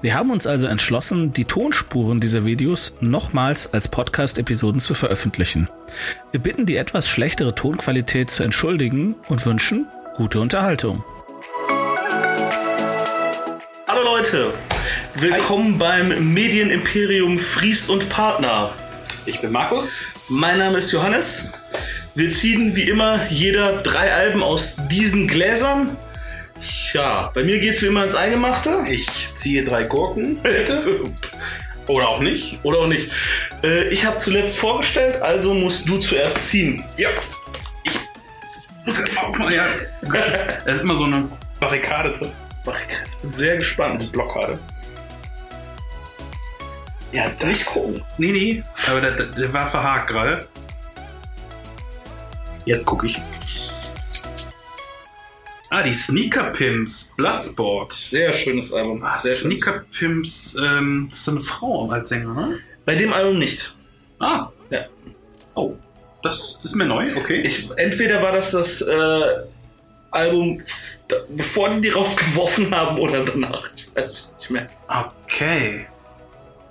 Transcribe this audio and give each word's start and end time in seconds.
Wir 0.00 0.14
haben 0.14 0.30
uns 0.30 0.46
also 0.46 0.66
entschlossen, 0.66 1.32
die 1.32 1.44
Tonspuren 1.44 2.20
dieser 2.20 2.44
Videos 2.44 2.94
nochmals 3.00 3.72
als 3.72 3.88
Podcast-Episoden 3.88 4.80
zu 4.80 4.94
veröffentlichen. 4.94 5.68
Wir 6.30 6.40
bitten 6.40 6.66
die 6.66 6.76
etwas 6.76 7.08
schlechtere 7.08 7.54
Tonqualität 7.54 8.30
zu 8.30 8.42
entschuldigen 8.42 9.16
und 9.28 9.44
wünschen 9.44 9.86
gute 10.16 10.40
Unterhaltung. 10.40 11.04
Hallo 13.86 14.02
Leute, 14.04 14.52
willkommen 15.14 15.72
Hi. 15.72 15.78
beim 15.78 16.32
Medienimperium 16.34 17.38
Fries 17.38 17.88
und 17.88 18.08
Partner. 18.08 18.72
Ich 19.26 19.40
bin 19.40 19.52
Markus. 19.52 20.06
Mein 20.28 20.58
Name 20.58 20.78
ist 20.78 20.92
Johannes. 20.92 21.52
Wir 22.14 22.30
ziehen 22.30 22.74
wie 22.74 22.88
immer 22.88 23.20
jeder 23.30 23.82
drei 23.82 24.12
Alben 24.12 24.42
aus 24.42 24.80
diesen 24.88 25.28
Gläsern 25.28 25.96
Tja, 26.60 27.30
bei 27.34 27.44
mir 27.44 27.58
geht's 27.60 27.82
wie 27.82 27.86
immer 27.86 28.04
ins 28.04 28.14
Eingemachte. 28.14 28.84
Ich 28.88 29.08
ziehe 29.34 29.64
drei 29.64 29.84
Gurken, 29.84 30.36
bitte. 30.42 30.82
Oder 31.86 32.08
auch 32.08 32.20
nicht. 32.20 32.58
Oder 32.62 32.78
auch 32.80 32.86
nicht. 32.86 33.10
Äh, 33.62 33.88
ich 33.88 34.04
habe 34.04 34.18
zuletzt 34.18 34.58
vorgestellt, 34.58 35.20
also 35.22 35.54
musst 35.54 35.88
du 35.88 35.98
zuerst 35.98 36.48
ziehen. 36.48 36.84
Ja. 36.96 37.08
Ich 37.84 37.98
muss 38.84 39.16
aufmachen. 39.16 39.52
Ja. 39.52 39.66
Das 40.64 40.76
ist 40.76 40.82
immer 40.82 40.96
so 40.96 41.04
eine 41.04 41.28
Barrikade 41.60 42.10
drin. 42.10 42.32
Barrikade. 42.64 43.00
Bin 43.22 43.32
sehr 43.32 43.56
gespannt. 43.56 44.02
Eine 44.02 44.10
Blockade. 44.10 44.58
Ja, 47.12 47.30
das. 47.38 47.48
Nicht 47.48 47.66
gucken. 47.66 48.04
Nee, 48.18 48.32
nee. 48.32 48.62
Aber 48.86 49.00
der, 49.00 49.12
der 49.12 49.52
war 49.52 49.68
verhakt 49.68 50.08
gerade. 50.08 50.46
Jetzt 52.66 52.84
gucke 52.84 53.06
ich. 53.06 53.18
Ah, 55.70 55.82
die 55.82 55.92
Sneaker 55.92 56.44
Pimps, 56.44 57.12
Bloodsport. 57.16 57.92
Sehr 57.92 58.32
schönes 58.32 58.72
Album. 58.72 59.02
Ah, 59.02 59.18
Sehr 59.18 59.36
Sneaker 59.36 59.84
Pimps, 59.98 60.56
ähm, 60.58 61.08
das 61.10 61.18
ist 61.18 61.24
so 61.26 61.30
eine 61.32 61.40
Frau 61.40 61.90
als 61.90 62.08
Sänger, 62.08 62.32
ne? 62.32 62.58
Bei 62.86 62.94
dem 62.94 63.12
Album 63.12 63.38
nicht. 63.38 63.76
Ah. 64.18 64.48
Ja. 64.70 64.86
Oh, 65.54 65.76
das, 66.22 66.54
das 66.62 66.72
ist 66.72 66.74
mir 66.74 66.86
neu, 66.86 67.14
okay. 67.16 67.42
Ich, 67.42 67.68
entweder 67.76 68.22
war 68.22 68.32
das 68.32 68.52
das 68.52 68.80
äh, 68.80 69.20
Album, 70.10 70.62
bevor 71.28 71.68
die 71.70 71.82
die 71.82 71.90
rausgeworfen 71.90 72.74
haben 72.74 72.98
oder 72.98 73.24
danach. 73.24 73.68
Ich 73.76 73.88
weiß 73.94 74.10
es 74.10 74.36
nicht 74.38 74.50
mehr. 74.50 74.68
Okay. 74.88 75.86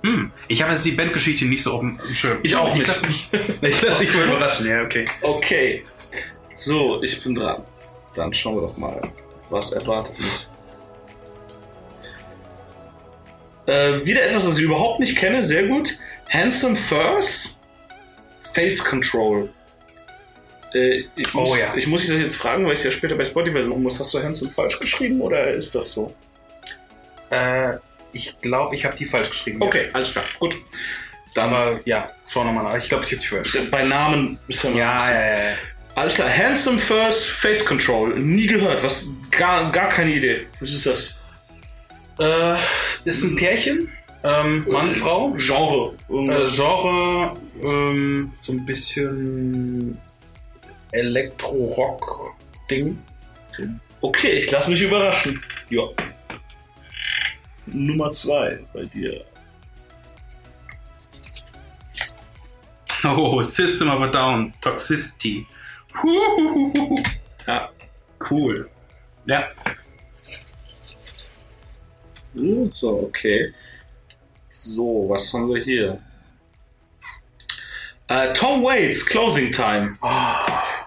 Hm, 0.02 0.32
ich 0.48 0.62
habe 0.62 0.72
jetzt 0.72 0.84
die 0.84 0.92
Bandgeschichte 0.92 1.44
nicht 1.44 1.62
so 1.62 1.72
auf 1.74 1.80
dem 1.80 2.00
Schirm. 2.12 2.38
Ich 2.42 2.56
auch 2.56 2.74
nicht. 2.74 2.82
Ich 2.82 2.88
lasse 2.88 3.06
mich, 3.06 3.28
ich 3.62 3.82
lass 3.82 4.00
mich 4.00 4.14
mal 4.14 4.24
überraschen, 4.24 4.66
ja, 4.66 4.82
okay. 4.82 5.06
Okay. 5.22 5.84
So, 6.56 7.00
ich 7.02 7.22
bin 7.22 7.36
dran. 7.36 7.62
Dann 8.18 8.34
schauen 8.34 8.56
wir 8.56 8.62
doch 8.62 8.76
mal, 8.76 9.00
was 9.48 9.70
erwartet 9.70 10.18
mich. 10.18 10.48
Äh, 13.66 14.04
wieder 14.04 14.24
etwas, 14.24 14.44
das 14.44 14.58
ich 14.58 14.64
überhaupt 14.64 14.98
nicht 14.98 15.16
kenne, 15.16 15.44
sehr 15.44 15.68
gut. 15.68 15.96
Handsome 16.28 16.74
Furs, 16.74 17.64
Face 18.40 18.82
Control. 18.82 19.48
Äh, 20.74 21.04
ich, 21.14 21.32
muss, 21.32 21.50
oh, 21.50 21.54
ja. 21.54 21.72
ich 21.76 21.86
muss 21.86 22.00
dich 22.00 22.10
das 22.10 22.20
jetzt 22.20 22.34
fragen, 22.34 22.64
weil 22.64 22.72
ich 22.72 22.80
es 22.80 22.86
ja 22.86 22.90
später 22.90 23.14
bei 23.14 23.24
Spotify 23.24 23.62
suchen 23.62 23.84
muss. 23.84 24.00
Hast 24.00 24.12
du 24.12 24.20
Handsome 24.20 24.50
falsch 24.50 24.80
geschrieben 24.80 25.20
oder 25.20 25.52
ist 25.52 25.76
das 25.76 25.92
so? 25.92 26.12
Äh, 27.30 27.74
ich 28.12 28.36
glaube, 28.40 28.74
ich 28.74 28.84
habe 28.84 28.96
die 28.96 29.04
falsch 29.04 29.30
geschrieben. 29.30 29.62
Okay, 29.62 29.86
ja. 29.86 29.94
alles 29.94 30.10
klar, 30.10 30.24
gut. 30.40 30.56
Dann, 31.36 31.54
Aber 31.54 31.78
ja, 31.84 32.10
schau 32.26 32.42
nochmal 32.42 32.64
nach. 32.64 32.82
Ich 32.82 32.88
glaube, 32.88 33.04
ich 33.04 33.12
habe 33.12 33.20
die 33.20 33.28
falsch. 33.28 33.70
Bei 33.70 33.84
Namen 33.84 34.40
ist 34.48 34.64
ja, 34.64 34.70
ja, 34.70 35.10
ja, 35.12 35.50
ja. 35.50 35.56
Alles 35.98 36.14
klar. 36.14 36.30
Handsome 36.30 36.78
First 36.78 37.26
Face 37.26 37.64
Control. 37.64 38.16
Nie 38.20 38.46
gehört. 38.46 38.84
Was? 38.84 39.08
Gar, 39.32 39.72
gar 39.72 39.88
keine 39.88 40.12
Idee. 40.12 40.46
Was 40.60 40.72
ist 40.72 40.86
das? 40.86 41.16
Äh, 42.20 42.56
ist 43.04 43.24
ein 43.24 43.34
Pärchen. 43.34 43.90
Ähm, 44.22 44.64
Mann, 44.68 44.92
Frau. 44.92 45.34
Genre. 45.36 45.96
Äh, 46.08 46.46
Genre, 46.46 47.34
ähm, 47.60 48.32
so 48.40 48.52
ein 48.52 48.64
bisschen 48.64 49.98
Elektro-Rock-Ding. 50.92 52.96
Okay, 54.00 54.38
ich 54.38 54.48
lasse 54.52 54.70
mich 54.70 54.82
überraschen. 54.82 55.42
Ja. 55.68 55.82
Nummer 57.66 58.12
zwei 58.12 58.60
bei 58.72 58.84
dir. 58.84 59.24
Oh, 63.02 63.42
System 63.42 63.90
of 63.90 64.00
a 64.00 64.06
Down, 64.06 64.54
Toxicity. 64.60 65.44
Ja, 67.46 67.70
cool. 68.30 68.68
Ja. 69.26 69.48
So, 72.74 73.04
okay. 73.04 73.54
So, 74.48 75.08
was 75.08 75.32
haben 75.32 75.48
wir 75.52 75.62
hier? 75.62 76.02
Uh, 78.10 78.32
Tom 78.34 78.62
Waits, 78.62 79.04
Closing 79.06 79.52
Time. 79.52 79.94
Oh, 80.00 80.08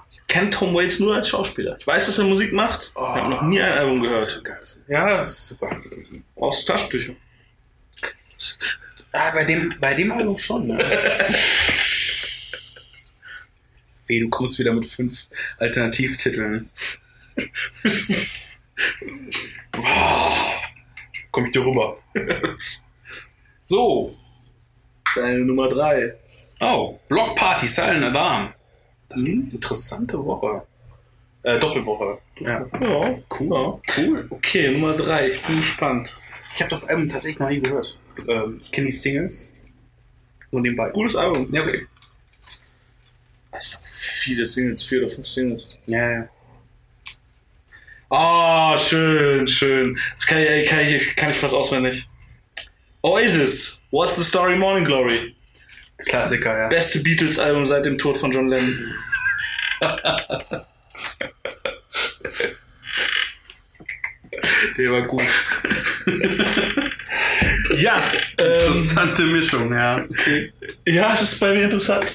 ich 0.09 0.25
kenne 0.27 0.49
Tom 0.49 0.73
Waits 0.73 0.99
nur 0.99 1.15
als 1.15 1.29
Schauspieler. 1.29 1.77
Ich 1.79 1.85
weiß, 1.85 2.07
dass 2.07 2.17
er 2.17 2.25
Musik 2.25 2.51
macht. 2.51 2.91
Oh, 2.95 3.01
ich 3.01 3.21
habe 3.21 3.29
noch 3.29 3.43
nie 3.43 3.61
ein 3.61 3.73
Album 3.73 4.01
gehört. 4.01 4.41
Ja, 4.87 5.17
das 5.17 5.29
ist 5.29 5.47
super. 5.49 5.75
Brauchst 6.35 6.67
du 6.67 6.73
Taschentücher? 6.73 7.13
Ah, 9.11 9.31
bei 9.33 9.43
dem, 9.43 9.73
bei 9.79 9.93
dem 9.93 10.11
Album 10.11 10.39
schon, 10.39 10.67
ne? 10.67 10.77
Weh, 14.11 14.19
du 14.19 14.29
kommst 14.29 14.59
wieder 14.59 14.73
mit 14.73 14.85
fünf 14.85 15.27
Alternativtiteln. 15.57 16.69
oh, 19.77 20.31
komm 21.31 21.45
ich 21.45 21.51
dir 21.53 21.65
rüber. 21.65 21.97
so. 23.67 24.13
Deine 25.15 25.39
Nummer 25.39 25.69
drei. 25.69 26.15
Oh, 26.59 26.99
Blockparty, 27.07 27.67
Silent 27.67 28.03
Alarm. 28.03 28.53
Das 29.07 29.21
ist 29.21 29.27
eine 29.29 29.49
interessante 29.51 30.23
Woche. 30.23 30.63
Äh, 31.43 31.59
Doppelwoche. 31.59 32.19
Ja, 32.39 32.67
ja 32.81 33.17
cool. 33.39 33.49
Ja, 33.49 33.81
cool. 33.97 34.27
Okay, 34.29 34.71
Nummer 34.71 34.93
drei. 34.93 35.31
Ich 35.31 35.41
bin 35.43 35.61
gespannt. 35.61 36.17
Ich 36.53 36.61
habe 36.61 36.69
das 36.69 36.87
Album 36.87 37.09
tatsächlich 37.09 37.39
noch 37.39 37.49
nie 37.49 37.61
gehört. 37.61 37.97
Ähm, 38.27 38.59
ich 38.61 38.71
kenne 38.71 38.87
die 38.87 38.93
Singles. 38.93 39.53
Nur 40.51 40.61
nebenbei. 40.61 40.89
Cooles 40.89 41.15
Album. 41.15 41.47
Ja, 41.51 41.63
okay. 41.63 41.87
Also, 43.51 43.90
viele 44.21 44.45
Singles, 44.45 44.83
vier 44.83 44.99
oder 45.03 45.09
fünf 45.09 45.27
Singles. 45.27 45.81
Ja, 45.87 46.11
ja. 46.11 46.29
Oh, 48.09 48.77
schön, 48.77 49.47
schön. 49.47 49.97
Das 50.17 50.27
kann 50.27 50.37
ich, 50.37 50.69
kann 50.69 50.79
ich, 50.79 51.15
kann 51.15 51.31
ich 51.31 51.37
fast 51.37 51.55
auswendig. 51.55 52.07
Oasis, 53.01 53.81
What's 53.89 54.15
the 54.17 54.23
Story 54.23 54.55
Morning 54.57 54.85
Glory. 54.85 55.35
Klassiker, 55.97 56.57
ja. 56.57 56.67
Beste 56.67 56.99
Beatles-Album 56.99 57.65
seit 57.65 57.85
dem 57.85 57.97
Tod 57.97 58.17
von 58.17 58.31
John 58.31 58.49
Lennon. 58.49 58.93
Der 64.77 64.91
war 64.91 65.01
gut. 65.03 65.23
ja. 67.77 67.95
Interessante 68.37 69.23
ähm, 69.23 69.31
Mischung, 69.31 69.73
ja. 69.73 70.05
Okay. 70.09 70.53
Ja, 70.85 71.11
das 71.11 71.33
ist 71.33 71.39
bei 71.39 71.53
mir 71.53 71.63
interessant. 71.63 72.05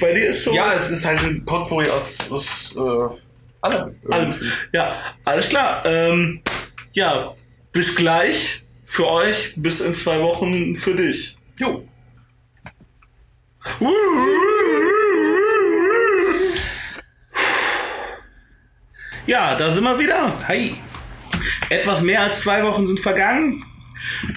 Bei 0.00 0.12
dir 0.12 0.28
ist 0.28 0.44
so. 0.44 0.54
Ja, 0.54 0.72
es 0.72 0.90
ist 0.90 1.04
halt 1.04 1.22
ein 1.22 1.44
Potpourri 1.44 1.88
aus, 1.88 2.30
aus 2.30 2.74
äh, 2.76 3.16
allem. 3.60 3.94
allem. 4.10 4.34
Ja, 4.72 5.14
alles 5.24 5.48
klar. 5.48 5.84
Ähm, 5.84 6.40
ja, 6.92 7.34
bis 7.72 7.94
gleich 7.94 8.66
für 8.84 9.08
euch, 9.08 9.54
bis 9.56 9.80
in 9.80 9.94
zwei 9.94 10.20
Wochen 10.20 10.74
für 10.74 10.94
dich. 10.94 11.36
Jo. 11.58 11.86
Ja, 19.26 19.56
da 19.56 19.70
sind 19.70 19.84
wir 19.84 19.98
wieder. 19.98 20.32
Hi. 20.46 20.76
Etwas 21.68 22.02
mehr 22.02 22.22
als 22.22 22.42
zwei 22.42 22.62
Wochen 22.62 22.86
sind 22.86 23.00
vergangen. 23.00 23.62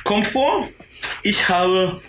Kommt 0.04 0.27
vor. 0.27 0.68
Ich 1.24 1.50
habe 1.50 2.01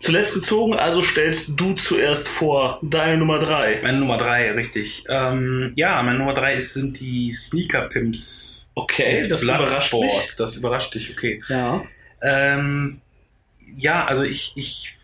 zuletzt 0.00 0.34
gezogen, 0.34 0.74
also 0.74 1.00
stellst 1.02 1.58
du 1.60 1.74
zuerst 1.74 2.28
vor 2.28 2.78
deine 2.82 3.16
Nummer 3.16 3.38
drei. 3.38 3.80
Meine 3.82 3.98
Nummer 3.98 4.18
drei, 4.18 4.50
richtig. 4.52 5.04
Ähm, 5.08 5.72
ja, 5.76 6.02
meine 6.02 6.18
Nummer 6.18 6.34
drei 6.34 6.60
sind 6.62 7.00
die 7.00 7.32
Sneaker 7.34 7.88
Pimps. 7.88 8.70
Okay, 8.74 9.26
das 9.28 9.42
überrascht 9.42 9.94
mich. 9.94 10.36
Das 10.36 10.56
überrascht 10.56 10.94
dich, 10.94 11.10
okay. 11.10 11.42
Ja. 11.48 11.84
Ähm, 12.22 13.00
ja, 13.76 14.04
also 14.06 14.22
ich, 14.22 14.52
ich 14.56 14.94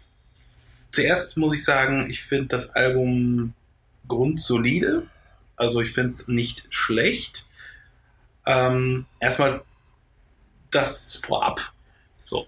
zuerst 0.90 1.37
muss 1.37 1.55
ich 1.55 1.64
sagen, 1.64 2.08
ich 2.10 2.22
finde 2.22 2.46
das 2.46 2.70
Album 2.70 3.55
grundsolide. 4.08 5.06
Also 5.56 5.81
ich 5.81 5.93
finde 5.93 6.10
es 6.10 6.28
nicht 6.28 6.66
schlecht. 6.70 7.46
Ähm, 8.46 9.06
erstmal 9.20 9.62
das 10.70 11.20
vorab. 11.25 11.72
So. 12.29 12.47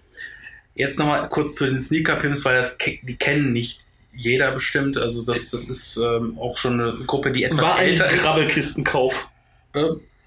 Jetzt 0.75 0.99
nochmal 0.99 1.27
kurz 1.29 1.55
zu 1.55 1.65
den 1.65 1.79
Sneaker-Pimps, 1.79 2.45
weil 2.45 2.55
das 2.55 2.77
die 2.77 3.15
kennen 3.17 3.51
nicht 3.51 3.81
jeder 4.11 4.51
bestimmt. 4.51 4.97
Also 4.97 5.23
das, 5.23 5.49
das 5.49 5.65
ist 5.65 5.97
ähm, 5.97 6.37
auch 6.39 6.57
schon 6.57 6.79
eine 6.79 6.93
Gruppe, 7.05 7.31
die 7.31 7.43
etwas 7.43 7.61
War 7.61 7.75
ein 7.77 7.89
älter 7.89 8.09
ist. 8.09 8.21
Krabbelkistenkauf. 8.21 9.29
Äh, 9.73 9.83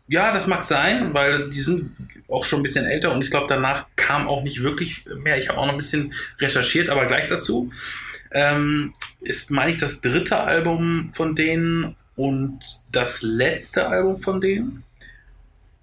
ja, 0.09 0.33
das 0.33 0.47
mag 0.47 0.65
sein, 0.65 1.15
weil 1.15 1.49
die 1.49 1.61
sind 1.61 1.97
auch 2.29 2.45
schon 2.45 2.61
ein 2.61 2.63
bisschen 2.63 2.85
älter 2.85 3.13
und 3.13 3.23
ich 3.23 3.31
glaube, 3.31 3.47
danach 3.49 3.87
kam 3.97 4.29
auch 4.29 4.43
nicht 4.43 4.63
wirklich 4.63 5.05
mehr. 5.17 5.39
Ich 5.39 5.49
habe 5.49 5.59
auch 5.59 5.67
noch 5.67 5.73
ein 5.73 5.79
bisschen 5.79 6.15
recherchiert, 6.41 6.89
aber 6.89 7.07
gleich 7.07 7.29
dazu. 7.29 7.71
Ähm, 8.33 8.93
ist, 9.21 9.51
meine 9.51 9.71
ich, 9.71 9.79
das 9.79 10.01
dritte 10.01 10.39
Album 10.39 11.11
von 11.15 11.37
denen 11.37 11.97
und 12.17 12.61
das 12.91 13.23
letzte 13.23 13.89
Album 13.89 14.21
von 14.21 14.41
denen. 14.41 14.85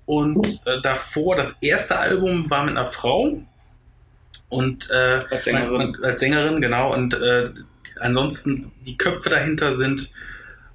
Und 0.06 0.62
äh, 0.66 0.82
davor, 0.82 1.36
das 1.36 1.54
erste 1.62 1.98
Album 1.98 2.50
war 2.50 2.66
mit 2.66 2.76
einer 2.76 2.88
Frau. 2.88 3.42
Und 4.52 4.90
äh, 4.92 5.22
Als 5.32 5.46
Sängerin. 5.46 5.72
man- 5.78 5.92
man- 5.94 6.04
als 6.04 6.20
Sängerin, 6.20 6.62
genau. 6.62 6.94
Und 6.94 7.14
äh, 7.14 7.50
ansonsten, 8.00 8.72
die 8.86 8.98
Köpfe 8.98 9.30
dahinter 9.30 9.74
sind 9.74 10.12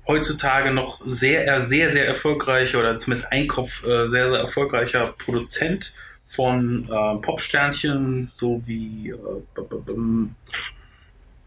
heutzutage 0.08 0.70
noch 0.72 1.00
sehr, 1.04 1.60
sehr, 1.60 1.90
sehr 1.90 2.06
erfolgreicher 2.06 2.78
oder 2.80 2.98
zumindest 2.98 3.30
ein 3.32 3.46
Kopf 3.48 3.84
äh, 3.84 4.08
sehr, 4.08 4.30
sehr 4.30 4.38
erfolgreicher 4.40 5.14
Produzent 5.18 5.94
von 6.26 6.84
äh, 6.90 7.16
Popsternchen, 7.22 8.30
so 8.34 8.62
wie 8.66 9.10
äh, 9.10 9.16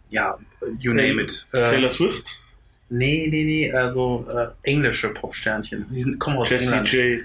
ja, 0.10 0.38
you 0.80 0.94
name 0.94 1.22
it. 1.22 1.48
Äh, 1.52 1.66
Taylor 1.66 1.90
Swift. 1.92 2.26
Nee, 2.90 3.28
nee, 3.30 3.44
nee, 3.44 3.72
also 3.72 4.26
äh, 4.30 4.48
englische 4.70 5.10
Popsternchen. 5.10 5.86
Die 5.92 6.02
sind, 6.02 6.20
kommen 6.20 6.38
aus 6.38 6.50
Jessie 6.50 6.68
England. 6.68 6.92
J. 6.92 7.20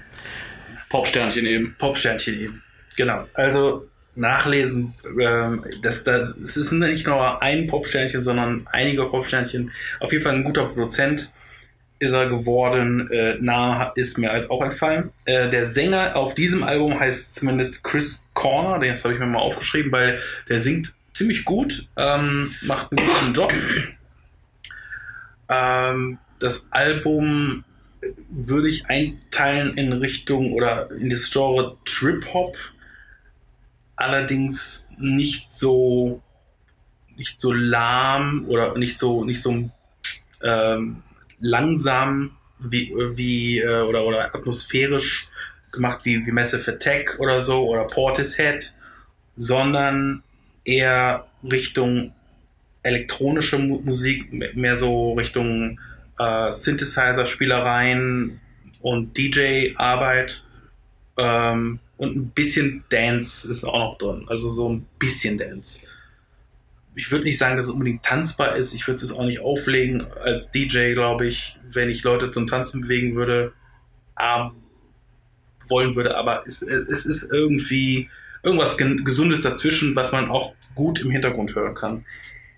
Popsternchen 0.89 1.45
eben. 1.45 1.75
Popsternchen 1.79 2.39
eben. 2.39 2.63
Genau. 2.95 3.27
Also 3.33 3.87
nachlesen, 4.15 4.93
ähm, 5.19 5.63
das, 5.81 6.03
das, 6.03 6.35
es 6.37 6.57
ist 6.57 6.71
nicht 6.71 7.07
nur 7.07 7.41
ein 7.41 7.67
Popsternchen, 7.67 8.23
sondern 8.23 8.67
einige 8.71 9.05
Popsternchen. 9.05 9.71
Auf 9.99 10.11
jeden 10.11 10.23
Fall 10.23 10.35
ein 10.35 10.43
guter 10.43 10.65
Produzent 10.65 11.31
ist 11.99 12.11
er 12.11 12.29
geworden. 12.29 13.09
Äh, 13.11 13.35
Name 13.39 13.91
ist 13.95 14.17
mir 14.17 14.31
als 14.31 14.49
auch 14.49 14.63
entfallen. 14.63 15.11
Äh, 15.25 15.49
der 15.49 15.65
Sänger 15.65 16.15
auf 16.15 16.35
diesem 16.35 16.63
Album 16.63 16.99
heißt 16.99 17.35
zumindest 17.35 17.83
Chris 17.83 18.27
Corner. 18.33 18.79
Den 18.79 18.91
jetzt 18.91 19.03
habe 19.03 19.13
ich 19.13 19.19
mir 19.19 19.25
mal 19.25 19.39
aufgeschrieben, 19.39 19.91
weil 19.91 20.21
der 20.49 20.59
singt 20.59 20.93
ziemlich 21.13 21.45
gut, 21.45 21.87
ähm, 21.97 22.53
macht 22.61 22.91
einen 22.91 23.07
guten 23.07 23.33
Job. 23.33 23.53
Ähm, 25.49 26.17
das 26.39 26.67
Album 26.71 27.63
würde 28.29 28.67
ich 28.67 28.87
einteilen 28.87 29.77
in 29.77 29.93
Richtung 29.93 30.53
oder 30.53 30.91
in 30.91 31.09
das 31.09 31.31
Genre 31.31 31.77
Trip 31.85 32.25
Hop. 32.33 32.57
Allerdings 33.95 34.89
nicht 34.97 35.53
so 35.53 36.21
nicht 37.17 37.39
so 37.39 37.53
lahm 37.53 38.45
oder 38.47 38.77
nicht 38.77 38.99
so 38.99 39.23
nicht 39.23 39.41
so 39.41 39.69
ähm, 40.43 41.03
langsam 41.39 42.31
wie 42.59 42.93
wie 43.15 43.59
äh, 43.59 43.81
oder 43.81 44.05
oder 44.05 44.35
atmosphärisch 44.35 45.29
gemacht 45.71 46.03
wie 46.03 46.25
wie 46.25 46.31
Massive 46.31 46.73
Attack 46.73 47.17
oder 47.19 47.41
so 47.41 47.67
oder 47.69 47.85
Portishead, 47.85 48.73
sondern 49.35 50.23
eher 50.65 51.27
Richtung 51.43 52.13
elektronische 52.83 53.57
Mu 53.57 53.81
Musik, 53.83 54.55
mehr 54.55 54.75
so 54.75 55.13
Richtung 55.13 55.79
äh, 56.19 56.51
Synthesizer-Spielereien 56.51 58.39
und 58.81 59.17
DJ-Arbeit 59.17 60.45
ähm, 61.17 61.79
und 61.97 62.15
ein 62.15 62.29
bisschen 62.29 62.83
Dance 62.89 63.49
ist 63.49 63.63
auch 63.63 63.79
noch 63.79 63.97
drin. 63.97 64.25
Also 64.27 64.49
so 64.49 64.69
ein 64.69 64.85
bisschen 64.99 65.37
Dance. 65.37 65.87
Ich 66.95 67.11
würde 67.11 67.25
nicht 67.25 67.37
sagen, 67.37 67.57
dass 67.57 67.65
es 67.65 67.71
unbedingt 67.71 68.03
tanzbar 68.03 68.55
ist. 68.55 68.73
Ich 68.73 68.87
würde 68.87 69.01
es 69.03 69.11
auch 69.11 69.25
nicht 69.25 69.39
auflegen 69.39 70.05
als 70.23 70.49
DJ, 70.51 70.93
glaube 70.93 71.27
ich, 71.27 71.57
wenn 71.71 71.89
ich 71.89 72.03
Leute 72.03 72.31
zum 72.31 72.47
Tanzen 72.47 72.81
bewegen 72.81 73.15
würde, 73.15 73.53
ähm, 74.19 74.51
wollen 75.67 75.95
würde. 75.95 76.15
Aber 76.15 76.43
es, 76.47 76.61
es 76.61 77.05
ist 77.05 77.31
irgendwie 77.31 78.09
irgendwas 78.43 78.77
Gen- 78.77 79.03
Gesundes 79.03 79.41
dazwischen, 79.41 79.95
was 79.95 80.11
man 80.11 80.29
auch 80.29 80.53
gut 80.73 80.99
im 80.99 81.11
Hintergrund 81.11 81.55
hören 81.55 81.75
kann. 81.75 82.05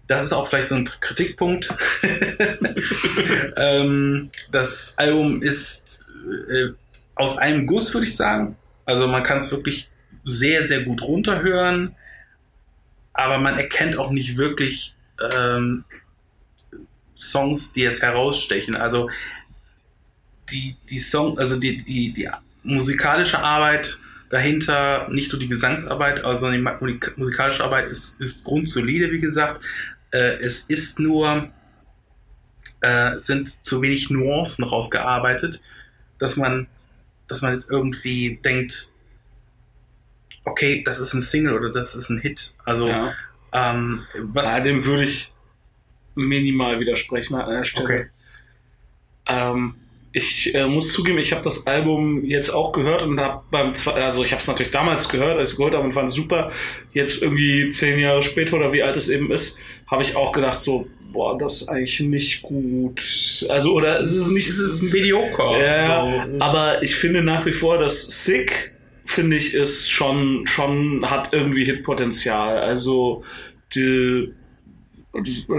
Das 0.08 0.24
ist 0.24 0.34
auch 0.34 0.48
vielleicht 0.48 0.70
so 0.70 0.76
ein 0.76 0.86
Kritikpunkt. 0.86 1.74
ähm, 3.58 4.30
das 4.52 4.94
Album 4.98 5.42
ist 5.42 6.06
äh, 6.50 6.70
aus 7.16 7.38
einem 7.38 7.68
Guss, 7.68 7.94
würde 7.94 8.06
ich 8.08 8.16
sagen. 8.16 8.56
Also 8.88 9.06
man 9.06 9.22
kann 9.22 9.40
es 9.40 9.52
wirklich 9.52 9.90
sehr, 10.24 10.66
sehr 10.66 10.84
gut 10.84 11.02
runterhören, 11.02 11.96
aber 13.12 13.38
man 13.38 13.60
erkennt 13.60 13.98
auch 13.98 14.12
nicht 14.12 14.38
wirklich 14.38 14.96
ähm, 15.36 15.84
Songs, 17.20 17.74
die 17.74 17.82
jetzt 17.82 18.02
herausstechen. 18.02 18.76
Also 18.76 19.10
die, 20.52 20.78
die 20.90 21.00
Song, 21.00 21.38
also 21.38 21.60
die, 21.60 21.84
die, 21.84 22.14
die 22.14 22.30
musikalische 22.64 23.40
Arbeit 23.40 24.00
dahinter, 24.30 25.10
nicht 25.10 25.34
nur 25.34 25.40
die 25.40 25.50
Gesangsarbeit, 25.50 26.24
also 26.24 26.50
die 26.50 26.66
musikalische 27.18 27.66
Arbeit 27.66 27.90
ist, 27.90 28.22
ist 28.22 28.46
grundsolide, 28.46 29.12
wie 29.12 29.20
gesagt. 29.20 29.62
Äh, 30.12 30.38
es 30.38 30.62
ist 30.62 30.98
nur, 31.00 31.50
äh, 32.80 33.18
sind 33.18 33.66
zu 33.66 33.82
wenig 33.82 34.10
Nuancen 34.10 34.64
rausgearbeitet, 34.64 35.62
dass 36.20 36.38
man, 36.38 36.68
dass 37.28 37.42
man 37.42 37.54
jetzt 37.54 37.70
irgendwie 37.70 38.40
denkt, 38.44 38.92
okay, 40.46 40.82
das 40.86 41.00
ist 41.00 41.14
ein 41.14 41.22
Single 41.22 41.54
oder 41.56 41.72
das 41.72 41.96
ist 41.96 42.10
ein 42.10 42.20
Hit. 42.22 42.56
Also, 42.66 42.88
Ja. 42.88 43.14
ähm, 43.54 44.04
was, 44.18 44.54
Ja, 44.54 44.60
dem 44.62 44.86
würde 44.86 45.04
ich 45.06 45.34
minimal 46.16 46.80
widersprechen 46.80 47.36
an 47.36 47.50
einer 47.50 47.64
Stelle. 47.64 47.84
okay. 47.86 48.06
Ähm, 49.28 49.76
ich 50.14 50.56
äh, 50.56 50.66
muss 50.66 50.94
zugeben, 50.94 51.18
ich 51.20 51.32
habe 51.32 51.44
das 51.44 51.68
Album 51.68 52.24
jetzt 52.26 52.50
auch 52.50 52.72
gehört 52.72 53.04
und 53.04 53.20
habe 53.20 53.44
beim 53.52 53.74
zwe- 53.74 53.92
also 53.92 54.24
ich 54.24 54.32
habe 54.32 54.42
es 54.42 54.48
natürlich 54.48 54.72
damals 54.72 55.10
gehört, 55.10 55.38
als 55.38 55.52
ich 55.52 55.58
gehört 55.58 55.76
habe 55.76 55.84
und 55.84 55.94
fand 55.94 56.10
es 56.10 56.16
super. 56.16 56.52
Jetzt 56.92 57.22
irgendwie 57.22 57.70
zehn 57.70 58.00
Jahre 58.00 58.24
später 58.24 58.56
oder 58.56 58.72
wie 58.74 58.82
alt 58.82 58.96
es 58.98 59.10
eben 59.10 59.32
ist, 59.32 59.60
habe 59.86 60.02
ich 60.02 60.16
auch 60.16 60.32
gedacht 60.32 60.62
so, 60.62 60.88
boah, 61.18 61.36
das 61.36 61.64
ist 61.64 61.70
eigentlich 61.70 62.00
nicht 62.00 62.42
gut. 62.44 63.46
Also 63.50 63.74
oder 63.74 64.02
es 64.02 64.12
ist 64.12 64.30
nicht 64.30 64.48
es 64.48 64.60
ist 64.60 64.94
mediocre. 64.94 65.60
ja, 65.60 66.26
So. 66.28 66.40
aber 66.40 66.84
ich 66.84 66.96
finde 66.96 67.24
nach 67.24 67.46
wie 67.48 67.54
vor, 67.54 67.80
dass 67.80 68.24
Sick, 68.24 68.76
finde 69.04 69.36
ich, 69.36 69.56
ist 69.56 69.90
schon, 69.90 70.46
schon, 70.46 71.10
hat 71.10 71.34
irgendwie 71.34 71.66
Hitpotenzial. 71.66 72.60
Also, 72.60 73.24
die, 73.74 74.32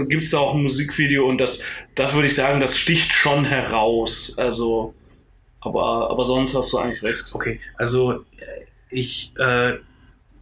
gibt 0.07 0.23
es 0.23 0.31
da 0.31 0.37
auch 0.37 0.55
ein 0.55 0.63
Musikvideo 0.63 1.27
und 1.27 1.41
das, 1.41 1.61
das 1.93 2.13
würde 2.13 2.27
ich 2.27 2.35
sagen, 2.35 2.61
das 2.61 2.77
sticht 2.77 3.11
schon 3.11 3.43
heraus. 3.43 4.35
Also, 4.37 4.93
aber, 5.59 6.09
aber 6.09 6.23
sonst 6.23 6.55
hast 6.55 6.71
du 6.71 6.77
eigentlich 6.77 7.03
recht. 7.03 7.25
Okay, 7.33 7.59
also 7.75 8.13
äh, 8.13 8.65
ich, 8.89 9.33
äh, 9.37 9.73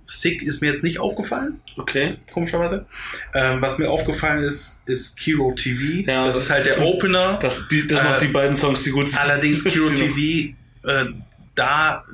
Sick 0.10 0.42
ist 0.42 0.62
mir 0.62 0.72
jetzt 0.72 0.84
nicht 0.84 1.00
aufgefallen, 1.00 1.60
Okay. 1.78 2.18
komischerweise. 2.32 2.86
Ähm, 3.34 3.62
was 3.62 3.78
mir 3.78 3.90
aufgefallen 3.90 4.44
ist, 4.44 4.82
ist 4.86 5.18
Kiro 5.18 5.52
TV. 5.54 6.10
Ja, 6.10 6.26
das, 6.28 6.38
das- 6.38 6.46
ist 6.46 6.52
halt 6.52 6.66
der 6.66 6.74
das- 6.76 6.84
Opener. 6.84 7.40
Das, 7.42 7.68
die, 7.68 7.86
das 7.86 8.00
sind 8.00 8.10
noch 8.10 8.18
Äh, 8.18 8.26
die 8.26 8.32
beiden 8.32 8.56
Songs, 8.56 8.84
die 8.84 8.92
gut 8.92 9.10
sind. 9.10 9.20
Allerdings 9.20 9.64
Kiro 9.66 9.90
noch- 9.90 9.96
TV, 9.96 10.54
äh, 10.84 11.06
da 11.56 12.06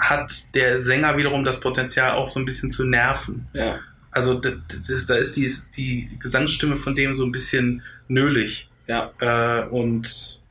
hat 0.00 0.54
der 0.54 0.80
Sänger 0.80 1.16
wiederum 1.16 1.44
das 1.44 1.60
Potenzial 1.60 2.12
auch 2.12 2.28
so 2.28 2.38
ein 2.40 2.44
bisschen 2.44 2.70
zu 2.70 2.84
nerven. 2.84 3.46
Ja. 3.54 3.80
Also 4.10 4.34
d- 4.34 4.50
d- 4.50 4.76
das, 4.86 5.06
da 5.06 5.14
ist 5.14 5.36
die, 5.36 5.50
die 5.76 6.18
Gesangsstimme 6.18 6.76
von 6.76 6.94
dem 6.94 7.14
so 7.14 7.24
ein 7.24 7.32
bisschen 7.32 7.82
nölig. 8.08 8.68
Ja. 8.88 9.10
Äh, 9.20 9.68
und 9.68 10.41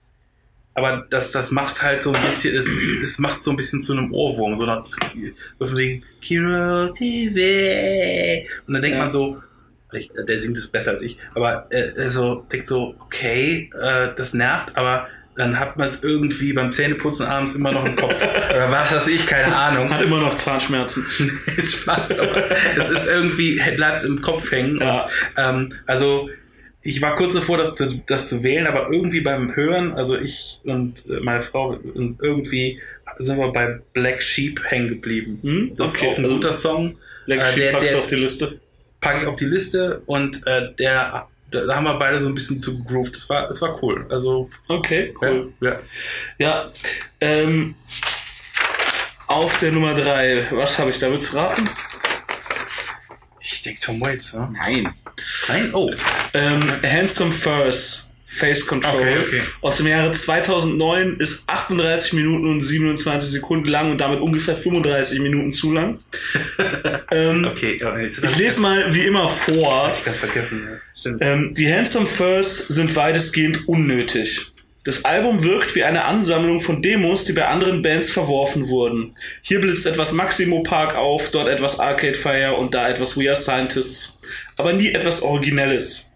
aber 0.73 1.05
das, 1.09 1.31
das 1.31 1.51
macht 1.51 1.81
halt 1.81 2.03
so 2.03 2.13
ein 2.13 2.21
bisschen, 2.21 2.55
es, 2.55 2.67
es 3.03 3.19
macht 3.19 3.43
so 3.43 3.51
ein 3.51 3.57
bisschen 3.57 3.81
zu 3.81 3.93
einem 3.93 4.13
Ohrwurm, 4.13 4.57
so, 4.57 4.65
nach, 4.65 4.85
so 4.85 5.65
von 5.65 5.77
wegen 5.77 6.03
Kiro 6.21 6.87
TV. 6.93 8.47
Und 8.67 8.73
dann 8.73 8.81
denkt 8.81 8.95
Ja. 8.97 9.03
man 9.03 9.11
so, 9.11 9.41
ich, 9.93 10.09
der 10.27 10.39
singt 10.39 10.57
es 10.57 10.67
besser 10.69 10.91
als 10.91 11.01
ich, 11.01 11.17
aber 11.35 11.67
äh, 11.69 12.09
so 12.09 12.45
denkt 12.51 12.67
so, 12.67 12.95
okay, 12.99 13.69
äh, 13.77 14.09
das 14.15 14.33
nervt, 14.33 14.75
aber 14.75 15.07
dann 15.35 15.57
hat 15.59 15.77
man 15.77 15.87
es 15.87 16.03
irgendwie 16.03 16.53
beim 16.53 16.71
Zähneputzen 16.73 17.25
abends 17.25 17.55
immer 17.55 17.71
noch 17.71 17.85
im 17.85 17.95
Kopf. 17.95 18.15
Oder 18.49 18.69
was 18.69 18.93
weiß 18.93 19.07
ich, 19.07 19.25
keine 19.25 19.55
Ahnung. 19.55 19.89
Hat 19.91 20.01
immer 20.01 20.19
noch 20.19 20.35
Zahnschmerzen. 20.35 21.05
Spaß, 21.63 22.19
aber 22.19 22.51
es 22.77 22.89
ist 22.89 23.07
irgendwie, 23.07 23.59
bleibt 23.75 24.03
im 24.03 24.21
Kopf 24.21 24.51
hängen. 24.51 24.77
Ja. 24.81 25.03
Und, 25.05 25.11
ähm, 25.37 25.73
also 25.87 26.29
ich 26.83 27.01
war 27.01 27.15
kurz 27.15 27.33
davor, 27.33 27.57
das 27.57 27.75
zu, 27.75 28.01
das 28.07 28.29
zu 28.29 28.43
wählen, 28.43 28.65
aber 28.67 28.89
irgendwie 28.91 29.21
beim 29.21 29.55
Hören, 29.55 29.93
also 29.93 30.17
ich 30.17 30.59
und 30.63 31.05
äh, 31.07 31.19
meine 31.21 31.41
Frau, 31.41 31.69
und 31.93 32.19
irgendwie 32.21 32.79
sind 33.17 33.37
wir 33.37 33.51
bei 33.51 33.79
Black 33.93 34.21
Sheep 34.23 34.61
hängen 34.65 34.87
geblieben. 34.89 35.39
Hm? 35.43 35.71
Das 35.75 35.93
Okay, 35.95 36.05
ist 36.07 36.13
auch 36.13 36.17
ein 36.17 36.23
also- 36.25 36.35
guter 36.37 36.53
Song. 36.53 36.97
Black 37.25 37.39
Äh, 37.39 37.45
Sheep 37.45 37.55
der- 37.57 37.71
packst 37.73 37.93
du 37.93 37.97
auf 37.99 38.07
die 38.07 38.15
Liste. 38.15 38.59
Packe 38.99 39.21
ich 39.21 39.27
auf 39.27 39.35
die 39.35 39.45
Liste 39.45 40.01
und 40.05 40.45
äh, 40.47 40.73
der 40.77 41.27
da, 41.51 41.75
haben 41.75 41.83
wir 41.83 41.99
beide 41.99 42.19
so 42.21 42.27
ein 42.29 42.33
bisschen 42.35 42.59
zu 42.59 42.77
gegroovt. 42.81 43.15
Das 43.15 43.29
war, 43.29 43.47
das 43.49 43.61
war 43.61 43.77
cool. 43.83 44.05
Also, 44.09 44.49
Okay, 44.69 45.13
cool. 45.21 45.51
ja, 45.61 45.71
ja. 45.71 45.79
Ja, 46.37 46.71
ähm, 47.19 47.75
auf 49.27 49.57
der 49.59 49.71
Nummer 49.73 49.93
drei, 49.95 50.47
was 50.51 50.79
habe 50.79 50.91
ich 50.91 50.99
da? 50.99 51.11
Willst 51.11 51.33
du 51.33 51.37
raten? 51.37 51.69
Ich 53.43 53.61
denke 53.63 53.79
Tom 53.81 54.01
Waits, 54.01 54.33
ne? 54.33 54.49
Nein. 54.53 54.93
Nein? 55.49 55.69
Oh. 55.73 55.91
Ähm, 56.33 56.81
Handsome 56.83 57.31
Furs, 57.31 58.09
Face 58.25 58.65
Control. 58.65 59.01
Okay, 59.01 59.19
okay. 59.19 59.41
Aus 59.61 59.77
dem 59.77 59.87
Jahre 59.87 60.11
2009 60.13 61.17
ist 61.19 61.43
38 61.47 62.13
Minuten 62.13 62.47
und 62.47 62.61
27 62.61 63.29
Sekunden 63.29 63.67
lang 63.67 63.91
und 63.91 63.97
damit 63.97 64.21
ungefähr 64.21 64.55
35 64.55 65.19
Minuten 65.19 65.51
zu 65.51 65.73
lang. 65.73 65.99
ähm, 67.11 67.45
Okay, 67.45 67.79
Ich 68.23 68.37
lese 68.37 68.61
mal 68.61 68.93
wie 68.93 69.05
immer 69.05 69.27
vor. 69.27 69.91
Ich 69.93 70.05
ganz 70.05 70.19
vergessen. 70.19 70.67
Ja. 70.69 70.77
Stimmt. 70.97 71.25
Ähm, 71.25 71.53
die 71.55 71.71
Handsome 71.73 72.05
Furs 72.05 72.67
sind 72.67 72.95
weitestgehend 72.95 73.67
unnötig. 73.67 74.50
Das 74.83 75.05
Album 75.05 75.43
wirkt 75.43 75.75
wie 75.75 75.83
eine 75.83 76.05
Ansammlung 76.05 76.59
von 76.59 76.81
Demos, 76.81 77.23
die 77.23 77.33
bei 77.33 77.47
anderen 77.47 77.83
Bands 77.83 78.09
verworfen 78.09 78.67
wurden. 78.67 79.15
Hier 79.43 79.61
blitzt 79.61 79.85
etwas 79.85 80.11
Maximo 80.11 80.63
Park 80.63 80.95
auf, 80.95 81.29
dort 81.29 81.49
etwas 81.49 81.79
Arcade 81.79 82.15
Fire 82.15 82.55
und 82.55 82.73
da 82.73 82.89
etwas 82.89 83.15
We 83.15 83.29
Are 83.29 83.35
Scientists. 83.35 84.19
Aber 84.57 84.73
nie 84.73 84.91
etwas 84.91 85.21
Originelles. 85.21 86.09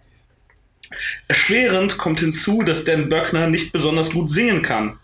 Erschwerend 1.27 2.00
kommt 2.00 2.22
hinzu, 2.22 2.63
dass 2.63 2.86
Dan 2.86 3.07
Böckner 3.07 3.48
nicht 3.48 3.72
besonders 3.72 4.12
gut 4.12 4.31
singen 4.31 4.63
kann. 4.63 4.98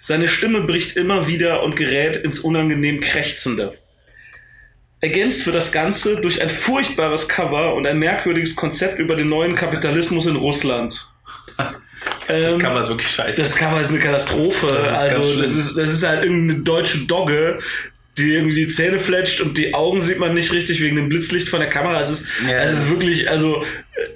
Seine 0.00 0.28
Stimme 0.28 0.62
bricht 0.62 0.96
immer 0.96 1.26
wieder 1.26 1.62
und 1.62 1.74
gerät 1.74 2.16
ins 2.16 2.40
unangenehm 2.40 3.00
Krächzende. 3.00 3.78
Ergänzt 5.00 5.46
wird 5.46 5.56
das 5.56 5.72
Ganze 5.72 6.20
durch 6.20 6.42
ein 6.42 6.50
furchtbares 6.50 7.28
Cover 7.28 7.74
und 7.74 7.86
ein 7.86 7.98
merkwürdiges 7.98 8.56
Konzept 8.56 8.98
über 8.98 9.16
den 9.16 9.30
neuen 9.30 9.54
Kapitalismus 9.54 10.26
in 10.26 10.36
Russland. 10.36 11.10
Das 12.28 12.52
Ähm, 12.54 12.58
kann 12.58 12.74
man 12.74 12.86
wirklich 12.88 13.10
scheiße. 13.10 13.40
das 13.40 13.56
Cover 13.56 13.80
ist 13.80 13.90
eine 13.90 14.00
Katastrophe. 14.00 14.66
Das 14.66 15.04
ist 15.04 15.10
ganz 15.10 15.26
also 15.26 15.42
das 15.42 15.54
ist, 15.54 15.76
das 15.78 15.90
ist 15.92 16.06
halt 16.06 16.22
irgendeine 16.24 16.60
deutsche 16.62 17.06
Dogge, 17.06 17.58
die 18.18 18.32
irgendwie 18.34 18.56
die 18.56 18.68
Zähne 18.68 18.98
fletscht 18.98 19.40
und 19.42 19.58
die 19.58 19.74
Augen 19.74 20.00
sieht 20.00 20.18
man 20.18 20.32
nicht 20.34 20.50
richtig 20.52 20.80
wegen 20.80 20.96
dem 20.96 21.08
Blitzlicht 21.08 21.48
von 21.48 21.60
der 21.60 21.68
Kamera. 21.68 22.00
Es 22.00 22.08
ist, 22.08 22.28
Ja, 22.48 22.62
es 22.62 22.72
ist 22.72 22.90
wirklich, 22.90 23.28
also 23.30 23.62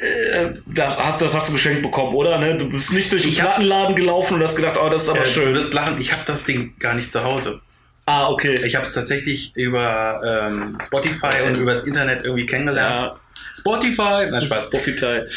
äh, 0.01 0.49
das 0.67 0.99
hast 0.99 1.21
du, 1.21 1.27
das 1.27 1.35
hast 1.35 1.49
du 1.49 1.53
geschenkt 1.53 1.83
bekommen, 1.83 2.15
oder? 2.15 2.39
Ne? 2.39 2.57
Du 2.57 2.69
bist 2.69 2.93
nicht 2.95 3.13
durch 3.13 3.25
den 3.25 3.35
Plattenladen 3.35 3.95
gelaufen 3.95 4.35
und 4.35 4.43
hast 4.43 4.57
gedacht, 4.57 4.79
oh, 4.83 4.89
das 4.89 5.03
ist 5.03 5.09
aber 5.11 5.21
Du 5.21 5.27
schön. 5.27 5.55
wirst 5.55 5.75
lachen, 5.75 6.01
ich 6.01 6.13
habe 6.13 6.23
das 6.27 6.45
Ding 6.45 6.75
gar 6.79 6.95
nicht 6.95 7.13
zu 7.13 7.23
Hause. 7.23 7.61
Ah, 8.07 8.29
okay. 8.31 8.55
Ich 8.65 8.75
habe 8.75 8.87
es 8.87 8.93
tatsächlich 8.95 9.53
über 9.55 10.21
ähm, 10.51 10.79
Spotify 10.85 11.43
und 11.47 11.57
über 11.57 11.73
das 11.73 11.85
Internet 11.85 12.25
irgendwie 12.25 12.47
kennengelernt. 12.47 13.01
ja, 13.01 13.21
Spotify, 13.59 14.27
nein, 14.31 14.35
ist 14.35 14.45
Spaß. 14.47 14.71
Profital. 14.71 15.29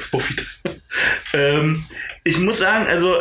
Spotify. 0.00 0.44
Ähm, 1.34 1.84
ich 2.22 2.38
muss 2.38 2.58
sagen, 2.58 2.86
also 2.86 3.12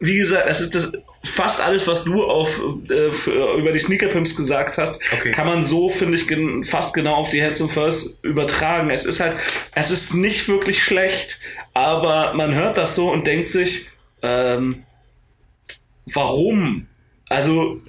wie 0.00 0.16
gesagt, 0.18 0.48
das 0.48 0.60
ist 0.60 0.74
das 0.74 0.92
fast 1.22 1.60
alles, 1.60 1.86
was 1.86 2.02
du 2.02 2.24
auf 2.24 2.60
äh, 2.90 3.12
für, 3.12 3.54
über 3.56 3.70
die 3.70 3.78
Sneaker 3.78 4.08
Pimps 4.08 4.34
gesagt 4.36 4.76
hast, 4.76 4.98
Okay. 5.12 5.30
kann 5.30 5.46
man 5.46 5.62
so 5.62 5.88
finde 5.90 6.16
ich 6.16 6.26
gen 6.26 6.64
fast 6.64 6.92
genau 6.94 7.14
auf 7.14 7.28
die 7.28 7.42
Handsome 7.42 7.70
First 7.70 8.24
übertragen. 8.24 8.90
Es 8.90 9.04
ist 9.04 9.20
halt, 9.20 9.36
es 9.76 9.92
ist 9.92 10.14
nicht 10.14 10.48
wirklich 10.48 10.82
schlecht, 10.82 11.38
aber 11.72 12.34
man 12.34 12.54
hört 12.54 12.76
das 12.78 12.96
so 12.96 13.12
und 13.12 13.28
denkt 13.28 13.50
sich, 13.50 13.86
ähm, 14.22 14.82
warum? 16.06 16.88
Also 17.28 17.80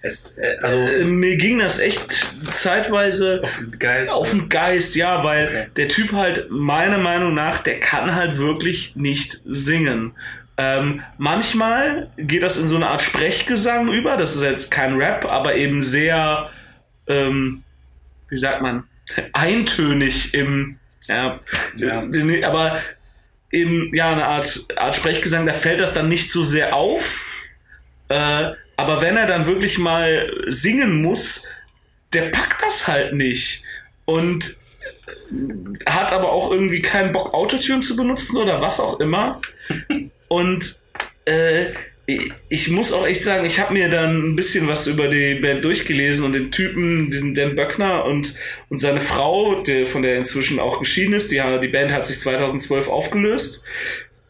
Es, 0.00 0.36
äh, 0.38 0.56
also, 0.62 0.78
äh, 0.78 1.04
mir 1.04 1.36
ging 1.36 1.58
das 1.58 1.80
echt 1.80 2.26
zeitweise 2.52 3.40
auf 3.42 3.56
den 3.58 3.78
Geist. 3.78 4.12
auf 4.12 4.30
den 4.30 4.48
Geist, 4.48 4.94
ja, 4.94 5.24
weil 5.24 5.46
Okay. 5.48 5.66
der 5.76 5.88
Typ 5.88 6.12
halt 6.12 6.50
meiner 6.50 6.98
Meinung 6.98 7.34
nach, 7.34 7.62
der 7.62 7.80
kann 7.80 8.14
halt 8.14 8.38
wirklich 8.38 8.94
nicht 8.94 9.40
singen. 9.44 10.12
Ähm, 10.56 11.02
manchmal 11.18 12.10
geht 12.16 12.42
das 12.42 12.56
in 12.56 12.66
so 12.66 12.76
eine 12.76 12.88
Art 12.88 13.02
Sprechgesang 13.02 13.88
über. 13.88 14.16
Das 14.16 14.34
ist 14.36 14.42
jetzt 14.42 14.70
kein 14.70 14.96
Rap, 14.96 15.24
aber 15.24 15.54
eben 15.56 15.80
sehr, 15.80 16.50
ähm, 17.06 17.62
wie 18.28 18.38
sagt 18.38 18.62
man, 18.62 18.84
eintönig 19.32 20.34
im, 20.34 20.78
ja, 21.06 21.40
Ja. 21.76 22.02
äh, 22.04 22.44
aber 22.44 22.80
eben, 23.50 23.94
ja, 23.94 24.12
eine 24.12 24.26
Art, 24.26 24.64
Art 24.76 24.94
Sprechgesang, 24.96 25.46
da 25.46 25.52
fällt 25.52 25.80
das 25.80 25.94
dann 25.94 26.08
nicht 26.08 26.30
so 26.30 26.44
sehr 26.44 26.74
auf. 26.74 27.24
Äh, 28.08 28.52
aber 28.78 29.00
wenn 29.00 29.16
er 29.16 29.26
dann 29.26 29.46
wirklich 29.46 29.76
mal 29.76 30.32
singen 30.46 31.02
muss, 31.02 31.48
der 32.12 32.30
packt 32.30 32.62
das 32.62 32.86
halt 32.86 33.12
nicht. 33.12 33.64
Und 34.04 34.56
hat 35.84 36.12
aber 36.12 36.30
auch 36.30 36.52
irgendwie 36.52 36.80
keinen 36.80 37.12
Bock, 37.12 37.34
Autotune 37.34 37.80
zu 37.80 37.96
benutzen 37.96 38.36
oder 38.36 38.62
was 38.62 38.78
auch 38.78 39.00
immer. 39.00 39.40
Und 40.28 40.78
äh, 41.24 41.66
ich 42.48 42.70
muss 42.70 42.92
auch 42.92 43.06
echt 43.06 43.24
sagen, 43.24 43.44
ich 43.44 43.58
habe 43.58 43.74
mir 43.74 43.90
dann 43.90 44.30
ein 44.30 44.36
bisschen 44.36 44.68
was 44.68 44.86
über 44.86 45.08
die 45.08 45.34
Band 45.34 45.62
durchgelesen 45.62 46.24
und 46.24 46.32
den 46.32 46.50
Typen, 46.50 47.10
den 47.10 47.34
Dan 47.34 47.54
Böckner 47.54 48.06
und, 48.06 48.34
und 48.70 48.78
seine 48.78 49.02
Frau, 49.02 49.62
der, 49.62 49.86
von 49.86 50.00
der 50.00 50.16
inzwischen 50.16 50.58
auch 50.58 50.78
geschieden 50.78 51.12
ist, 51.12 51.30
die, 51.30 51.42
die 51.60 51.68
Band 51.68 51.92
hat 51.92 52.06
sich 52.06 52.18
2012 52.20 52.88
aufgelöst. 52.88 53.62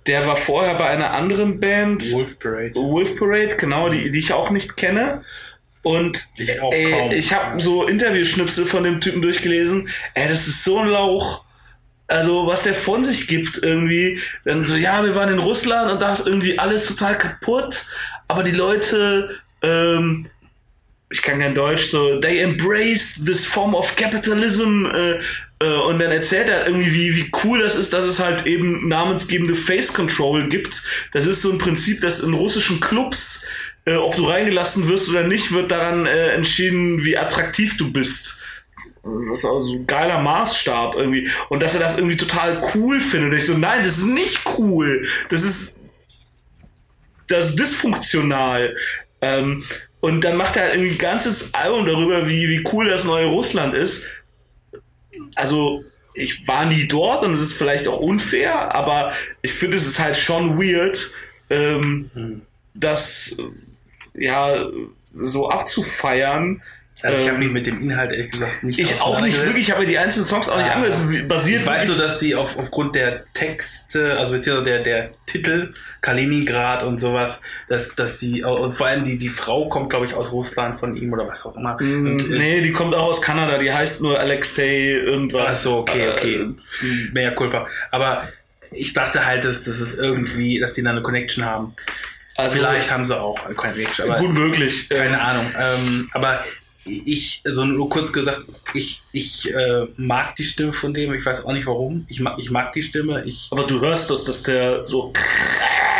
Der 0.09 0.27
war 0.27 0.37
vorher 0.37 0.75
bei 0.75 0.87
einer 0.89 1.13
anderen 1.13 1.61
Band, 1.61 2.11
Wolf 2.13 2.39
Parade. 2.39 2.75
Wolf 2.75 3.17
Parade, 3.19 3.57
genau, 3.57 3.89
die, 3.91 4.11
die 4.11 4.19
ich 4.19 4.33
auch 4.33 4.51
nicht 4.51 4.77
kenne. 4.77 5.23
Und 5.83 6.29
Ich 6.37 6.61
auch 6.61 6.73
ey, 6.73 6.91
kaum. 6.91 7.11
ich 7.13 7.33
habe 7.33 7.61
so 7.61 7.87
Interviewschnipsel 7.87 8.67
von 8.67 8.83
dem 8.83 9.01
Typen 9.01 9.23
durchgelesen. 9.23 9.89
Ey, 10.15 10.29
das 10.29 10.49
ist 10.49 10.65
so 10.65 10.79
ein 10.79 10.89
Lauch. 10.89 11.45
Also, 12.09 12.47
was 12.47 12.63
der 12.63 12.75
von 12.75 13.05
sich 13.05 13.29
gibt 13.29 13.63
irgendwie. 13.63 14.19
Dann 14.45 14.65
so, 14.65 14.77
ja, 14.77 15.05
wir 15.05 15.15
waren 15.15 15.29
in 15.29 15.39
Russland 15.39 15.93
und 15.93 16.01
da 16.01 16.13
ist 16.13 16.27
irgendwie 16.27 16.59
alles 16.59 16.87
total 16.87 17.17
kaputt. 17.19 17.87
Aber 18.29 18.43
die 18.43 18.51
Leute, 18.53 19.37
ähm, 19.63 20.27
ich 21.11 21.23
kann 21.23 21.39
kein 21.39 21.55
Deutsch, 21.55 21.85
so, 21.85 22.19
they 22.21 22.41
embrace 22.41 23.21
this 23.25 23.45
form 23.47 23.75
of 23.75 23.95
capitalism. 23.97 24.87
Äh, 24.87 25.21
und 25.65 25.99
dann 25.99 26.13
erzählt 26.13 26.49
er 26.49 26.67
irgendwie, 26.67 26.93
wie, 26.93 27.17
wie 27.17 27.31
cool 27.43 27.59
das 27.59 27.75
ist, 27.75 27.93
dass 27.93 28.07
es 28.07 28.21
halt 28.21 28.47
eben 28.47 28.87
namensgebende 28.89 29.57
Face 29.57 29.93
Control 29.93 30.49
gibt. 30.49 30.85
Das 31.13 31.27
ist 31.27 31.43
so 31.43 31.51
ein 31.51 31.59
Prinzip, 31.59 32.01
das 32.01 32.21
in 32.21 32.33
russischen 32.33 32.79
Clubs, 32.79 33.45
äh, 33.85 33.97
ob 33.97 34.15
du 34.15 34.25
reingelassen 34.25 34.89
wirst 34.89 35.09
oder 35.09 35.25
nicht, 35.25 35.53
wird 35.53 35.71
daran 35.71 36.07
äh, 36.07 36.29
entschieden, 36.29 37.05
wie 37.05 37.17
attraktiv 37.17 37.77
du 37.77 37.91
bist. 37.91 38.43
Das 39.03 39.39
ist 39.39 39.45
also 39.45 39.75
ein 39.75 39.87
geiler 39.87 40.21
Maßstab 40.21 40.95
irgendwie. 40.97 41.29
Und 41.49 41.61
dass 41.61 41.75
er 41.75 41.81
das 41.81 41.99
irgendwie 41.99 42.17
total 42.17 42.61
cool 42.75 43.01
findet. 43.01 43.31
Und 43.31 43.37
ich 43.37 43.47
so, 43.47 43.55
nein, 43.55 43.83
das 43.83 43.99
ist 43.99 44.07
nicht 44.07 44.41
cool. 44.59 45.07
Das 45.31 45.43
ist, 45.43 45.81
das 47.27 47.51
ist 47.51 47.59
dysfunktional. 47.59 48.77
Ähm, 49.21 49.65
und 50.01 50.23
dann 50.23 50.37
macht 50.37 50.57
er 50.57 50.65
halt 50.65 50.75
irgendwie 50.75 50.93
ein 50.93 50.99
ganzes 50.99 51.55
Album 51.55 51.87
darüber, 51.87 52.29
wie, 52.29 52.49
wie 52.49 52.65
cool 52.73 52.89
das 52.89 53.05
neue 53.05 53.27
Russland 53.27 53.75
ist. 53.75 54.07
Also, 55.35 55.85
ich 56.15 56.47
war 56.49 56.67
nie 56.67 56.87
dort 56.87 57.23
und 57.23 57.33
es 57.33 57.41
ist 57.41 57.55
vielleicht 57.55 57.89
auch 57.89 57.99
unfair, 57.99 58.75
aber 58.75 59.13
ich 59.43 59.53
finde, 59.53 59.77
es 59.77 59.87
ist 59.87 59.99
halt 59.99 60.17
schon 60.17 60.59
weird, 60.59 61.13
ähm, 61.51 62.43
das 62.75 63.39
äh, 64.15 64.25
ja 64.25 64.67
so 65.15 65.49
abzufeiern. 65.49 66.63
Also 67.03 67.17
ich 67.23 67.29
habe 67.29 67.37
Ähm, 67.37 67.45
mich 67.45 67.53
mit 67.53 67.67
dem 67.67 67.81
Inhalt 67.81 68.11
ehrlich 68.11 68.31
gesagt 68.31 68.65
nicht 68.65 68.79
Ich 68.79 69.01
auch 69.01 69.21
nicht 69.21 69.41
wirklich, 69.45 69.69
ich 69.69 69.71
habe 69.71 69.83
mir 69.83 69.87
die 69.89 69.99
einzelnen 69.99 70.25
Songs 70.25 70.49
auch 70.49 70.57
nicht 70.57 70.69
Ah. 70.69 70.75
angehört. 70.75 70.95
Es 70.95 71.29
basiert 71.29 71.61
Ich 71.61 71.67
weiß 71.67 71.81
wirklich- 71.83 71.97
nur, 71.97 72.07
dass 72.07 72.19
die 72.19 72.35
auf, 72.35 72.59
aufgrund 72.59 72.95
der 72.97 73.25
Texte, 73.35 74.19
also 74.19 74.33
beziehungsweise 74.33 74.65
der, 74.65 74.83
der 74.83 75.11
Titel, 75.27 75.75
Kaliningrad 76.01 76.83
und 76.83 77.01
sowas, 77.01 77.41
dass, 77.69 77.95
dass 77.95 78.19
die, 78.19 78.43
und 78.43 78.73
vor 78.73 78.87
allem 78.89 79.05
die, 79.05 79.19
die 79.19 79.29
Frau 79.29 79.69
kommt, 79.69 79.91
glaube 79.91 80.07
ich, 80.07 80.15
aus 80.15 80.33
Russland 80.33 80.81
von 80.81 80.97
ihm 80.97 81.13
oder 81.13 81.27
was 81.29 81.45
auch 81.47 81.57
immer. 81.57 81.77
Und, 81.81 82.21
äh, 82.33 82.39
Nee, 82.39 82.61
die 82.63 82.73
kommt 82.73 82.95
auch 82.95 83.05
aus 83.09 83.23
Kanada, 83.23 83.59
die 83.59 83.73
heißt 83.73 84.03
nur 84.03 84.19
Alexei 84.19 84.91
irgendwas. 84.93 85.51
Ach 85.53 85.57
so, 85.57 85.77
okay, 85.79 86.09
okay. 86.11 86.35
Äh, 86.83 87.13
Mehr 87.13 87.35
Culpa. 87.35 87.69
Aber 87.91 88.29
ich 88.71 88.93
dachte 88.93 89.25
halt, 89.25 89.45
dass 89.45 89.65
das 89.65 89.81
ist 89.81 89.99
irgendwie, 89.99 90.59
dass 90.59 90.73
die 90.75 90.83
da 90.83 90.91
eine 90.91 91.03
Connection 91.03 91.45
haben. 91.45 91.75
also, 92.37 92.57
Vielleicht 92.59 92.91
haben 92.91 93.07
sie 93.07 93.19
auch 93.19 93.45
eine 93.47 93.55
Connection, 93.55 94.11
aber 94.11 94.19
gut 94.21 94.33
möglich. 94.35 94.89
keine 94.89 95.15
Ähm, 95.17 95.21
Ahnung. 95.21 95.47
Ähm, 95.59 96.09
aber 96.13 96.45
ich, 96.89 97.43
so 97.45 97.65
nur 97.65 97.89
kurz 97.89 98.13
gesagt, 98.13 98.45
ich, 98.75 99.03
ich 99.13 99.53
äh, 99.55 99.87
mag 99.97 100.35
die 100.37 100.45
Stimme 100.45 100.73
von 100.73 100.93
dem, 100.95 101.13
ich 101.15 101.25
weiß 101.25 101.45
auch 101.45 101.53
nicht 101.53 101.67
warum. 101.67 102.05
Ich 102.09 102.21
mag, 102.21 102.39
ich 102.39 102.51
mag 102.51 102.73
die 102.73 102.83
Stimme, 102.83 103.23
ich, 103.25 103.49
Aber 103.51 103.65
du 103.65 103.81
hörst 103.81 104.11
das, 104.11 104.25
dass 104.25 104.43
der 104.45 104.87
so. 104.87 105.13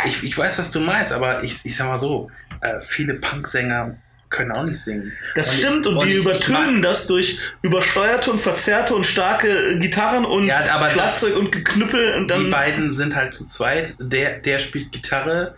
ich, 0.05 0.23
ich 0.23 0.37
weiß, 0.37 0.59
was 0.59 0.71
du 0.71 0.79
meinst, 0.79 1.11
aber 1.11 1.43
ich, 1.43 1.57
ich 1.63 1.75
sag 1.75 1.87
mal 1.87 1.99
so, 1.99 2.29
äh, 2.61 2.79
viele 2.81 3.15
Punksänger 3.15 3.95
können 4.29 4.51
auch 4.51 4.63
nicht 4.63 4.79
singen. 4.79 5.11
Das 5.33 5.49
Und 5.49 5.55
stimmt 5.57 5.85
ich- 5.87 5.91
und, 5.91 6.03
die 6.03 6.09
ich- 6.09 6.15
ich 6.19 6.21
übertönen 6.21 6.73
mag- 6.75 6.83
das 6.83 7.07
durch 7.07 7.39
übersteuerte 7.63 8.31
und 8.31 8.39
verzerrte 8.39 8.93
und 8.93 9.05
starke 9.05 9.79
Gitarren 9.79 10.23
und 10.23 10.45
Ja, 10.45 10.59
aber 10.71 10.85
das- 10.85 10.93
Schlagzeug 10.93 11.35
und 11.37 11.51
Geknüppel 11.51 12.13
und 12.15 12.23
Die 12.29 12.33
dann. 12.35 12.49
beiden 12.51 12.91
sind 12.91 13.15
halt 13.15 13.33
zu 13.33 13.47
zweit. 13.47 13.95
Der, 13.99 14.37
der 14.37 14.59
spielt 14.59 14.91
Gitarre 14.91 15.55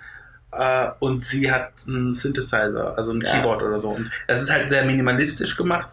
äh, 0.52 0.90
und 1.00 1.24
sie 1.24 1.52
hat 1.52 1.72
einen 1.88 2.14
Synthesizer, 2.14 2.98
also 2.98 3.14
ein 3.14 3.22
Ja. 3.22 3.32
Keyboard 3.32 3.64
oder 3.64 3.80
so. 3.80 3.90
Und 3.90 4.12
das 4.28 4.42
ist 4.42 4.52
halt 4.52 4.70
sehr 4.70 4.86
minimalistisch 4.86 5.56
gemacht. 5.56 5.90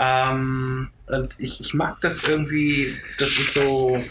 Ähm, 0.00 0.90
und 1.06 1.34
ich, 1.38 1.60
ich 1.60 1.74
mag 1.74 2.00
das 2.00 2.24
irgendwie, 2.24 2.94
das 3.18 3.30
ist 3.30 3.54
so 3.54 4.02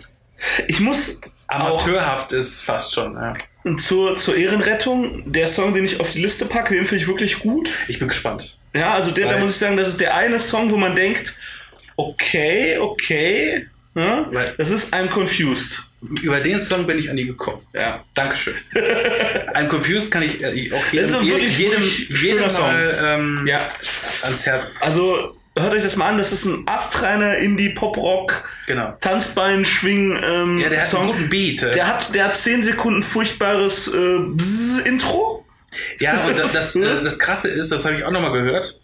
Ich 0.68 0.80
muss 0.80 1.20
amateurhaft 1.48 2.32
ist 2.32 2.62
fast 2.62 2.94
schon. 2.94 3.16
Ja. 3.16 3.32
auch 3.32 3.76
zur, 3.78 4.16
zur 4.18 4.36
Ehrenrettung, 4.36 5.32
der 5.32 5.48
Song, 5.48 5.74
den 5.74 5.86
ich 5.86 6.00
auf 6.00 6.12
die 6.12 6.22
Liste 6.22 6.46
packe, 6.46 6.74
den 6.76 6.86
finde 6.86 7.02
ich 7.04 7.08
wirklich 7.08 7.40
gut. 7.40 7.78
Ich 7.88 8.00
bin 8.00 8.08
gespannt. 8.08 8.58
Ja, 8.74 8.94
also 8.94 9.12
der, 9.12 9.30
da 9.30 9.38
muss 9.38 9.52
ich 9.52 9.58
sagen, 9.58 9.78
das 9.78 9.88
ist 9.90 10.02
der 10.02 10.16
eine 10.16 10.40
Song, 10.40 10.72
wo 10.72 10.78
man 10.78 10.96
denkt, 10.96 11.38
okay, 11.96 12.78
okay, 12.78 13.68
ja, 13.96 14.28
Weil- 14.32 14.56
das 14.58 14.72
ist 14.72 14.94
I'm 14.94 15.08
Confused. 15.10 15.84
Über 16.22 16.40
den 16.42 16.60
Song 16.60 16.86
bin 16.86 17.00
ich 17.00 17.10
an 17.10 17.16
die 17.16 17.26
gekommen. 17.26 17.62
Ja. 17.74 18.04
Dankeschön. 18.14 18.56
I'm 19.54 19.68
confused 19.68 20.12
kann 20.12 20.24
ich 20.24 20.44
äh, 20.44 20.72
auch 20.74 20.84
Das 20.94 21.12
jedem, 21.24 21.48
jedem, 21.48 21.84
jedem 22.22 22.42
mal 22.52 23.00
ähm, 23.06 23.48
Ja. 23.48 23.60
ans 24.24 24.46
Herz. 24.46 24.82
Also 24.84 25.38
hört 25.56 25.74
euch 25.74 25.84
das 25.84 25.96
mal 25.96 26.10
an, 26.10 26.18
das 26.18 26.34
ist 26.34 26.44
ein 26.46 26.64
astreiner 26.68 27.38
Indie-Pop-Rock, 27.38 28.50
genau. 28.68 28.98
Tanzbein, 29.00 29.66
Schwing, 29.66 30.20
ähm, 30.22 30.60
Ja, 30.60 30.70
der 30.70 30.82
hat 30.82 30.88
Song. 30.88 31.04
einen 31.04 31.12
guten 31.12 31.30
Beat. 31.30 31.64
äh. 31.64 31.72
Der 31.72 31.88
hat, 31.88 32.14
der 32.16 32.26
hat 32.26 32.36
10 32.38 32.64
Sekunden 32.64 33.04
furchtbares 33.04 33.88
äh, 33.94 34.20
Bzz 34.20 34.80
Intro. 34.86 35.46
Ja, 36.00 36.22
und 36.26 36.38
das, 36.38 36.52
das, 36.52 36.76
äh, 36.76 37.02
das 37.04 37.18
Krasse 37.20 37.48
ist, 37.50 37.72
das 37.72 37.86
habe 37.86 37.96
ich 37.98 38.04
auch 38.04 38.12
nochmal 38.12 38.34
gehört, 38.34 38.80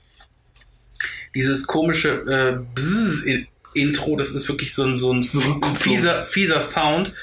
dieses 1.35 1.67
komische 1.67 2.09
äh, 2.65 2.79
Bzzz-Intro, 3.87 4.15
das 4.17 4.31
ist 4.31 4.47
wirklich 4.49 4.73
so 4.73 4.83
ein, 4.83 4.97
so 4.97 5.11
ein 5.11 5.21
fieser, 5.75 6.23
fieser 6.25 6.61
Sound. 6.61 7.13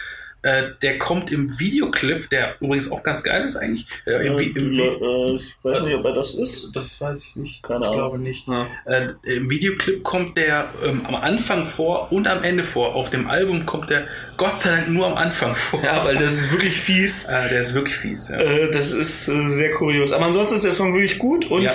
Äh, 0.42 0.74
der 0.80 0.98
kommt 0.98 1.32
im 1.32 1.58
Videoclip, 1.58 2.30
der 2.30 2.54
übrigens 2.60 2.92
auch 2.92 3.02
ganz 3.02 3.24
geil 3.24 3.46
ist 3.48 3.56
eigentlich. 3.56 3.86
Äh, 4.06 4.28
im, 4.28 4.36
Vi- 4.36 4.56
im, 4.56 4.70
äh, 4.78 5.36
ich 5.36 5.54
weiß 5.64 5.82
nicht, 5.82 5.94
ob 5.96 6.04
er 6.04 6.12
das 6.12 6.34
ist. 6.36 6.70
das 6.72 7.00
weiß 7.00 7.20
ich 7.24 7.34
nicht. 7.36 7.62
Keine 7.64 7.80
ich 7.80 7.86
Ahnung. 7.86 7.96
glaube 7.96 8.18
nicht. 8.20 8.46
Ja. 8.46 8.66
Äh, 8.84 9.08
Im 9.24 9.50
Videoclip 9.50 10.04
kommt 10.04 10.36
der 10.38 10.68
ähm, 10.84 11.04
am 11.04 11.16
Anfang 11.16 11.66
vor 11.66 12.12
und 12.12 12.28
am 12.28 12.44
Ende 12.44 12.62
vor. 12.62 12.94
Auf 12.94 13.10
dem 13.10 13.28
Album 13.28 13.66
kommt 13.66 13.90
der 13.90 14.06
Gott 14.36 14.56
sei 14.60 14.70
Dank 14.70 14.88
nur 14.90 15.06
am 15.08 15.14
Anfang 15.14 15.56
vor. 15.56 15.82
ja, 15.82 16.04
weil 16.04 16.18
das 16.18 16.34
ist 16.34 16.52
wirklich 16.52 16.80
fies. 16.80 17.24
äh, 17.24 17.48
der 17.48 17.62
ist 17.62 17.74
wirklich 17.74 17.96
fies. 17.96 18.28
Ja. 18.28 18.38
Äh, 18.38 18.70
das 18.70 18.92
ist 18.92 19.26
äh, 19.28 19.48
sehr 19.50 19.72
kurios. 19.72 20.12
Aber 20.12 20.26
ansonsten 20.26 20.54
ist 20.56 20.64
der 20.64 20.72
Song 20.72 20.94
wirklich 20.94 21.18
gut 21.18 21.50
und 21.50 21.62
Ja. 21.62 21.72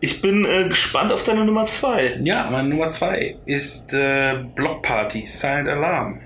Ich 0.00 0.20
bin 0.20 0.44
äh, 0.44 0.68
gespannt 0.68 1.12
auf 1.12 1.24
deine 1.24 1.44
Nummer 1.44 1.66
2. 1.66 2.18
Ja, 2.20 2.48
meine 2.50 2.68
Nummer 2.68 2.88
zwei 2.90 3.36
ist 3.46 3.94
äh, 3.94 4.44
Block 4.54 4.82
Party, 4.82 5.26
Silent 5.26 5.68
Alarm. 5.68 6.20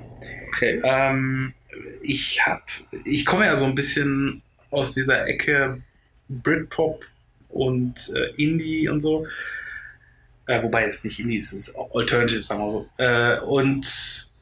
Okay. 0.49 0.81
Ähm, 0.83 1.55
ich 2.03 2.45
hab, 2.45 2.63
ich 3.05 3.25
komme 3.25 3.45
ja 3.45 3.57
so 3.57 3.67
ein 3.67 3.75
bisschen 3.75 4.43
aus 4.71 4.95
dieser 4.95 5.27
Ecke 5.27 5.81
Britpop 6.29 7.05
und 7.49 7.95
äh, 8.15 8.43
Indie 8.43 8.89
und 8.89 9.01
so. 9.01 9.27
Äh, 10.47 10.63
wobei 10.63 10.87
es 10.87 11.05
nicht 11.05 11.21
Indie 11.21 11.39
ist, 11.39 11.53
es 11.53 11.69
ist 11.69 11.77
Alternative, 11.93 12.43
sagen 12.43 12.63
wir 12.63 12.71
so. 12.71 12.89
Äh, 12.97 13.41
und 13.41 14.33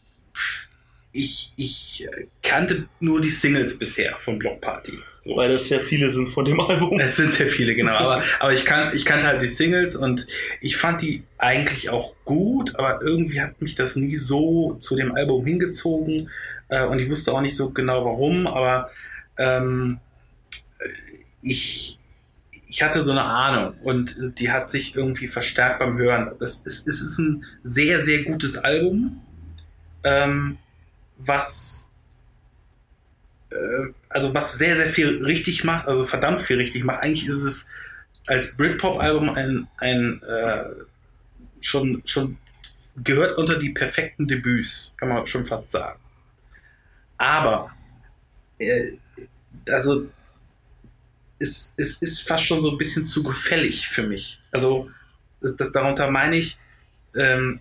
ich, 1.12 1.52
ich 1.56 2.09
kannte 2.42 2.88
nur 3.00 3.21
die 3.21 3.30
Singles 3.30 3.78
bisher 3.78 4.14
von 4.16 4.38
Block 4.38 4.61
Party. 4.61 4.99
So. 5.26 5.37
Weil 5.37 5.52
das 5.52 5.68
sehr 5.68 5.80
viele 5.80 6.11
sind 6.11 6.28
von 6.28 6.45
dem 6.45 6.61
Album. 6.61 7.00
Es 7.00 7.16
sind 7.16 7.33
sehr 7.33 7.49
viele, 7.49 7.75
genau. 7.75 7.95
Aber, 7.95 8.23
aber 8.38 8.52
ich, 8.52 8.64
kan 8.64 8.95
ich 8.95 9.04
kannte 9.04 9.26
halt 9.26 9.42
die 9.42 9.49
Singles 9.49 9.97
und 9.97 10.26
ich 10.61 10.76
fand 10.76 11.02
die 11.02 11.25
eigentlich 11.37 11.90
auch 11.90 12.14
gut, 12.25 12.76
aber 12.76 13.00
irgendwie 13.02 13.40
hat 13.40 13.61
mich 13.61 13.75
das 13.75 13.97
nie 13.97 14.16
so 14.16 14.75
zu 14.75 14.95
dem 14.95 15.12
Album 15.14 15.45
hingezogen 15.45 16.30
äh, 16.68 16.85
und 16.87 17.00
ich 17.00 17.11
wusste 17.11 17.33
auch 17.33 17.40
nicht 17.40 17.56
so 17.56 17.71
genau 17.71 18.04
warum, 18.04 18.47
aber 18.47 18.90
ähm, 19.37 19.99
ich, 21.42 21.99
ich 22.68 22.83
hatte 22.83 23.02
so 23.02 23.11
eine 23.11 23.25
Ahnung 23.25 23.75
und 23.83 24.38
die 24.38 24.52
hat 24.52 24.71
sich 24.71 24.95
irgendwie 24.95 25.28
verstärkt 25.28 25.80
beim 25.80 25.99
Hören. 25.99 26.30
Es 26.40 26.62
ist, 26.64 26.87
es 26.87 27.00
ist 27.00 27.18
ein 27.18 27.45
sehr, 27.64 28.00
sehr 28.00 28.23
gutes 28.23 28.59
Album, 28.59 29.23
ähm, 30.04 30.58
was 31.19 31.91
also 34.08 34.34
was 34.34 34.58
sehr, 34.58 34.76
sehr 34.76 34.88
viel 34.88 35.23
richtig 35.25 35.64
macht, 35.64 35.86
also 35.88 36.04
verdammt 36.04 36.42
viel 36.42 36.56
richtig 36.56 36.84
macht. 36.84 37.02
Eigentlich 37.02 37.26
ist 37.26 37.42
es 37.42 37.69
als 38.26 38.56
Britpop-Album 38.56 39.30
ein, 39.30 39.69
ein 39.78 40.23
äh, 40.23 40.64
schon, 41.60 42.02
schon 42.06 42.38
gehört 42.97 43.38
unter 43.38 43.58
die 43.58 43.71
perfekten 43.71 44.28
Debüts, 44.28 44.97
kann 44.99 45.08
man 45.10 45.26
schon 45.26 45.47
fast 45.47 45.71
sagen. 45.71 46.00
Aber 47.19 47.71
äh, 48.58 48.99
also 49.71 50.08
es, 51.38 51.75
es 51.76 52.00
ist 52.02 52.21
fast 52.26 52.45
schon 52.45 52.62
so 52.62 52.71
ein 52.71 52.78
bisschen 52.78 53.04
zu 53.06 53.23
gefällig 53.23 53.88
für 53.88 54.02
mich. 54.02 54.40
Also 54.50 54.90
das, 55.40 55.73
darunter 55.73 56.10
meine 56.10 56.36
ich, 56.36 56.58
ähm, 57.16 57.60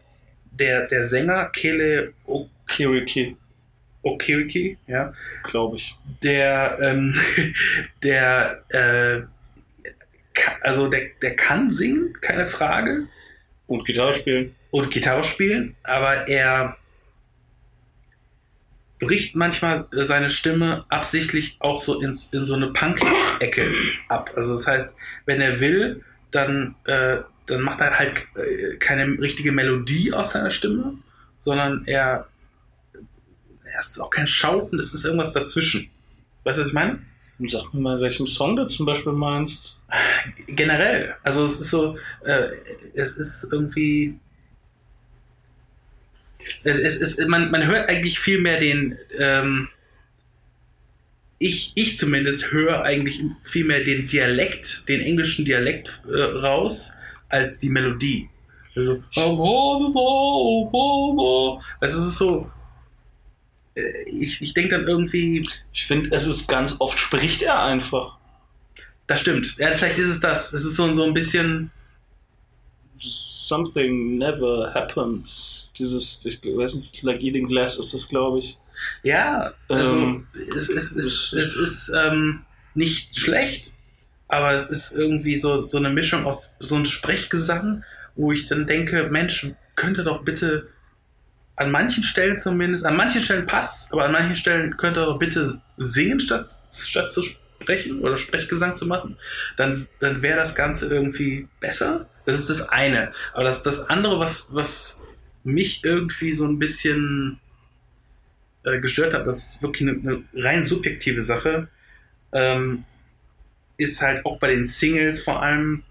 der, 0.52 0.88
der 0.88 1.04
Sänger 1.06 1.48
Kele 1.50 2.14
O- 2.26 2.48
Kiriki, 2.68 3.36
Okiriki, 4.06 4.78
ja, 4.88 5.14
glaube 5.44 5.78
ich. 5.78 5.98
der, 6.24 6.78
ähm, 6.82 7.20
der, 8.04 8.64
äh, 8.70 9.22
also 10.62 10.90
der, 10.90 11.10
der 11.22 11.36
kann 11.36 11.72
singen, 11.72 12.14
keine 12.22 12.46
Frage, 12.46 13.08
Und 13.68 13.86
Gitarre 13.86 14.14
spielen. 14.14 14.56
und 14.70 14.92
Gitarre 14.92 15.24
spielen, 15.24 15.76
aber 15.84 16.28
er 16.28 16.78
bricht 19.00 19.36
manchmal 19.36 19.88
seine 19.92 20.30
Stimme 20.30 20.86
absichtlich 20.90 21.58
auch 21.60 21.82
so 21.82 22.00
ins, 22.02 22.32
in 22.34 22.46
so 22.46 22.54
eine 22.56 22.68
Punk-Ecke 22.68 23.72
ab. 24.08 24.32
Also 24.36 24.54
das 24.54 24.68
heißt, 24.68 24.96
wenn 25.26 25.42
er 25.42 25.60
will, 25.60 26.04
dann, 26.32 26.76
äh, 26.86 27.18
dann 27.46 27.62
macht 27.62 27.82
er 27.82 27.98
halt 27.98 28.26
äh, 28.36 28.78
keine 28.78 29.06
richtige 29.20 29.52
Melodie 29.52 30.14
aus 30.14 30.32
seiner 30.32 30.50
Stimme, 30.50 30.94
sondern 31.40 31.84
er, 31.86 32.28
er 33.74 33.80
ist 33.80 34.00
auch 34.00 34.10
kein 34.10 34.28
Schauten, 34.28 34.80
es 34.80 34.94
ist 34.94 35.06
irgendwas 35.06 35.34
dazwischen. 35.34 35.90
Weißt 36.44 36.58
du, 36.58 36.62
was 36.62 36.68
ich 36.70 36.74
meine? 36.74 37.00
Sag 37.50 37.74
mir 37.74 37.82
mal, 37.82 38.00
welchen 38.00 38.28
Song 38.28 38.56
du 38.56 38.66
zum 38.66 38.86
Beispiel 38.86 39.12
meinst. 39.12 39.78
generell. 40.48 41.16
Also 41.24 41.46
es 41.46 41.60
ist 41.60 41.70
so, 41.70 41.98
äh, 42.24 42.48
es 42.94 43.18
ist 43.18 43.50
irgendwie, 43.52 44.18
äh, 46.64 46.70
es 46.70 46.96
ist, 46.96 47.28
man, 47.28 47.52
man 47.52 47.66
hört 47.68 47.90
eigentlich 47.90 48.20
viel 48.20 48.40
mehr 48.40 48.60
den, 48.60 48.98
ähm, 49.18 49.68
ich, 51.38 51.74
ich 51.76 51.98
zumindest 51.98 52.52
höre 52.52 52.84
eigentlich 52.84 53.22
viel 53.44 53.66
mehr 53.66 53.84
den 53.84 54.08
Dialekt, 54.08 54.88
den 54.88 55.02
englischen 55.02 55.44
Dialekt 55.46 56.02
äh, 56.08 56.22
raus, 56.22 56.94
als 57.28 57.60
die 57.60 57.70
Melodie. 57.70 58.30
Also, 58.76 59.04
also 61.80 62.00
es 62.00 62.08
ist 62.08 62.18
so, 62.18 62.50
ich, 64.08 64.42
ich 64.42 64.54
denke 64.54 64.76
dann 64.78 64.88
irgendwie, 64.88 65.48
Ich 65.74 65.86
finde, 65.86 66.16
es 66.16 66.26
ist 66.26 66.48
ganz 66.48 66.76
oft 66.80 66.98
spricht 67.00 67.42
er 67.42 67.64
einfach. 67.64 68.18
das 69.08 69.22
stimmt. 69.22 69.58
Ja, 69.58 69.70
vielleicht 69.78 69.98
ist 69.98 70.10
es 70.10 70.20
das. 70.20 70.54
Es 70.54 70.64
ist 70.66 70.76
so, 70.76 70.94
so 70.94 71.04
ein 71.04 71.14
bisschen, 71.14 71.72
Something 73.00 74.18
never 74.18 74.72
happens. 74.74 75.72
Dieses, 75.78 76.22
ich 76.24 76.40
weiß 76.44 76.76
nicht, 76.76 77.04
like 77.04 77.22
eating 77.22 77.48
glass 77.48 77.78
ist 77.78 77.94
das, 77.94 78.08
glaube 78.08 78.40
ich. 78.40 78.58
Ja, 79.04 79.54
also 79.70 79.98
Ähm, 79.98 80.28
es, 80.56 80.70
es, 80.70 80.92
es, 80.92 81.34
es 81.34 81.56
ist 81.56 81.92
ähm, 81.96 82.46
nicht 82.74 83.18
schlecht, 83.18 83.74
aber 84.28 84.54
es 84.54 84.68
ist 84.68 84.94
irgendwie 84.94 85.36
so, 85.38 85.66
so 85.66 85.78
eine 85.78 85.90
Mischung 85.92 86.26
aus 86.26 86.56
so 86.60 86.76
einem 86.76 86.86
Sprechgesang, 86.86 87.84
wo 88.16 88.32
ich 88.32 88.48
dann 88.48 88.66
denke, 88.66 89.10
Mensch, 89.12 89.48
könnte 89.76 90.04
doch 90.04 90.24
bitte 90.24 90.70
an 91.58 91.72
manchen 91.72 92.04
Stellen 92.04 92.38
zumindest, 92.38 92.86
an 92.86 92.98
manchen 92.98 93.22
Stellen 93.22 93.46
passt, 93.46 93.94
aber 93.94 94.06
an 94.06 94.12
manchen 94.12 94.36
Stellen 94.36 94.76
könnte 94.78 95.02
er 95.02 95.06
doch 95.06 95.20
bitte 95.20 95.62
singen, 95.78 96.20
statt, 96.20 96.48
statt 96.72 97.12
zu 97.12 97.24
sprechen 97.24 98.00
oder 98.02 98.18
Sprechgesang 98.18 98.76
zu 98.76 98.86
machen. 98.86 99.18
Dann, 99.56 99.88
dann 100.00 100.22
wäre 100.22 100.38
das 100.38 100.56
Ganze 100.56 100.88
irgendwie 100.88 101.48
besser. 101.60 102.10
Das 102.26 102.40
ist 102.40 102.50
das 102.50 102.70
eine. 102.70 103.12
Aber 103.34 103.44
das, 103.44 103.64
das 103.64 103.90
andere, 103.90 104.20
was, 104.20 104.48
was 104.52 105.00
mich 105.44 105.84
irgendwie 105.84 106.34
so 106.34 106.46
ein 106.46 106.60
bisschen 106.60 107.40
äh, 108.64 108.80
gestört 108.80 109.14
hat, 109.14 109.26
das 109.26 109.56
ist 109.56 109.62
wirklich 109.62 109.88
eine, 109.88 110.00
eine 110.00 110.24
rein 110.34 110.66
subjektive 110.66 111.24
Sache, 111.24 111.70
ähm, 112.34 112.84
ist 113.78 114.02
halt 114.02 114.26
auch 114.26 114.40
bei 114.40 114.48
den 114.48 114.66
Singles 114.66 115.22
vor 115.22 115.42
allem, 115.42 115.84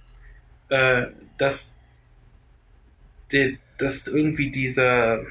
äh, 0.68 1.06
dass, 1.38 1.76
der, 3.32 3.52
dass 3.78 4.08
irgendwie 4.08 4.50
dieser 4.50 5.24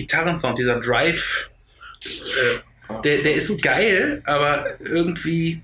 Gitarrensound, 0.00 0.58
dieser 0.58 0.80
Drive, 0.80 1.50
äh, 2.04 3.00
der, 3.04 3.22
der 3.22 3.34
ist 3.34 3.62
geil, 3.62 4.22
aber 4.24 4.80
irgendwie 4.80 5.62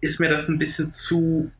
ist 0.00 0.20
mir 0.20 0.28
das 0.28 0.48
ein 0.48 0.58
bisschen 0.58 0.92
zu, 0.92 1.50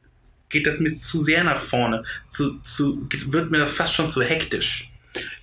geht 0.48 0.66
das 0.66 0.80
mir 0.80 0.94
zu 0.94 1.22
sehr 1.22 1.44
nach 1.44 1.62
vorne, 1.62 2.04
zu, 2.28 2.58
zu, 2.60 3.08
wird 3.26 3.50
mir 3.50 3.58
das 3.58 3.72
fast 3.72 3.94
schon 3.94 4.10
zu 4.10 4.22
hektisch. 4.22 4.87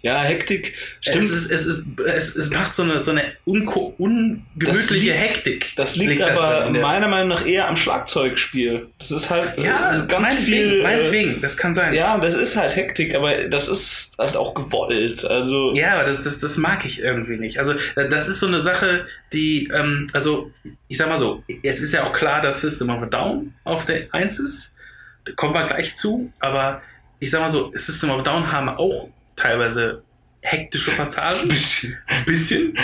Ja, 0.06 0.22
Hektik. 0.22 0.76
Stimmt. 1.02 1.26
Es, 1.26 1.32
ist, 1.32 1.52
es, 1.52 1.66
ist, 1.66 1.86
es, 2.06 2.36
es 2.36 2.50
macht 2.52 2.76
so 2.76 2.84
eine, 2.84 3.04
so 3.04 3.10
eine 3.10 3.24
ungemütliche 3.44 4.94
liegt, 4.94 5.20
Hektik. 5.20 5.74
Das 5.78 5.96
liegt, 5.96 6.12
liegt 6.12 6.22
aber 6.22 6.70
meiner 6.70 7.08
Meinung 7.08 7.30
nach 7.30 7.44
eher 7.44 7.68
am 7.68 7.76
Schlagzeugspiel. 7.76 8.86
Das 9.00 9.10
ist 9.10 9.32
halt 9.32 9.58
ja, 9.58 10.04
äh, 10.04 10.06
ganz 10.06 10.28
meinetwegen, 10.28 10.46
viel. 10.46 10.84
Meinetwegen, 10.84 11.42
das 11.42 11.58
kann 11.58 11.74
sein. 11.74 11.96
Ja, 11.96 12.20
das 12.20 12.36
ist 12.36 12.56
halt 12.56 12.76
Hektik, 12.76 13.16
aber 13.16 13.46
das 13.46 13.68
ist 13.68 14.12
halt 14.20 14.36
auch 14.36 14.54
gewollt. 14.54 15.26
Also 15.26 15.74
ja, 15.74 15.96
aber 15.96 16.04
das, 16.04 16.22
das, 16.22 16.38
das 16.38 16.58
mag 16.58 16.86
ich 16.86 17.00
irgendwie 17.00 17.38
nicht. 17.38 17.58
Also 17.58 17.74
das 17.96 18.28
ist 18.28 18.40
so 18.40 18.46
eine 18.46 18.62
Sache, 18.62 19.08
die, 19.34 19.72
ähm, 19.74 20.12
also 20.14 20.52
ich 20.88 20.98
sag 20.98 21.10
mal 21.10 21.18
so, 21.18 21.44
es 21.64 21.82
ist 21.82 21.94
ja 21.94 22.04
auch 22.04 22.14
klar, 22.14 22.44
dass 22.44 22.62
System 22.62 22.92
of 22.92 23.02
a 23.02 23.08
Down 23.08 23.56
auf 23.64 23.86
der 23.86 24.14
1 24.14 24.38
ist. 24.38 24.76
Da 25.24 25.32
kommen 25.32 25.56
wir 25.56 25.66
gleich 25.66 25.96
zu, 25.96 26.32
aber 26.40 26.84
ich 27.20 27.32
sag 27.32 27.42
mal 27.42 27.50
so, 27.50 27.72
System 27.74 28.12
of 28.12 28.20
a 28.20 28.22
Down 28.22 28.52
haben 28.52 28.70
auch 28.70 29.10
teilweise 29.36 30.04
hektische 30.42 30.92
Passagen. 30.92 31.48
Bisschen. 31.48 31.98
Bisschen. 32.26 32.78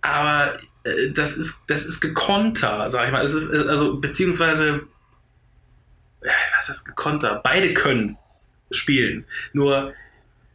Aber 0.00 0.58
äh, 0.84 1.12
das 1.12 1.36
ist, 1.36 1.64
das 1.68 1.84
ist 1.84 2.00
gekonter, 2.00 2.90
sag 2.90 3.06
ich 3.06 3.12
mal. 3.12 3.24
Es 3.24 3.34
ist, 3.34 3.50
also, 3.50 3.98
beziehungsweise, 3.98 4.86
äh, 6.22 6.28
was 6.58 6.68
heißt 6.68 6.86
gekonter? 6.86 7.40
Beide 7.42 7.74
können 7.74 8.16
spielen. 8.70 9.24
Nur, 9.52 9.94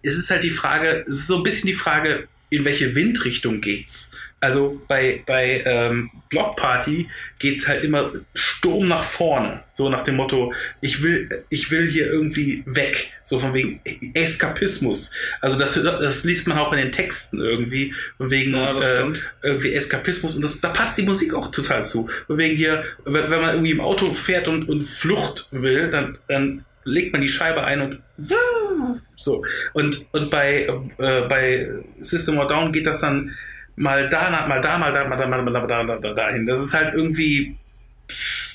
es 0.01 0.17
ist 0.17 0.29
halt 0.29 0.43
die 0.43 0.49
Frage, 0.49 1.05
es 1.07 1.19
ist 1.19 1.27
so 1.27 1.37
ein 1.37 1.43
bisschen 1.43 1.67
die 1.67 1.73
Frage, 1.73 2.27
in 2.49 2.65
welche 2.65 2.93
Windrichtung 2.93 3.61
geht's? 3.61 4.11
Also 4.43 4.81
bei, 4.89 5.23
bei 5.25 5.63
ähm, 5.65 6.11
Block 6.27 6.57
Party 6.57 7.07
geht's 7.39 7.65
halt 7.65 7.85
immer 7.85 8.11
Sturm 8.35 8.89
nach 8.89 9.05
vorne. 9.05 9.63
So 9.71 9.87
nach 9.87 10.03
dem 10.03 10.17
Motto, 10.17 10.51
ich 10.81 11.01
will, 11.01 11.29
ich 11.47 11.71
will 11.71 11.89
hier 11.89 12.07
irgendwie 12.07 12.61
weg. 12.65 13.13
So 13.23 13.39
von 13.39 13.53
wegen 13.53 13.79
Eskapismus. 14.13 15.13
Also 15.39 15.57
das, 15.57 15.81
das 15.81 16.25
liest 16.25 16.45
man 16.49 16.57
auch 16.57 16.73
in 16.73 16.79
den 16.79 16.91
Texten 16.91 17.39
irgendwie. 17.39 17.93
Von 18.17 18.31
wegen 18.31 18.53
ja, 18.53 18.81
äh, 18.81 19.13
irgendwie 19.43 19.71
Eskapismus. 19.75 20.35
Und 20.35 20.41
das, 20.41 20.59
da 20.59 20.67
passt 20.67 20.97
die 20.97 21.03
Musik 21.03 21.33
auch 21.33 21.49
total 21.49 21.85
zu. 21.85 22.09
Von 22.27 22.37
wegen 22.37 22.57
hier, 22.57 22.83
wenn 23.05 23.29
man 23.29 23.51
irgendwie 23.51 23.71
im 23.71 23.79
Auto 23.79 24.13
fährt 24.13 24.49
und, 24.49 24.67
und 24.67 24.83
Flucht 24.83 25.47
will, 25.51 25.89
dann, 25.89 26.17
dann 26.27 26.65
legt 26.83 27.13
man 27.13 27.21
die 27.21 27.29
Scheibe 27.29 27.63
ein 27.63 27.79
und 27.79 28.01
so. 29.15 29.45
Und, 29.71 30.05
und 30.11 30.29
bei, 30.29 30.67
äh, 30.97 31.27
bei 31.29 31.69
System 31.99 32.39
of 32.39 32.47
Down 32.47 32.73
geht 32.73 32.87
das 32.87 32.99
dann 32.99 33.33
mal 33.75 34.09
da, 34.09 34.29
mal 34.47 34.61
da, 34.61 34.77
mal 34.77 34.91
da, 34.93 35.07
mal 35.07 35.17
da, 35.17 35.27
mal 35.27 35.37
da, 35.37 35.43
mal 35.43 35.67
da, 35.67 35.83
mal 35.83 35.99
da, 35.99 36.13
dahin. 36.13 36.45
Das 36.45 36.59
ist 36.59 36.73
halt 36.73 36.93
irgendwie 36.93 37.57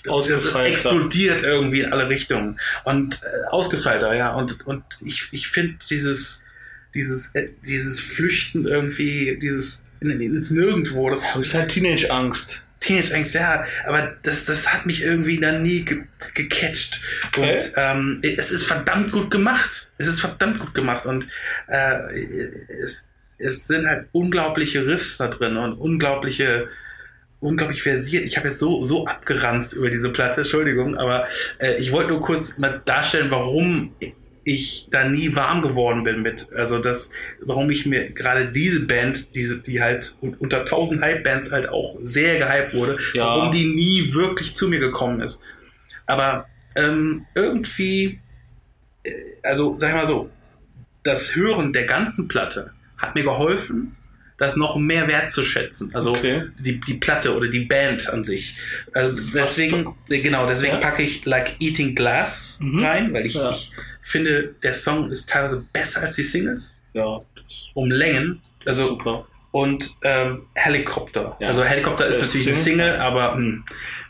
das, 0.04 0.28
das 0.28 0.54
explodiert 0.56 1.42
irgendwie 1.42 1.80
in 1.80 1.92
alle 1.92 2.08
Richtungen 2.08 2.60
und 2.84 3.20
äh, 3.22 3.48
ausgefeilter, 3.50 4.14
ja. 4.14 4.32
Und 4.34 4.66
und 4.66 4.82
ich 5.00 5.28
ich 5.32 5.48
finde 5.48 5.76
dieses 5.90 6.44
dieses 6.94 7.34
äh, 7.34 7.50
dieses 7.64 8.00
Flüchten 8.00 8.66
irgendwie 8.66 9.38
dieses 9.40 9.84
ins 10.00 10.50
Nirgendwo. 10.50 11.10
Das, 11.10 11.22
das 11.22 11.36
ist 11.36 11.54
halt 11.54 11.70
Teenage-Angst. 11.70 12.66
Teenage-Angst, 12.80 13.34
ja, 13.34 13.64
aber 13.86 14.16
das, 14.22 14.44
das 14.44 14.72
hat 14.72 14.86
mich 14.86 15.02
irgendwie 15.02 15.40
dann 15.40 15.62
nie 15.62 15.84
ge 15.84 16.04
gecatcht. 16.34 17.00
Okay. 17.28 17.54
Und 17.54 17.72
ähm, 17.76 18.20
es 18.22 18.50
ist 18.50 18.64
verdammt 18.64 19.10
gut 19.10 19.30
gemacht. 19.30 19.90
Es 19.98 20.06
ist 20.06 20.20
verdammt 20.20 20.60
gut 20.60 20.74
gemacht 20.74 21.06
und 21.06 21.28
äh, 21.66 22.14
es, 22.82 23.08
es 23.38 23.66
sind 23.66 23.86
halt 23.86 24.08
unglaubliche 24.12 24.86
Riffs 24.86 25.16
da 25.16 25.28
drin 25.28 25.56
und 25.56 25.74
unglaubliche 25.74 26.68
unglaublich 27.40 27.82
versiert. 27.82 28.24
Ich 28.24 28.36
habe 28.36 28.48
jetzt 28.48 28.58
so 28.58 28.82
so 28.84 29.06
abgeranzt 29.06 29.72
über 29.72 29.90
diese 29.90 30.10
Platte, 30.10 30.40
Entschuldigung, 30.40 30.96
aber 30.96 31.28
äh, 31.58 31.76
ich 31.76 31.92
wollte 31.92 32.10
nur 32.10 32.22
kurz 32.22 32.58
mal 32.58 32.82
darstellen, 32.84 33.30
warum 33.30 33.94
ich 34.48 34.88
da 34.90 35.04
nie 35.04 35.36
warm 35.36 35.62
geworden 35.62 36.04
bin 36.04 36.22
mit. 36.22 36.52
Also 36.54 36.78
das, 36.78 37.10
warum 37.40 37.70
ich 37.70 37.84
mir 37.86 38.10
gerade 38.10 38.50
diese 38.50 38.86
Band, 38.86 39.34
diese, 39.34 39.60
die 39.60 39.82
halt 39.82 40.16
unter 40.20 40.64
tausend 40.64 41.02
Hype-Bands 41.02 41.52
halt 41.52 41.68
auch 41.68 41.98
sehr 42.02 42.38
gehypt 42.38 42.74
wurde, 42.74 42.98
ja. 43.12 43.26
warum 43.26 43.52
die 43.52 43.66
nie 43.66 44.14
wirklich 44.14 44.56
zu 44.56 44.68
mir 44.68 44.80
gekommen 44.80 45.20
ist. 45.20 45.42
Aber 46.06 46.46
ähm, 46.76 47.26
irgendwie, 47.34 48.20
äh, 49.02 49.12
also 49.42 49.76
sag 49.78 49.90
ich 49.90 49.96
mal 49.96 50.06
so, 50.06 50.30
das 51.02 51.34
Hören 51.34 51.72
der 51.72 51.84
ganzen 51.84 52.26
Platte 52.26 52.72
hat 52.98 53.14
mir 53.14 53.22
geholfen, 53.22 53.96
das 54.38 54.56
noch 54.56 54.76
mehr 54.76 55.08
wertzuschätzen. 55.08 55.94
Also 55.94 56.14
okay. 56.14 56.44
die, 56.58 56.80
die 56.80 56.94
Platte 56.94 57.36
oder 57.36 57.48
die 57.48 57.64
Band 57.64 58.08
an 58.08 58.24
sich. 58.24 58.56
Also 58.94 59.20
deswegen, 59.34 59.94
genau, 60.06 60.46
deswegen 60.46 60.74
ja. 60.74 60.80
packe 60.80 61.02
ich 61.02 61.24
Like 61.24 61.56
Eating 61.60 61.94
Glass 61.94 62.58
mhm. 62.62 62.84
rein, 62.84 63.12
weil 63.12 63.26
ich, 63.26 63.34
ja. 63.34 63.50
ich 63.50 63.72
finde, 64.00 64.54
der 64.62 64.74
Song 64.74 65.10
ist 65.10 65.28
teilweise 65.28 65.66
besser 65.72 66.02
als 66.02 66.16
die 66.16 66.22
Singles. 66.22 66.80
Ja. 66.92 67.18
Um 67.74 67.90
Längen. 67.90 68.40
Also, 68.64 68.88
Super. 68.88 69.26
Und 69.50 69.96
ähm, 70.02 70.46
Helikopter. 70.54 71.36
Ja. 71.40 71.48
Also 71.48 71.64
Helikopter 71.64 72.06
ist 72.06 72.20
natürlich 72.20 72.44
Single. 72.44 72.54
eine 72.54 72.62
Single, 72.62 72.96
aber 73.00 73.34
hm, 73.34 73.64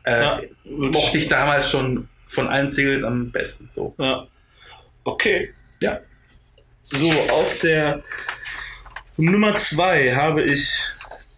äh, 0.04 0.48
mochte 0.64 1.18
ich 1.18 1.28
damals 1.28 1.70
schon 1.70 2.08
von 2.26 2.48
allen 2.48 2.68
Singles 2.68 3.02
am 3.04 3.30
besten. 3.30 3.68
So. 3.70 3.94
Ja. 3.98 4.26
Okay. 5.04 5.54
Ja. 5.80 6.00
So, 6.82 7.10
auf 7.30 7.58
der 7.60 8.02
Nummer 9.20 9.56
zwei 9.56 10.14
habe 10.14 10.44
ich 10.44 10.78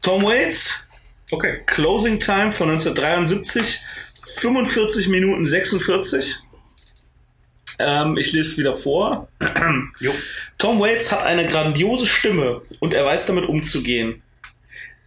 Tom 0.02 0.22
Waits. 0.22 0.84
Okay. 1.30 1.62
Closing 1.64 2.20
Time 2.20 2.52
von 2.52 2.68
1973. 2.68 3.80
45 4.22 5.08
Minuten 5.08 5.46
46. 5.46 6.36
Ähm, 7.78 8.18
ich 8.18 8.32
lese 8.32 8.50
es 8.50 8.58
wieder 8.58 8.76
vor. 8.76 9.28
Tom 10.58 10.78
Waits 10.78 11.10
hat 11.10 11.22
eine 11.22 11.46
grandiose 11.46 12.06
Stimme 12.06 12.60
und 12.80 12.92
er 12.92 13.06
weiß 13.06 13.24
damit 13.24 13.48
umzugehen. 13.48 14.22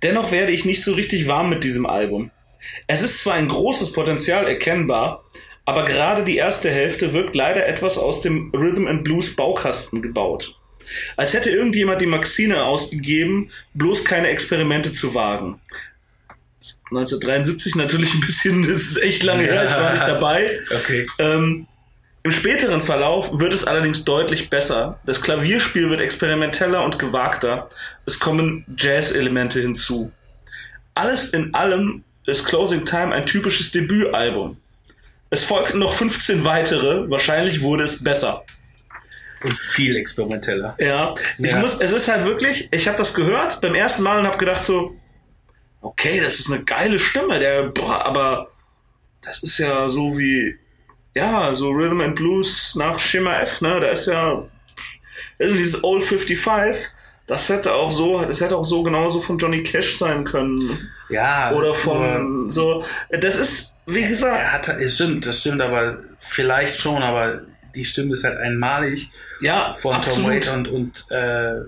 Dennoch 0.01 0.31
werde 0.31 0.51
ich 0.51 0.65
nicht 0.65 0.83
so 0.83 0.93
richtig 0.93 1.27
warm 1.27 1.49
mit 1.49 1.63
diesem 1.63 1.85
Album. 1.85 2.31
Es 2.87 3.03
ist 3.03 3.19
zwar 3.19 3.35
ein 3.35 3.49
großes 3.49 3.93
Potenzial 3.93 4.47
erkennbar, 4.47 5.25
aber 5.65 5.85
gerade 5.85 6.23
die 6.23 6.37
erste 6.37 6.71
Hälfte 6.71 7.13
wirkt 7.13 7.35
leider 7.35 7.67
etwas 7.67 7.99
aus 7.99 8.21
dem 8.21 8.49
Rhythm 8.51 8.87
and 8.87 9.03
Blues 9.03 9.35
Baukasten 9.35 10.01
gebaut. 10.01 10.59
Als 11.15 11.33
hätte 11.33 11.49
irgendjemand 11.49 12.01
die 12.01 12.05
Maxine 12.05 12.63
ausgegeben, 12.63 13.51
bloß 13.73 14.05
keine 14.05 14.27
Experimente 14.27 14.91
zu 14.91 15.13
wagen. 15.13 15.59
1973 16.85 17.75
natürlich 17.75 18.13
ein 18.13 18.21
bisschen, 18.21 18.67
das 18.67 18.81
ist 18.83 18.97
echt 19.01 19.23
lange 19.23 19.43
her, 19.43 19.65
ich 19.65 19.71
war 19.71 19.91
nicht 19.91 20.07
dabei. 20.07 20.59
Okay. 20.71 21.07
Ähm, 21.19 21.67
Im 22.23 22.31
späteren 22.31 22.81
Verlauf 22.81 23.37
wird 23.37 23.51
es 23.51 23.65
allerdings 23.65 24.05
deutlich 24.05 24.49
besser. 24.49 24.99
Das 25.05 25.21
Klavierspiel 25.21 25.89
wird 25.89 25.99
experimenteller 25.99 26.83
und 26.83 26.99
gewagter. 26.99 27.69
Es 28.05 28.19
kommen 28.19 28.65
Jazz-Elemente 28.77 29.59
hinzu. 29.59 30.11
Alles 30.95 31.31
in 31.31 31.53
allem 31.53 32.03
ist 32.25 32.45
Closing 32.45 32.85
Time 32.85 33.13
ein 33.13 33.25
typisches 33.25 33.71
Debütalbum. 33.71 34.57
Es 35.29 35.43
folgten 35.43 35.79
noch 35.79 35.93
15 35.93 36.45
weitere, 36.45 37.09
wahrscheinlich 37.09 37.61
wurde 37.61 37.83
es 37.83 38.03
besser. 38.03 38.45
Und 39.43 39.57
viel 39.57 39.95
experimenteller. 39.95 40.75
Ja, 40.79 41.13
ich 41.37 41.51
ja. 41.51 41.59
muss, 41.59 41.75
es 41.79 41.91
ist 41.91 42.07
halt 42.07 42.25
wirklich, 42.25 42.69
ich 42.71 42.87
habe 42.87 42.97
das 42.97 43.13
gehört 43.13 43.61
beim 43.61 43.75
ersten 43.75 44.03
Mal 44.03 44.19
und 44.19 44.27
habe 44.27 44.37
gedacht 44.37 44.63
so, 44.63 44.95
okay, 45.81 46.19
das 46.21 46.39
ist 46.39 46.51
eine 46.51 46.63
geile 46.63 46.97
Stimme, 46.99 47.39
der, 47.39 47.63
boah, 47.63 48.05
aber 48.05 48.51
das 49.21 49.43
ist 49.43 49.57
ja 49.57 49.89
so 49.89 50.17
wie, 50.17 50.57
ja, 51.13 51.53
so 51.55 51.69
Rhythm 51.69 52.01
and 52.01 52.15
Blues 52.15 52.75
nach 52.75 52.99
Schema 52.99 53.39
F, 53.39 53.61
ne, 53.61 53.79
da 53.79 53.87
ist 53.87 54.07
ja, 54.07 54.45
ist 55.37 55.53
dieses 55.53 55.83
Old 55.83 56.03
55, 56.03 56.89
das 57.27 57.49
hätte 57.49 57.73
auch 57.73 57.91
so, 57.91 58.23
das 58.25 58.41
hätte 58.41 58.57
auch 58.57 58.65
so 58.65 58.83
genauso 58.83 59.19
von 59.19 59.37
Johnny 59.37 59.63
Cash 59.63 59.97
sein 59.97 60.23
können. 60.25 60.89
Ja. 61.09 61.53
Oder 61.53 61.73
von, 61.73 62.51
so, 62.51 62.83
das 63.09 63.37
ist, 63.37 63.77
wie 63.85 64.05
gesagt. 64.05 64.37
Er 64.37 64.53
hat, 64.53 64.67
es 64.67 64.95
stimmt, 64.95 65.25
das 65.25 65.39
stimmt, 65.39 65.61
aber 65.61 65.99
vielleicht 66.19 66.77
schon, 66.77 67.01
aber 67.01 67.41
die 67.75 67.85
Stimme 67.85 68.13
ist 68.13 68.23
halt 68.23 68.37
einmalig 68.37 69.11
ja, 69.41 69.75
von 69.75 69.95
absolut. 69.95 70.23
Tom 70.23 70.31
Waits 70.31 70.47
und, 70.49 70.67
und 70.67 71.05
äh, 71.11 71.61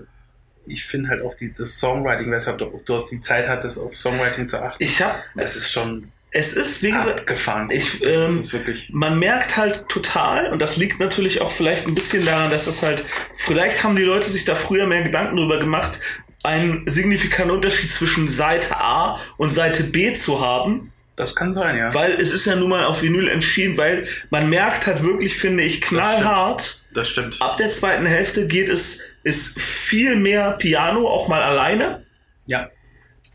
ich 0.66 0.84
finde 0.84 1.10
halt 1.10 1.22
auch 1.22 1.34
die, 1.34 1.52
das 1.52 1.78
Songwriting, 1.78 2.30
weshalb 2.30 2.58
du, 2.58 2.80
du 2.84 2.96
hast 2.96 3.10
die 3.10 3.20
Zeit 3.20 3.48
hattest, 3.48 3.78
auf 3.78 3.94
Songwriting 3.94 4.48
zu 4.48 4.62
achten. 4.62 4.82
Ich 4.82 5.00
hab, 5.02 5.22
es 5.36 5.56
ist 5.56 5.70
schon 5.70 6.10
es 6.32 6.54
ist, 6.54 6.82
wie 6.82 6.90
gesagt, 6.90 7.26
gefahren. 7.26 7.70
Ich, 7.70 8.02
ähm, 8.02 8.44
man 8.92 9.18
merkt 9.18 9.56
halt 9.56 9.88
total, 9.88 10.52
und 10.52 10.60
das 10.60 10.76
liegt 10.76 11.00
natürlich 11.00 11.40
auch 11.40 11.50
vielleicht 11.50 11.86
ein 11.86 11.94
bisschen 11.94 12.26
daran, 12.26 12.50
dass 12.50 12.66
es 12.66 12.82
halt, 12.82 13.04
vielleicht 13.34 13.82
haben 13.82 13.96
die 13.96 14.02
Leute 14.02 14.28
sich 14.28 14.44
da 14.44 14.54
früher 14.54 14.86
mehr 14.86 15.02
Gedanken 15.02 15.36
drüber 15.36 15.58
gemacht, 15.58 15.98
einen 16.42 16.86
signifikanten 16.86 17.56
Unterschied 17.56 17.90
zwischen 17.90 18.28
Seite 18.28 18.76
A 18.76 19.18
und 19.38 19.50
Seite 19.50 19.84
B 19.84 20.12
zu 20.12 20.40
haben. 20.40 20.92
Das 21.16 21.34
kann 21.34 21.54
sein, 21.54 21.78
ja. 21.78 21.94
Weil 21.94 22.20
es 22.20 22.30
ist 22.30 22.44
ja 22.44 22.56
nun 22.56 22.68
mal 22.68 22.84
auf 22.84 23.02
Vinyl 23.02 23.28
entschieden, 23.28 23.78
weil 23.78 24.06
man 24.28 24.50
merkt 24.50 24.86
halt 24.86 25.02
wirklich, 25.02 25.36
finde 25.36 25.64
ich, 25.64 25.80
knallhart. 25.80 26.84
Das 26.92 27.08
stimmt. 27.08 27.32
Das 27.32 27.36
stimmt. 27.36 27.42
Ab 27.42 27.56
der 27.56 27.70
zweiten 27.70 28.04
Hälfte 28.04 28.46
geht 28.46 28.68
es, 28.68 29.02
ist 29.22 29.58
viel 29.58 30.16
mehr 30.16 30.52
Piano, 30.52 31.08
auch 31.08 31.28
mal 31.28 31.42
alleine. 31.42 32.04
Ja. 32.44 32.70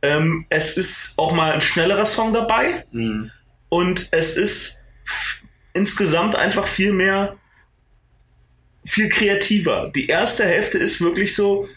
Ähm, 0.04 0.46
es 0.50 0.78
ist 0.78 1.18
auch 1.18 1.32
mal 1.32 1.54
ein 1.54 1.62
schnellerer 1.62 2.06
Song 2.06 2.34
dabei. 2.34 2.86
Mhm. 2.92 3.32
Und 3.70 4.10
es 4.12 4.38
ist 4.38 4.84
insgesamt 5.74 6.36
einfach 6.36 6.68
viel 6.68 6.92
mehr, 6.92 7.38
viel 8.86 9.10
kreativer. 9.10 9.92
Die 9.96 10.08
erste 10.08 10.46
Hälfte 10.46 10.78
ist 10.78 11.02
wirklich 11.02 11.36
so, 11.36 11.68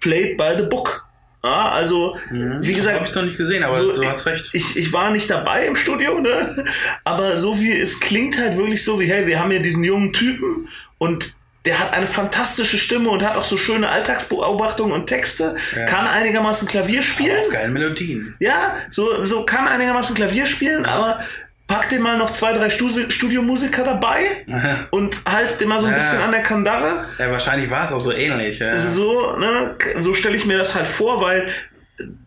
played 0.00 0.36
by 0.36 0.54
the 0.56 0.64
book. 0.64 1.06
Ja, 1.44 1.70
also, 1.72 2.16
Mhm. 2.30 2.58
wie 2.62 2.72
gesagt, 2.72 2.96
habe 2.96 3.06
ich 3.06 3.14
noch 3.14 3.22
nicht 3.24 3.36
gesehen, 3.36 3.62
aber 3.64 3.74
so, 3.74 3.92
du 3.92 4.04
hast 4.06 4.24
recht. 4.24 4.48
ich, 4.54 4.76
ich 4.78 4.92
war 4.94 5.10
nicht 5.10 5.28
dabei 5.28 5.66
im 5.66 5.76
Studio, 5.76 6.18
ne? 6.20 6.64
Aber 7.04 7.36
so 7.36 7.60
wie 7.60 7.78
es 7.78 8.00
klingt 8.00 8.38
halt 8.38 8.56
wirklich 8.56 8.82
so 8.82 8.98
wie, 8.98 9.06
hey, 9.06 9.26
wir 9.26 9.38
haben 9.38 9.50
hier 9.50 9.60
diesen 9.60 9.84
jungen 9.84 10.12
Typen 10.14 10.68
und 10.98 11.34
der 11.66 11.78
hat 11.78 11.92
eine 11.94 12.06
fantastische 12.06 12.76
Stimme 12.78 13.08
und 13.08 13.22
hat 13.22 13.36
auch 13.36 13.44
so 13.44 13.56
schöne 13.56 13.88
Alltagsbeobachtungen 13.88 14.92
und 14.92 15.06
Texte, 15.06 15.56
Ja. 15.76 15.84
kann 15.86 16.06
einigermaßen 16.06 16.68
Klavier 16.68 17.02
spielen. 17.02 17.46
Auch 17.46 17.52
geile 17.52 17.70
Melodien. 17.70 18.34
Ja, 18.38 18.76
so, 18.90 19.24
so 19.24 19.44
kann 19.46 19.66
einigermaßen 19.68 20.14
Klavier 20.14 20.44
spielen, 20.46 20.84
aber 20.86 21.20
pack 21.66 21.88
dir 21.88 21.98
mal 22.00 22.18
noch 22.18 22.30
zwei, 22.32 22.52
drei 22.52 22.68
Studi 22.70 23.10
Studiomusiker 23.10 23.84
dabei 23.84 24.44
und 24.90 25.22
halt 25.28 25.60
dir 25.60 25.66
mal 25.66 25.80
so 25.80 25.86
ein 25.86 25.92
Ja. 25.92 25.98
bisschen 25.98 26.18
an 26.20 26.30
der 26.32 26.42
Kandare. 26.42 27.06
Ja, 27.18 27.30
wahrscheinlich 27.30 27.70
war 27.70 27.84
es 27.84 27.92
auch 27.92 28.00
so 28.00 28.12
ähnlich. 28.12 28.58
Ja. 28.58 28.78
So, 28.78 29.36
ne, 29.36 29.76
so 29.98 30.14
stelle 30.14 30.36
ich 30.36 30.44
mir 30.46 30.58
das 30.58 30.74
halt 30.74 30.86
vor, 30.86 31.20
weil 31.20 31.48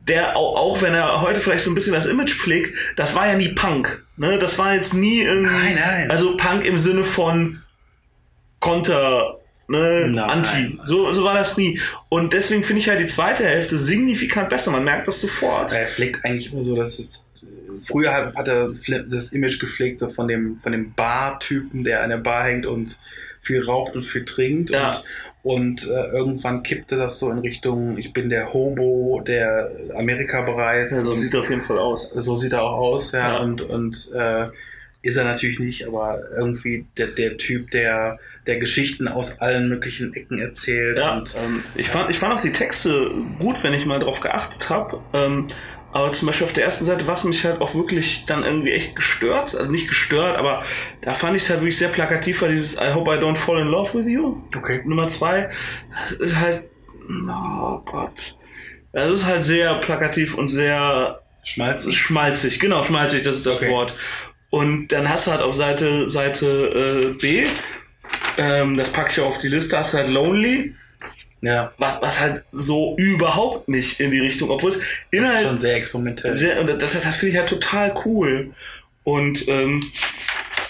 der, 0.07 0.37
auch, 0.37 0.55
auch 0.55 0.81
wenn 0.81 0.93
er 0.93 1.21
heute 1.21 1.39
vielleicht 1.41 1.65
so 1.65 1.71
ein 1.71 1.75
bisschen 1.75 1.93
das 1.93 2.05
Image 2.05 2.33
pflegt, 2.33 2.73
das 2.95 3.15
war 3.15 3.27
ja 3.27 3.35
nie 3.35 3.49
Punk. 3.49 4.03
Ne? 4.15 4.39
Das 4.39 4.57
war 4.57 4.73
jetzt 4.73 4.93
nie 4.93 5.21
irgendwie. 5.21 5.53
Nein, 5.53 5.75
nein. 5.79 6.09
Also 6.11 6.37
Punk 6.37 6.63
im 6.63 6.77
Sinne 6.77 7.03
von 7.03 7.61
Konter, 8.59 9.39
ne, 9.67 10.07
Nein. 10.09 10.19
Anti. 10.29 10.79
So, 10.83 11.11
so 11.11 11.23
war 11.23 11.35
das 11.35 11.57
nie. 11.57 11.79
Und 12.09 12.33
deswegen 12.33 12.63
finde 12.63 12.81
ich 12.81 12.89
halt 12.89 12.99
die 12.99 13.05
zweite 13.07 13.43
Hälfte 13.45 13.77
signifikant 13.77 14.49
besser. 14.49 14.71
Man 14.71 14.83
merkt 14.83 15.07
das 15.07 15.21
sofort. 15.21 15.73
Er 15.73 15.85
pflegt 15.87 16.23
eigentlich 16.25 16.51
immer 16.53 16.63
so, 16.63 16.75
dass 16.75 16.97
es. 16.99 17.26
Früher 17.83 18.13
hat, 18.13 18.35
hat 18.35 18.47
er 18.47 18.73
das 19.09 19.33
Image 19.33 19.59
gepflegt, 19.59 19.99
so 19.99 20.09
von 20.09 20.27
dem, 20.27 20.57
von 20.57 20.71
dem 20.71 20.93
Bar-Typen, 20.93 21.83
der 21.83 22.03
an 22.03 22.09
der 22.09 22.17
Bar 22.17 22.45
hängt 22.45 22.65
und 22.65 22.99
viel 23.41 23.63
raucht 23.63 23.95
und 23.95 24.03
viel 24.03 24.25
trinkt. 24.25 24.69
Ja. 24.69 24.89
Und, 24.89 25.03
und 25.43 25.87
äh, 25.87 26.07
irgendwann 26.11 26.63
kippte 26.63 26.97
das 26.97 27.19
so 27.19 27.31
in 27.31 27.39
Richtung, 27.39 27.97
ich 27.97 28.11
bin 28.11 28.29
der 28.29 28.53
Hobo, 28.53 29.21
der 29.25 29.71
Amerika 29.95 30.41
bereist. 30.41 30.93
Ja, 30.93 31.01
so 31.01 31.13
sieht 31.13 31.29
es 31.29 31.35
auf 31.35 31.49
jeden 31.49 31.61
Fall 31.61 31.77
aus. 31.77 32.09
so 32.09 32.35
sieht 32.35 32.53
er 32.53 32.63
auch 32.63 32.77
aus, 32.77 33.13
ja. 33.13 33.35
Ja. 33.35 33.37
Und, 33.37 33.61
und 33.61 34.11
äh, 34.13 34.47
ist 35.01 35.15
er 35.15 35.23
natürlich 35.23 35.59
nicht, 35.59 35.87
aber 35.87 36.19
irgendwie 36.35 36.85
der, 36.97 37.07
der 37.07 37.37
Typ, 37.37 37.71
der, 37.71 38.19
der 38.45 38.57
Geschichten 38.57 39.07
aus 39.07 39.39
allen 39.39 39.69
möglichen 39.69 40.13
Ecken 40.13 40.39
erzählt. 40.39 40.97
Ja, 40.97 41.17
Und, 41.17 41.33
ähm, 41.35 41.63
ich, 41.75 41.89
fand, 41.89 42.09
ich 42.09 42.19
fand 42.19 42.33
auch 42.33 42.41
die 42.41 42.51
Texte 42.51 43.11
gut, 43.39 43.63
wenn 43.63 43.73
ich 43.73 43.85
mal 43.85 43.99
drauf 43.99 44.19
geachtet 44.19 44.69
habe. 44.69 44.99
Ähm, 45.13 45.47
aber 45.91 46.11
zum 46.11 46.27
Beispiel 46.27 46.45
auf 46.45 46.53
der 46.53 46.65
ersten 46.65 46.85
Seite, 46.85 47.07
was 47.07 47.23
mich 47.23 47.43
halt 47.45 47.61
auch 47.61 47.73
wirklich 47.73 48.25
dann 48.25 48.43
irgendwie 48.43 48.71
echt 48.71 48.95
gestört, 48.95 49.55
also 49.55 49.71
nicht 49.71 49.87
gestört, 49.87 50.37
aber 50.37 50.63
da 51.01 51.13
fand 51.13 51.35
ich 51.35 51.43
es 51.43 51.49
halt 51.49 51.61
wirklich 51.61 51.77
sehr 51.77 51.89
plakativ, 51.89 52.41
war 52.41 52.49
dieses 52.49 52.75
I 52.75 52.93
hope 52.93 53.09
I 53.13 53.17
don't 53.17 53.35
fall 53.35 53.59
in 53.59 53.67
love 53.67 53.93
with 53.97 54.05
you. 54.07 54.41
okay. 54.55 54.81
Nummer 54.85 55.07
zwei, 55.07 55.49
das 56.01 56.11
ist 56.19 56.35
halt, 56.35 56.63
oh 57.09 57.79
Gott, 57.85 58.35
das 58.93 59.13
ist 59.13 59.25
halt 59.25 59.45
sehr 59.45 59.75
plakativ 59.75 60.37
und 60.37 60.49
sehr 60.49 61.21
Schmalzig. 61.43 61.97
schmalzig, 61.97 62.59
genau, 62.59 62.83
schmalzig, 62.83 63.23
das 63.23 63.37
ist 63.37 63.45
das 63.45 63.57
Okay. 63.57 63.69
Wort. 63.71 63.95
Und 64.49 64.89
dann 64.89 65.09
hast 65.09 65.27
du 65.27 65.31
halt 65.31 65.41
auf 65.41 65.53
Seite, 65.55 66.07
Seite 66.07 67.13
äh, 67.15 67.21
B, 67.21 67.45
ähm, 68.37 68.77
das 68.77 68.91
packe 68.91 69.11
ich 69.11 69.19
auf 69.19 69.37
die 69.37 69.47
Liste, 69.49 69.77
hast 69.77 69.93
du 69.93 69.97
halt 69.97 70.09
Lonely, 70.09 70.75
Ja. 71.41 71.71
was, 71.77 72.01
was 72.01 72.19
halt 72.19 72.43
so 72.51 72.95
überhaupt 72.97 73.69
nicht 73.69 73.99
in 73.99 74.09
die 74.11 74.19
Richtung, 74.19 74.49
obwohl 74.49 74.71
es 74.71 74.77
Das 74.77 74.85
ist 74.85 74.95
innerhalb 75.11 75.47
schon 75.47 75.57
sehr 75.57 75.75
experimentell. 75.75 76.33
sehr, 76.33 76.59
und 76.59 76.67
das, 76.81 76.93
das 76.93 77.15
finde 77.15 77.33
ich 77.33 77.37
halt 77.37 77.49
total 77.49 77.93
cool. 78.05 78.51
Und 79.03 79.47
ähm, 79.47 79.83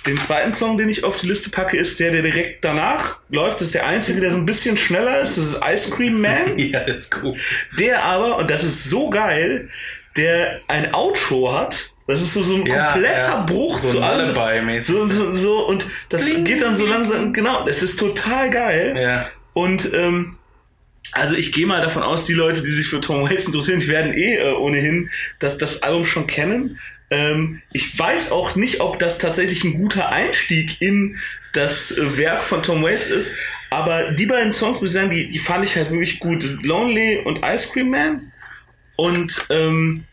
den 0.06 0.19
zweiten 0.19 0.53
Song, 0.53 0.77
den 0.77 0.89
ich 0.89 1.03
auf 1.03 1.17
die 1.17 1.27
Liste 1.27 1.49
packe, 1.49 1.75
ist 1.77 1.99
der, 1.99 2.12
der 2.12 2.21
direkt 2.21 2.63
danach 2.63 3.19
läuft. 3.30 3.60
Das 3.60 3.67
ist 3.67 3.75
der 3.75 3.86
einzige, 3.88 4.21
der 4.21 4.32
so 4.32 4.38
ein 4.38 4.45
bisschen 4.45 4.77
schneller 4.77 5.19
ist. 5.19 5.38
Das 5.38 5.45
ist 5.45 5.60
Ice 5.65 5.89
Cream 5.95 6.21
Man. 6.21 6.58
ja, 6.58 6.82
das 6.82 6.95
ist 6.97 7.15
cool. 7.23 7.36
Der 7.80 8.03
aber, 8.03 8.38
und 8.38 8.49
das 8.49 8.63
ist 8.63 8.86
so 8.89 9.10
geil, 9.10 9.69
der 10.15 10.62
ein 10.67 10.93
Outro 10.93 11.53
hat. 11.53 11.91
Das 12.08 12.21
ist 12.21 12.34
so, 12.34 12.41
so 12.41 12.56
ein 12.56 12.65
Ja, 12.65 12.91
kompletter 12.91 13.19
ja. 13.27 13.41
Bruch 13.41 13.77
So 13.80 13.93
zu 13.93 14.01
allem. 14.01 14.82
So, 14.82 15.10
so, 15.10 15.36
so, 15.36 15.67
und 15.67 15.86
das 16.08 16.23
Bling, 16.23 16.45
geht 16.45 16.62
dann 16.62 16.75
so 16.77 16.86
langsam, 16.86 17.34
genau, 17.34 17.65
das 17.65 17.84
ist 17.84 17.99
total 17.99 18.49
geil. 18.49 18.95
Ja. 18.97 19.27
Und 19.51 19.93
ähm, 19.93 20.37
also 21.12 21.36
ich 21.36 21.52
gehe 21.52 21.65
mal 21.65 21.82
davon 21.82 22.04
aus, 22.04 22.26
die 22.26 22.34
Leute, 22.34 22.62
die 22.62 22.72
sich 22.72 22.88
für 22.88 23.02
Tom 23.02 23.24
Waits 23.24 23.46
interessieren, 23.46 23.80
die 23.80 23.88
werden 23.88 24.13
eh 24.13 24.36
äh, 24.36 24.54
ohnehin 24.54 25.10
das, 25.39 25.58
das 25.58 25.84
Album 25.84 26.06
schon 26.06 26.28
kennen. 26.28 26.80
Ähm, 27.10 27.62
ich 27.72 27.98
weiß 27.98 28.32
auch 28.32 28.56
nicht, 28.56 28.82
ob 28.82 29.00
das 29.00 29.17
tatsächlich 29.17 29.63
ein 29.63 29.74
guter 29.74 30.10
Einstieg 30.10 30.82
in 30.82 31.17
das 31.54 31.98
äh, 31.98 32.17
Werk 32.17 32.43
von 32.43 32.62
Tom 32.63 32.84
Waits 32.84 33.08
ist, 33.08 33.36
aber 33.70 34.12
die 34.12 34.26
beiden 34.26 34.52
Songs, 34.52 34.80
muss 34.80 34.91
ich 34.91 34.96
sagen, 34.96 35.10
die, 35.10 35.28
die 35.30 35.39
fand 35.39 35.63
ich 35.63 35.76
halt 35.76 35.89
wirklich 35.89 36.20
gut. 36.20 36.43
Lonely 36.63 37.20
und 37.26 37.43
Ice 37.43 37.72
Cream 37.72 37.89
Man. 37.89 38.32
Und 38.96 39.46
ähm, 39.50 40.06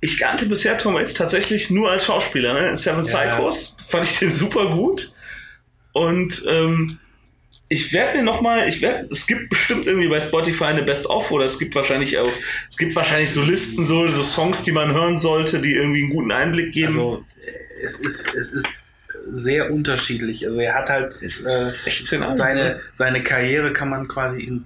ich 0.00 0.18
kannte 0.18 0.46
bisher 0.46 0.76
Tom 0.78 0.94
Waits 0.94 1.14
tatsächlich 1.14 1.70
nur 1.70 1.90
als 1.90 2.06
Schauspieler. 2.06 2.54
Ne? 2.54 2.68
In 2.68 2.76
Seven 2.76 3.04
Ja. 3.04 3.36
Psychos 3.36 3.76
fand 3.86 4.06
ich 4.06 4.18
den 4.18 4.30
super 4.30 4.74
gut. 4.74 5.12
Und 5.92 6.44
ähm, 6.48 6.98
ich 7.72 7.90
werde 7.94 8.18
mir 8.18 8.22
nochmal, 8.22 8.68
ich 8.68 8.82
werde, 8.82 9.08
es 9.10 9.26
gibt 9.26 9.48
bestimmt 9.48 9.86
irgendwie 9.86 10.08
bei 10.08 10.20
Spotify 10.20 10.64
eine 10.64 10.82
Best-of 10.82 11.30
oder 11.30 11.46
es 11.46 11.58
gibt 11.58 11.74
wahrscheinlich 11.74 12.18
auch, 12.18 12.30
es 12.68 12.76
gibt 12.76 12.94
wahrscheinlich 12.94 13.30
so 13.30 13.42
Listen, 13.42 13.86
so, 13.86 14.08
so 14.10 14.22
Songs, 14.22 14.62
die 14.62 14.72
man 14.72 14.92
hören 14.92 15.16
sollte, 15.16 15.58
die 15.60 15.74
irgendwie 15.74 16.02
einen 16.02 16.10
guten 16.10 16.32
Einblick 16.32 16.72
geben. 16.72 16.88
Also 16.88 17.24
es 17.82 17.98
ist, 17.98 18.34
es 18.34 18.52
ist 18.52 18.84
sehr 19.26 19.72
unterschiedlich. 19.72 20.46
Also 20.46 20.60
er 20.60 20.74
hat 20.74 20.90
halt 20.90 21.14
äh, 21.22 21.70
16 21.70 22.22
Alben, 22.22 22.36
seine, 22.36 22.62
ne? 22.62 22.80
seine 22.92 23.22
Karriere 23.22 23.72
kann 23.72 23.88
man 23.88 24.06
quasi 24.06 24.42
in, 24.42 24.62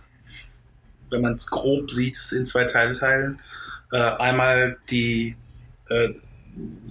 wenn 1.11 1.23
man 1.23 1.35
es 1.35 1.47
grob 1.47 1.92
sieht, 1.92 2.19
in 2.33 2.45
zwei 2.45 2.64
Teile 2.64 2.99
teilen. 2.99 3.38
Äh, 3.92 3.99
einmal 3.99 4.79
die, 4.90 5.37
äh, 5.88 6.09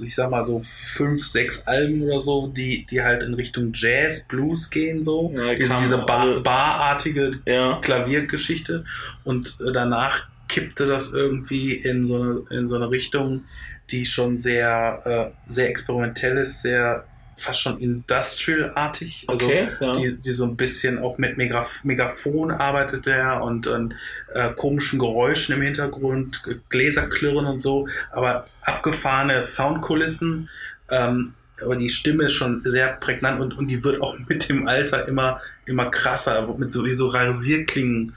ich 0.02 0.16
sag 0.16 0.30
mal 0.30 0.46
so 0.46 0.62
fünf, 0.66 1.28
sechs 1.28 1.66
Alben 1.68 2.04
oder 2.04 2.22
so, 2.22 2.48
die, 2.48 2.86
die 2.86 3.02
halt 3.02 3.24
in 3.24 3.34
Richtung 3.34 3.72
Jazz, 3.74 4.28
Blues 4.28 4.70
gehen 4.70 5.02
so. 5.04 5.34
Ja, 5.36 5.56
diese 5.56 5.78
diese 5.78 5.98
Bar, 6.00 6.42
barartige 6.42 7.32
ja. 7.48 7.80
Klaviergeschichte 7.82 8.86
und 9.24 9.58
äh, 9.66 9.72
danach 9.72 10.28
kippte 10.48 10.86
das 10.86 11.12
irgendwie 11.14 11.74
in 11.74 12.06
so 12.06 12.22
eine, 12.22 12.44
in 12.52 12.68
so 12.68 12.76
eine 12.76 12.92
Richtung, 12.92 13.46
die 13.90 14.06
schon 14.06 14.38
sehr, 14.38 15.34
äh, 15.46 15.50
sehr 15.50 15.70
experimentell 15.70 16.38
ist, 16.38 16.62
sehr 16.62 17.06
fast 17.38 17.62
schon 17.62 17.80
industrial-artig. 17.80 19.26
Also 19.28 19.46
Okay, 19.46 19.68
ja. 19.80 19.94
die, 19.94 20.16
die 20.18 20.32
so 20.34 20.46
ein 20.46 20.56
bisschen 20.56 21.00
auch 21.00 21.18
mit 21.18 21.38
Megaf 21.38 21.84
Megafon 21.84 22.52
arbeitet 22.52 23.08
er 23.08 23.42
und, 23.44 23.68
und 23.68 23.94
äh, 24.34 24.52
komischen 24.54 25.00
Geräuschen 25.00 25.56
im 25.56 25.62
Hintergrund, 25.62 26.44
G- 26.44 26.56
Gläserklirren 26.70 27.46
und 27.46 27.62
so, 27.62 27.88
aber 28.12 28.48
abgefahrene 28.62 29.46
Soundkulissen. 29.46 30.50
Ähm, 30.90 31.34
aber 31.64 31.76
die 31.78 31.90
Stimme 31.90 32.26
ist 32.26 32.34
schon 32.34 32.62
sehr 32.64 32.94
prägnant 32.94 33.40
und, 33.42 33.58
und 33.58 33.68
die 33.68 33.84
wird 33.84 34.02
auch 34.02 34.18
mit 34.28 34.50
dem 34.50 34.68
Alter 34.68 35.08
immer, 35.08 35.42
immer 35.66 35.90
krasser, 35.90 36.48
mit 36.58 36.72
so 36.72 36.86
wie 36.86 36.94
so 36.94 37.08
Rasierklingen, 37.08 38.16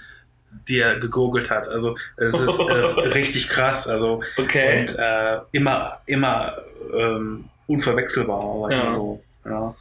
die 0.68 0.78
er 0.78 0.98
gegurgelt 0.98 1.50
hat. 1.50 1.68
Also 1.68 1.96
es 2.16 2.35
ist 2.35 2.59
äh, 2.59 2.62
richtig 3.14 3.48
krass. 3.48 3.87
Also 3.88 4.22
Okay. 4.37 4.81
und 4.81 4.98
äh, 4.98 5.38
immer, 5.52 6.00
immer 6.07 6.52
ähm, 6.96 7.44
unverwechselbar, 7.68 8.70
Ja. 8.72 8.92
so. 8.92 9.22
Ja. 9.44 9.76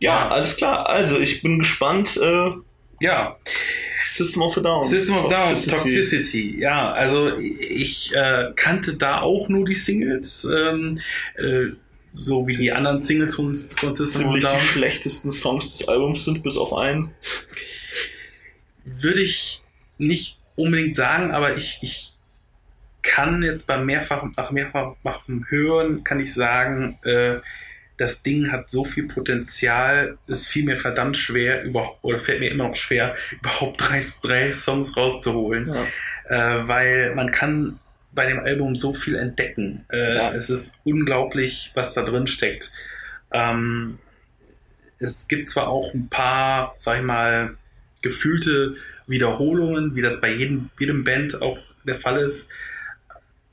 ja, 0.00 0.28
alles 0.28 0.56
klar. 0.56 0.88
Also 0.88 1.18
ich 1.18 1.42
bin 1.42 1.58
gespannt. 1.58 2.16
Äh, 2.16 2.50
ja, 3.00 3.36
System 4.04 4.42
of 4.42 4.56
a 4.56 4.60
Down. 4.60 4.84
System 4.84 5.16
of 5.16 5.28
Down, 5.28 5.48
Toxicity. 5.50 5.76
Toxicity. 5.76 6.60
Ja, 6.60 6.92
also 6.92 7.36
ich 7.36 8.12
äh, 8.14 8.52
kannte 8.56 8.94
da 8.96 9.20
auch 9.20 9.48
nur 9.48 9.66
die 9.66 9.74
Singles, 9.74 10.44
ähm, 10.44 11.00
äh, 11.36 11.66
so 12.14 12.46
wie 12.46 12.56
die 12.56 12.72
anderen 12.72 13.00
Singles 13.02 13.34
von, 13.34 13.54
von 13.54 13.92
System 13.92 14.22
of 14.22 14.26
Ziemlich 14.28 14.44
Down. 14.44 14.56
die 14.62 14.66
schlechtesten 14.68 15.32
Songs 15.32 15.76
des 15.76 15.88
Albums 15.88 16.24
sind, 16.24 16.42
bis 16.42 16.56
auf 16.56 16.72
einen. 16.72 17.12
Würde 18.84 19.20
ich 19.20 19.62
nicht 19.98 20.38
unbedingt 20.54 20.94
sagen, 20.94 21.32
aber 21.32 21.56
ich, 21.56 21.78
ich 21.82 22.12
kann 23.06 23.42
jetzt 23.42 23.66
beim 23.66 23.86
mehrfachen, 23.86 24.34
nach 24.36 24.50
mehrfachem 24.50 25.46
Hören, 25.48 26.04
kann 26.04 26.20
ich 26.20 26.34
sagen, 26.34 26.98
äh, 27.04 27.36
das 27.96 28.22
Ding 28.22 28.52
hat 28.52 28.68
so 28.68 28.84
viel 28.84 29.08
Potenzial, 29.08 30.18
es 30.28 30.46
fiel 30.46 30.64
mir 30.64 30.76
verdammt 30.76 31.16
schwer, 31.16 31.62
überhaupt, 31.64 31.98
oder 32.02 32.18
fällt 32.18 32.40
mir 32.40 32.50
immer 32.50 32.68
noch 32.68 32.76
schwer, 32.76 33.16
überhaupt 33.40 33.80
drei, 33.80 34.02
drei 34.22 34.52
Songs 34.52 34.96
rauszuholen. 34.96 35.68
Ja. 35.68 35.86
äh, 36.28 36.68
weil 36.68 37.14
man 37.14 37.30
kann 37.30 37.78
bei 38.12 38.26
dem 38.26 38.40
Album 38.40 38.76
so 38.76 38.92
viel 38.94 39.14
entdecken. 39.14 39.84
Äh, 39.90 40.16
Ja. 40.16 40.34
Es 40.34 40.50
ist 40.50 40.78
unglaublich, 40.84 41.70
was 41.74 41.94
da 41.94 42.02
drin 42.02 42.26
steckt. 42.26 42.72
Ähm, 43.32 43.98
es 44.98 45.28
gibt 45.28 45.48
zwar 45.48 45.68
auch 45.68 45.92
ein 45.94 46.08
paar, 46.08 46.74
sag 46.78 46.98
ich 46.98 47.04
mal, 47.04 47.56
gefühlte 48.02 48.76
Wiederholungen, 49.06 49.94
wie 49.94 50.02
das 50.02 50.20
bei 50.20 50.32
jedem, 50.32 50.70
jedem 50.78 51.04
Band 51.04 51.40
auch 51.42 51.58
der 51.84 51.94
Fall 51.94 52.18
ist, 52.18 52.48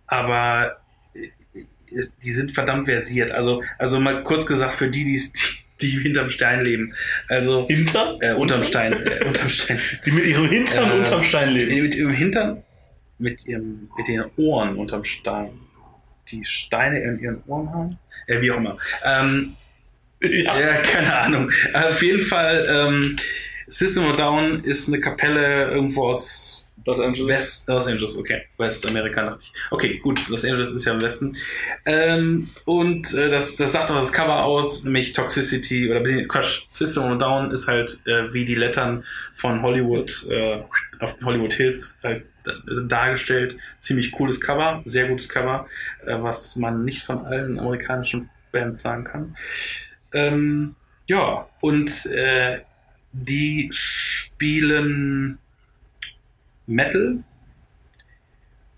aber 0.08 0.78
äh, 1.14 2.02
die 2.24 2.32
sind 2.32 2.52
verdammt 2.52 2.88
versiert. 2.88 3.32
Also, 3.32 3.64
also 3.78 4.00
mal 4.00 4.24
kurz 4.24 4.46
gesagt, 4.46 4.74
für 4.76 4.90
die, 4.90 5.04
die, 5.04 5.22
die 5.82 6.00
hinterm 6.00 6.30
Stein 6.30 6.64
leben. 6.64 6.94
Also 7.30 7.68
Hinter? 7.68 8.18
äh, 8.22 8.34
unterm 8.34 8.64
Stein, 8.64 8.94
äh, 9.06 9.24
unterm 9.26 9.50
Stein. 9.50 9.80
Die 10.06 10.12
mit 10.12 10.26
ihrem 10.26 10.50
Hintern 10.50 10.92
Äh, 10.92 10.94
unterm 11.00 11.24
Stein 11.24 11.50
leben. 11.50 11.82
Mit 11.84 11.96
ihrem 11.96 12.12
Hintern, 12.14 12.64
mit 13.20 13.46
ihrem, 13.46 13.90
mit 13.98 14.08
den 14.08 14.24
Ohren 14.38 14.76
unterm 14.78 15.04
Stein. 15.06 15.52
Die 16.30 16.46
Steine 16.46 17.00
in 17.00 17.20
ihren 17.20 17.44
Ohren 17.48 17.70
haben. 17.74 18.00
Äh, 18.28 18.42
wie 18.42 18.52
auch 18.52 18.58
immer. 18.58 18.78
Ähm, 19.04 19.56
Ja. 20.22 20.58
ja, 20.58 20.74
keine 20.78 21.16
Ahnung. 21.18 21.52
Auf 21.74 22.02
jeden 22.02 22.22
Fall, 22.26 22.66
ähm, 22.70 23.18
System 23.68 24.06
of 24.06 24.16
Down 24.16 24.64
ist 24.64 24.88
eine 24.88 25.02
Kapelle 25.02 25.70
irgendwo 25.72 26.08
aus 26.08 26.63
Los 26.86 27.00
Angeles. 27.00 27.28
West, 27.28 27.68
Los 27.68 27.88
Angeles, 27.88 28.16
okay. 28.18 28.44
Westamerika 28.58 29.24
dachte 29.24 29.44
ich. 29.44 29.54
Okay, 29.72 30.00
gut, 30.00 30.28
Los 30.30 30.44
Angeles 30.44 30.72
ist 30.72 30.86
ja 30.86 30.94
im 30.94 31.02
Westen. 31.02 31.36
Ähm, 31.86 32.50
und 32.66 33.14
äh, 33.14 33.30
das, 33.30 33.56
das 33.56 33.72
sagt 33.72 33.90
auch 33.90 34.00
das 34.00 34.12
Cover 34.12 34.44
aus, 34.44 34.84
nämlich 34.84 35.14
Toxicity 35.14 35.90
oder 35.90 36.02
Quatsch, 36.28 36.64
System 36.68 37.04
of 37.04 37.18
Down 37.18 37.52
ist 37.52 37.68
halt 37.68 38.02
äh, 38.06 38.34
wie 38.34 38.46
die 38.46 38.56
Lettern 38.56 39.04
von 39.34 39.62
Hollywood 39.62 40.28
äh, 40.30 40.62
auf 41.00 41.18
Hollywood 41.24 41.54
Hills 41.54 41.98
halt 42.04 42.26
dargestellt. 42.88 43.58
Ziemlich 43.80 44.12
cooles 44.12 44.40
Cover, 44.42 44.82
sehr 44.86 45.08
gutes 45.08 45.30
Cover, 45.30 45.68
äh, 46.06 46.18
was 46.20 46.56
man 46.56 46.84
nicht 46.84 47.04
von 47.04 47.20
allen 47.20 47.60
amerikanischen 47.60 48.30
Bands 48.52 48.82
sagen 48.82 49.04
kann. 49.04 49.36
Ähm, 50.14 50.76
ja, 51.08 51.48
und 51.62 52.06
äh, 52.08 52.60
die 53.12 53.70
spielen 53.72 55.38
Metal 56.68 57.24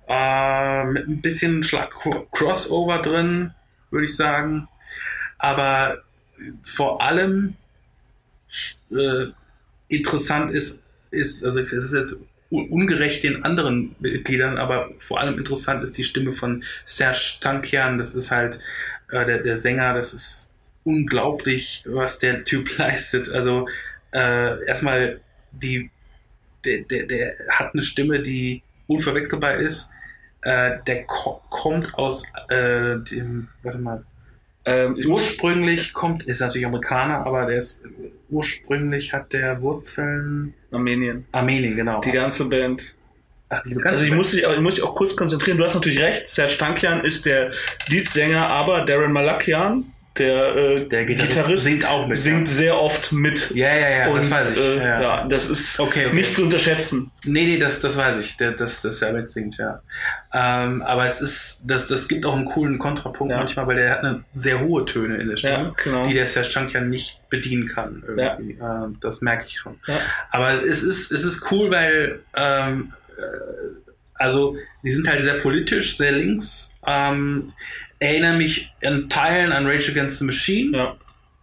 äh, 0.08 0.86
mit 0.86 1.08
ein 1.08 1.21
bisschen 1.21 1.63
Schlag 1.63 1.91
Crossover 2.32 3.02
drin, 3.02 3.52
würde 3.89 4.06
ich 4.06 4.15
sagen. 4.15 4.67
Aber 5.39 6.04
vor 6.63 7.02
allem 7.02 7.56
äh, 8.91 9.26
interessant 9.88 10.52
ist, 10.52 10.82
ist, 11.12 11.45
also 11.45 11.60
es 11.60 11.71
ist 11.74 11.93
jetzt 11.93 12.21
un- 12.52 12.69
ungerecht 12.69 13.24
den 13.24 13.43
anderen 13.43 13.95
Mitgliedern, 14.00 14.58
aber 14.58 14.89
vor 15.00 15.19
allem 15.19 15.38
interessant 15.38 15.84
ist 15.84 15.98
die 15.98 16.04
Stimme 16.04 16.34
von 16.34 16.63
Serge 16.86 17.38
Tankian. 17.41 17.98
Das 17.98 18.15
ist 18.15 18.32
halt 18.32 18.60
äh, 19.12 19.26
der, 19.26 19.39
der 19.39 19.58
Sänger, 19.58 19.93
das 19.93 20.13
ist 20.13 20.54
unglaublich, 20.84 21.84
was 21.88 22.19
der 22.19 22.43
Typ 22.43 22.78
leistet. 22.80 23.30
Also 23.30 23.67
äh, 24.13 24.65
erstmal 24.65 25.21
die, 25.52 25.91
der, 26.65 26.80
der, 26.84 27.06
der 27.06 27.34
hat 27.49 27.73
eine 27.73 27.84
Stimme, 27.84 28.19
die 28.21 28.62
unverwechselbar 28.88 29.56
ist. 29.56 29.89
Äh, 30.41 30.78
der 30.86 31.06
ko 31.06 31.41
kommt 31.49 31.93
aus 31.95 32.23
äh, 32.49 32.97
dem, 33.10 33.47
warte 33.63 33.80
mal, 33.80 34.04
Ähm, 34.67 34.95
ursprünglich 35.06 35.93
kommt, 35.93 36.23
ist 36.23 36.39
natürlich 36.39 36.65
Amerikaner, 36.65 37.25
aber 37.25 37.45
der 37.45 37.58
ist 37.58 37.84
ursprünglich 38.30 39.13
hat 39.13 39.32
der 39.34 39.62
Wurzeln 39.62 40.54
Armenien. 40.71 41.25
Armenien, 41.32 41.75
genau. 41.75 42.01
Die 42.01 42.12
ganze 42.12 42.49
Band. 42.49 42.95
Ach, 43.49 43.62
die 43.62 43.75
ganze 43.75 43.89
Also 43.89 44.06
ich 44.06 44.12
muss 44.12 44.32
dich, 44.32 44.45
auch- 44.45 44.54
ich 44.56 44.62
muss 44.62 44.75
dich 44.75 44.84
auch 44.84 44.95
kurz 44.95 45.15
konzentrieren. 45.15 45.58
Du 45.60 45.63
hast 45.63 45.75
natürlich 45.75 45.99
recht. 45.99 46.28
Serge 46.28 46.58
Tankian 46.58 47.04
ist 47.06 47.25
der 47.28 47.51
Leadsänger, 47.89 48.47
aber 48.47 48.86
Darren 48.86 49.12
Malakian, 49.13 49.91
der, 50.17 50.56
äh, 50.56 50.88
Der 50.88 51.06
Gitarrist 51.06 51.63
singt 51.63 51.86
auch 51.86 52.08
mit, 52.08 52.17
singt 52.17 52.47
ja. 52.47 52.54
sehr 52.54 52.80
oft 52.82 53.12
mit. 53.12 53.51
Ja, 53.54 53.75
ja, 53.75 53.89
ja, 53.89 54.08
Und, 54.08 54.17
das 54.17 54.32
weiß 54.32 54.51
ich. 54.51 54.58
Äh, 54.58 54.78
ja. 54.78 55.01
ja. 55.01 55.28
das 55.28 55.49
ist 55.49 55.80
Okay, 55.80 56.06
okay. 56.08 56.15
nicht 56.15 56.34
zu 56.34 56.43
unterschätzen. 56.43 57.12
Nee, 57.25 57.45
nee, 57.45 57.58
das, 57.58 57.80
das 57.82 57.97
weiß 57.97 58.19
ich, 58.19 58.38
der, 58.38 58.51
das, 58.51 58.82
das 58.82 59.01
er 59.01 59.13
mitsingt, 59.13 59.58
ja. 59.58 59.82
Ähm, 60.34 60.82
aber 60.82 61.06
es 61.06 61.21
ist, 61.21 61.62
das, 61.65 61.88
das 61.88 62.08
gibt 62.08 62.25
auch 62.25 62.36
einen 62.36 62.45
coolen 62.45 62.78
Kontrapunkt 62.80 63.32
Ja. 63.32 63.38
manchmal, 63.39 63.67
weil 63.67 63.75
der 63.75 63.91
hat 63.91 63.99
eine 64.04 64.23
sehr 64.34 64.60
hohe 64.62 64.86
Töne 64.86 65.17
in 65.17 65.28
der 65.30 65.38
Stimme, 65.38 65.54
Ja, 65.54 65.73
genau. 65.84 66.06
die 66.08 66.13
der 66.13 66.28
Serge 66.28 66.49
Tankian 66.49 66.89
nicht 66.89 67.21
bedienen 67.30 67.67
kann. 67.67 68.04
Irgendwie. 68.08 68.58
Ähm, 68.62 68.97
das 69.01 69.21
merke 69.21 69.45
ich 69.47 69.60
schon. 69.60 69.80
Ja. 69.88 69.95
Aber 70.30 70.51
es 70.51 70.82
ist, 70.82 71.12
es 71.12 71.23
ist 71.25 71.51
cool, 71.51 71.71
weil, 71.71 72.19
ähm, 72.36 72.93
äh, 73.17 73.21
also, 74.13 74.56
die 74.84 74.91
sind 74.91 75.10
halt 75.10 75.21
sehr 75.23 75.36
politisch, 75.36 75.97
sehr 75.97 76.13
links. 76.13 76.73
Ähm, 76.88 77.51
erinnere 77.99 78.38
mich 78.38 78.71
in 78.81 79.10
Teilen 79.10 79.51
an 79.51 79.65
Rage 79.65 79.91
Against 79.91 80.19
the 80.19 80.25
Machine, 80.25 80.77
Ja. 80.77 80.95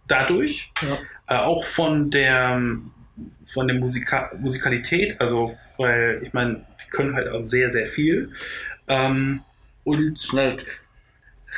dadurch. 0.07 0.71
Ja. 0.81 0.97
Äh, 1.27 1.39
auch 1.39 1.63
von 1.65 2.11
der, 2.11 2.61
von 3.45 3.67
der 3.67 3.77
Musika 3.77 4.29
Musikalität, 4.39 5.19
also, 5.21 5.55
weil, 5.77 6.21
ich 6.23 6.33
meine, 6.33 6.65
die 6.83 6.89
können 6.89 7.15
halt 7.15 7.29
auch 7.29 7.43
sehr, 7.43 7.69
sehr 7.71 7.87
viel. 7.87 8.31
Ähm, 8.87 9.41
und 9.83 10.15
Die 10.15 10.25
sind 10.27 10.39
halt, 10.39 10.65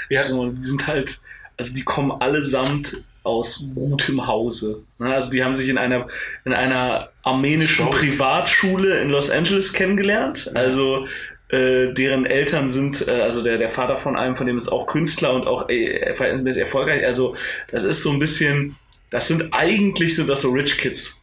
ja, 0.09 0.23
so, 0.23 0.49
die 0.51 0.63
sind 0.63 0.87
halt, 0.87 1.19
also 1.57 1.73
die 1.73 1.83
kommen 1.83 2.11
allesamt 2.21 2.97
aus 3.23 3.67
gutem 3.73 4.27
Hause. 4.27 4.83
Ne, 4.99 5.13
Also 5.13 5.31
die 5.31 5.43
haben 5.43 5.55
sich 5.55 5.69
in 5.69 5.77
einer, 5.79 6.05
in 6.43 6.53
einer 6.53 7.09
armenischen. 7.23 7.89
Privatschule 7.89 9.01
in 9.01 9.09
Los 9.09 9.31
Angeles 9.31 9.73
kennengelernt. 9.73 10.51
Also 10.53 11.07
äh, 11.49 11.93
deren 11.93 12.25
Eltern 12.25 12.71
sind, 12.71 13.07
äh, 13.07 13.21
also 13.21 13.43
der, 13.43 13.57
der 13.57 13.69
Vater 13.69 13.97
von 13.97 14.15
einem 14.15 14.35
von 14.35 14.47
dem 14.47 14.57
ist 14.57 14.69
auch 14.69 14.87
Künstler 14.87 15.33
und 15.33 15.47
auch 15.47 15.69
äh, 15.69 16.13
verhältnismäßig 16.13 16.63
erfolgreich. 16.63 17.05
Also 17.05 17.35
das 17.71 17.83
ist 17.83 18.01
so 18.01 18.11
ein 18.11 18.19
bisschen, 18.19 18.75
das 19.11 19.27
sind 19.27 19.53
eigentlich 19.53 20.15
sind 20.15 20.29
das 20.29 20.41
so 20.41 20.51
Rich 20.51 20.77
Kids. 20.77 21.21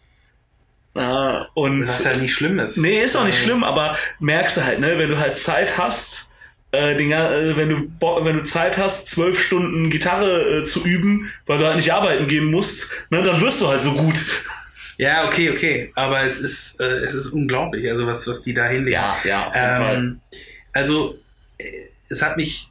Ja, 0.94 1.48
und 1.54 1.86
was 1.86 2.04
ja 2.04 2.16
nicht 2.16 2.34
schlimm 2.34 2.58
ist. 2.58 2.76
Nee, 2.76 3.02
ist 3.02 3.16
auch 3.16 3.24
nicht 3.24 3.40
schlimm, 3.40 3.64
aber 3.64 3.96
merkst 4.20 4.58
du 4.58 4.64
halt, 4.64 4.80
ne, 4.80 4.98
wenn 4.98 5.08
du 5.08 5.18
halt 5.18 5.38
Zeit 5.38 5.78
hast, 5.78 6.32
äh, 6.70 6.96
den, 6.96 7.12
äh, 7.12 7.56
wenn 7.56 7.68
du 7.68 8.24
wenn 8.24 8.36
du 8.36 8.42
Zeit 8.42 8.78
hast, 8.78 9.08
zwölf 9.08 9.40
Stunden 9.40 9.90
Gitarre 9.90 10.58
äh, 10.58 10.64
zu 10.64 10.84
üben, 10.84 11.30
weil 11.46 11.58
du 11.58 11.66
halt 11.66 11.76
nicht 11.76 11.92
arbeiten 11.92 12.28
gehen 12.28 12.50
musst, 12.50 12.92
ne, 13.10 13.22
dann 13.22 13.40
wirst 13.40 13.60
du 13.60 13.68
halt 13.68 13.82
so 13.82 13.92
gut. 13.92 14.44
Ja, 14.98 15.26
okay, 15.26 15.50
okay. 15.50 15.90
Aber 15.94 16.22
es 16.22 16.38
ist, 16.40 16.80
äh, 16.80 16.84
es 16.84 17.14
ist 17.14 17.28
unglaublich, 17.28 17.88
also 17.90 18.06
was, 18.06 18.26
was 18.26 18.42
die 18.42 18.54
da 18.54 18.66
hinlegen. 18.68 18.92
ja, 19.24 19.48
auf 19.48 19.54
Ähm, 19.56 20.20
also, 20.72 21.18
äh, 21.58 21.64
es 22.08 22.22
hat 22.22 22.36
mich 22.36 22.68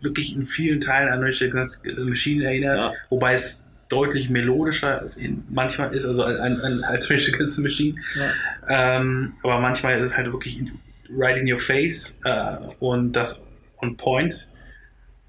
wirklich 0.00 0.34
in 0.36 0.46
vielen 0.46 0.80
Teilen 0.80 1.08
an 1.08 1.22
Rage 1.22 1.46
Against 1.46 1.82
the 1.84 2.04
Machine 2.04 2.44
erinnert, 2.44 2.84
Ja. 2.84 2.92
wobei 3.10 3.34
es 3.34 3.64
deutlich 3.88 4.28
melodischer 4.28 5.08
manchmal 5.48 5.94
ist, 5.94 6.04
also 6.04 6.24
an, 6.24 6.60
an, 6.60 6.84
als 6.84 7.10
Rage 7.10 7.32
Against 7.32 7.56
the 7.56 7.62
Machine. 7.62 7.94
Ja. 8.16 8.98
Ähm, 8.98 9.34
aber 9.42 9.60
manchmal 9.60 9.96
ist 9.96 10.02
es 10.02 10.16
halt 10.16 10.26
wirklich 10.32 10.62
right 11.10 11.38
in 11.38 11.50
your 11.50 11.58
face 11.58 12.18
äh, 12.24 12.56
und 12.80 13.12
das 13.12 13.42
on 13.78 13.96
point. 13.96 14.48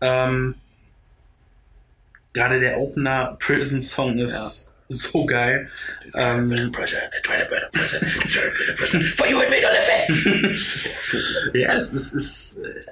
Ähm, 0.02 0.56
Gerade 2.34 2.60
der 2.60 2.80
Opener 2.80 3.38
Prison 3.39 3.82
Song 3.82 4.17
ist 4.17 4.74
so 4.89 5.25
geil. 5.25 5.69
Ähm, 6.15 6.49
ja, 11.54 11.78
es 11.78 11.93
ist, 11.93 12.13
ist 12.13 12.58
äh, 12.58 12.84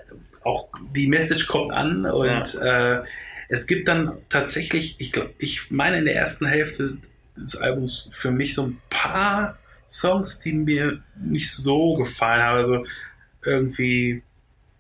auch 0.44 0.70
die 0.96 1.08
Message 1.08 1.48
kommt 1.48 1.74
an 1.74 2.06
und 2.06 2.56
äh, 2.62 3.02
es 3.50 3.66
gibt 3.66 3.88
dann 3.88 4.18
tatsächlich, 4.30 4.96
ich 5.00 5.12
glaube, 5.12 5.34
ich 5.40 5.72
meine 5.72 5.98
in 5.98 6.06
der 6.06 6.16
ersten 6.16 6.46
Hälfte 6.46 6.98
des 7.36 7.56
Albums 7.56 8.10
für 8.12 8.32
mich 8.32 8.54
so 8.54 8.68
ein 8.68 8.82
paar 8.90 9.58
Songs, 9.90 10.40
die 10.40 10.54
mir 10.54 11.02
nicht 11.20 11.52
so 11.52 11.96
gefallen 11.96 12.44
haben. 12.44 12.58
Also 12.58 12.86
irgendwie, 13.44 14.22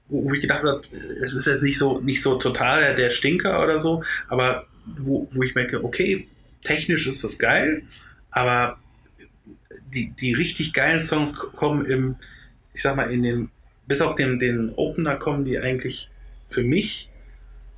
wo, 0.08 0.32
ich 0.34 0.42
gedacht 0.42 0.64
habe, 0.64 0.82
es 1.24 1.34
ist 1.34 1.48
jetzt 1.48 1.64
nicht 1.64 1.80
so 1.80 2.00
nicht 2.00 2.22
so 2.22 2.36
total 2.36 2.82
der, 2.82 2.94
der 2.94 3.10
Stinker 3.10 3.64
oder 3.64 3.80
so, 3.80 4.04
aber 4.28 4.68
wo, 4.86 5.28
wo 5.32 5.44
ich 5.44 5.56
merke, 5.56 5.84
okay, 5.84 6.28
technisch 6.68 7.08
ist 7.08 7.24
das 7.24 7.38
geil, 7.40 7.84
aber 8.32 8.78
die, 9.94 10.12
die 10.12 10.34
richtig 10.34 10.74
geilen 10.74 11.00
Songs 11.00 11.36
kommen 11.38 11.86
im, 11.86 12.16
ich 12.74 12.82
sag 12.82 12.96
mal, 12.96 13.12
in 13.12 13.24
den, 13.24 13.50
bis 13.88 14.02
auf 14.02 14.16
den, 14.16 14.38
den 14.40 14.74
Opener 14.76 15.16
kommen 15.16 15.46
die 15.46 15.58
eigentlich 15.58 16.10
für 16.46 16.64
mich 16.64 17.10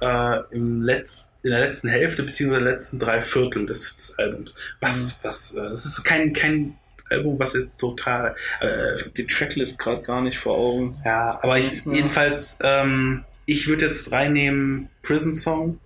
äh, 0.01 0.39
im 0.51 0.81
Letz-, 0.81 1.27
in 1.43 1.51
der 1.51 1.59
letzten 1.59 1.87
Hälfte 1.87 2.23
beziehungsweise 2.23 2.63
letzten 2.65 2.99
drei 2.99 3.21
Viertel 3.21 3.65
des, 3.65 3.95
des 3.95 4.17
Albums. 4.17 4.55
Was, 4.79 5.19
was, 5.23 5.53
äh, 5.55 5.59
es 5.73 5.85
ist 5.85 6.03
kein, 6.03 6.33
kein 6.33 6.75
Album, 7.09 7.39
was 7.39 7.53
jetzt 7.53 7.77
total, 7.79 8.35
äh, 8.59 9.09
Die 9.17 9.25
Tracklist 9.27 9.79
gerade 9.79 10.01
gar 10.01 10.21
nicht 10.21 10.37
vor 10.37 10.57
Augen. 10.57 10.97
ja, 11.05 11.39
aber 11.41 11.57
ich, 11.57 11.83
Ja. 11.85 11.93
jedenfalls, 11.93 12.57
ähm, 12.61 13.23
ich 13.45 13.67
würde 13.67 13.85
jetzt 13.85 14.11
reinnehmen 14.11 14.89
Prison 15.01 15.33
Song. 15.33 15.79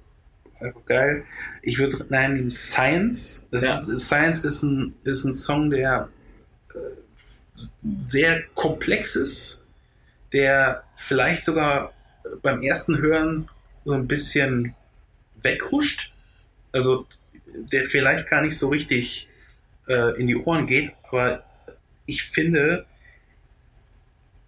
Ist 0.54 0.62
einfach 0.64 0.86
geil. 0.86 1.24
Ich 1.66 1.80
würde 1.80 2.06
reinnehmen 2.12 2.52
Science. 2.52 3.48
Ja. 3.52 3.80
ist, 3.80 4.08
Science 4.08 4.44
ist 4.44 4.64
ein, 4.64 4.96
ist 5.06 5.24
ein 5.24 5.34
Song, 5.34 5.70
der 5.70 6.10
äh, 6.74 7.60
sehr 7.98 8.44
komplex 8.54 9.16
ist, 9.16 9.64
der 10.34 10.84
vielleicht 10.98 11.46
sogar 11.46 11.94
beim 12.42 12.62
ersten 12.62 12.98
Hören 12.98 13.50
so 13.86 13.94
ein 13.94 14.08
bisschen 14.08 14.76
weghuscht. 15.42 16.14
Also 16.74 17.08
der 17.46 17.86
vielleicht 17.86 18.28
gar 18.28 18.42
nicht 18.42 18.58
so 18.58 18.68
richtig 18.70 19.30
äh, 19.88 20.20
in 20.20 20.28
die 20.28 20.36
Ohren 20.36 20.68
geht, 20.68 20.92
aber 21.04 21.46
ich 22.06 22.24
finde, 22.24 22.86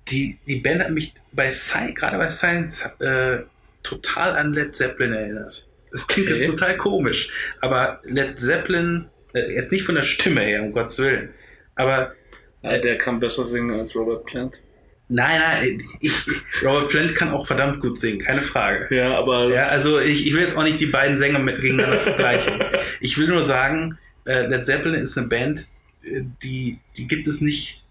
die, 0.10 0.38
die 0.48 0.58
Band 0.58 0.84
hat 0.84 0.92
mich 0.92 1.14
bei 1.32 1.52
Science, 1.52 1.96
gerade 1.96 2.18
bei 2.18 2.30
Science, 2.30 2.82
äh, 3.00 3.44
total 3.84 4.36
an 4.36 4.54
Led 4.54 4.76
Zeppelin 4.76 5.14
erinnert. 5.14 5.65
Das 5.96 6.08
klingt 6.08 6.30
Okay. 6.30 6.40
jetzt 6.42 6.52
total 6.52 6.76
komisch. 6.78 7.30
Aber 7.62 8.02
Led 8.04 8.38
Zeppelin, 8.38 9.06
äh, 9.34 9.54
jetzt 9.56 9.72
nicht 9.72 9.86
von 9.86 9.96
der 9.96 10.04
Stimme 10.04 10.42
her, 10.42 10.62
um 10.62 10.74
Gottes 10.74 11.00
Willen. 11.00 11.30
Aber 11.76 12.14
Ja, 12.62 12.78
der 12.80 12.98
kann 12.98 13.20
besser 13.20 13.46
singen 13.46 13.80
als 13.80 13.96
Robert 13.96 14.26
Plant. 14.26 14.62
nein, 15.08 15.40
nein, 15.40 15.82
ich, 16.02 16.12
ich, 16.28 16.64
Robert 16.64 16.90
Plant 16.90 17.16
kann 17.16 17.30
auch 17.32 17.46
verdammt 17.48 17.80
gut 17.80 17.98
singen, 17.98 18.20
keine 18.20 18.42
Frage. 18.42 18.94
Ja, 18.94 19.18
aber 19.18 19.54
Ja, 19.54 19.68
also 19.68 20.00
ich, 20.00 20.28
ich 20.28 20.34
will 20.34 20.42
jetzt 20.42 20.58
auch 20.58 20.64
nicht 20.64 20.80
die 20.82 20.88
beiden 20.88 21.18
Sänger 21.18 21.40
mit, 21.40 21.62
gegeneinander 21.62 22.00
vergleichen. 22.00 22.60
Ich 23.00 23.18
will 23.18 23.28
nur 23.28 23.44
sagen, 23.44 23.98
äh, 24.26 24.48
Led 24.48 24.66
Zeppelin 24.66 24.96
ist 25.02 25.18
eine 25.18 25.28
Band, 25.28 25.60
äh, 26.04 26.24
die, 26.44 26.80
die 26.98 27.08
gibt 27.08 27.28
es 27.28 27.40
nicht 27.40 27.84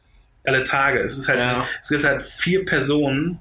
alle 0.45 0.65
Tage. 0.65 0.99
Es 1.01 1.17
ist 1.17 1.29
halt, 1.29 1.39
Ja. 1.39 1.67
es 1.81 1.89
gibt 1.89 2.05
halt 2.05 2.23
vier 2.23 2.65
Personen, 2.67 3.39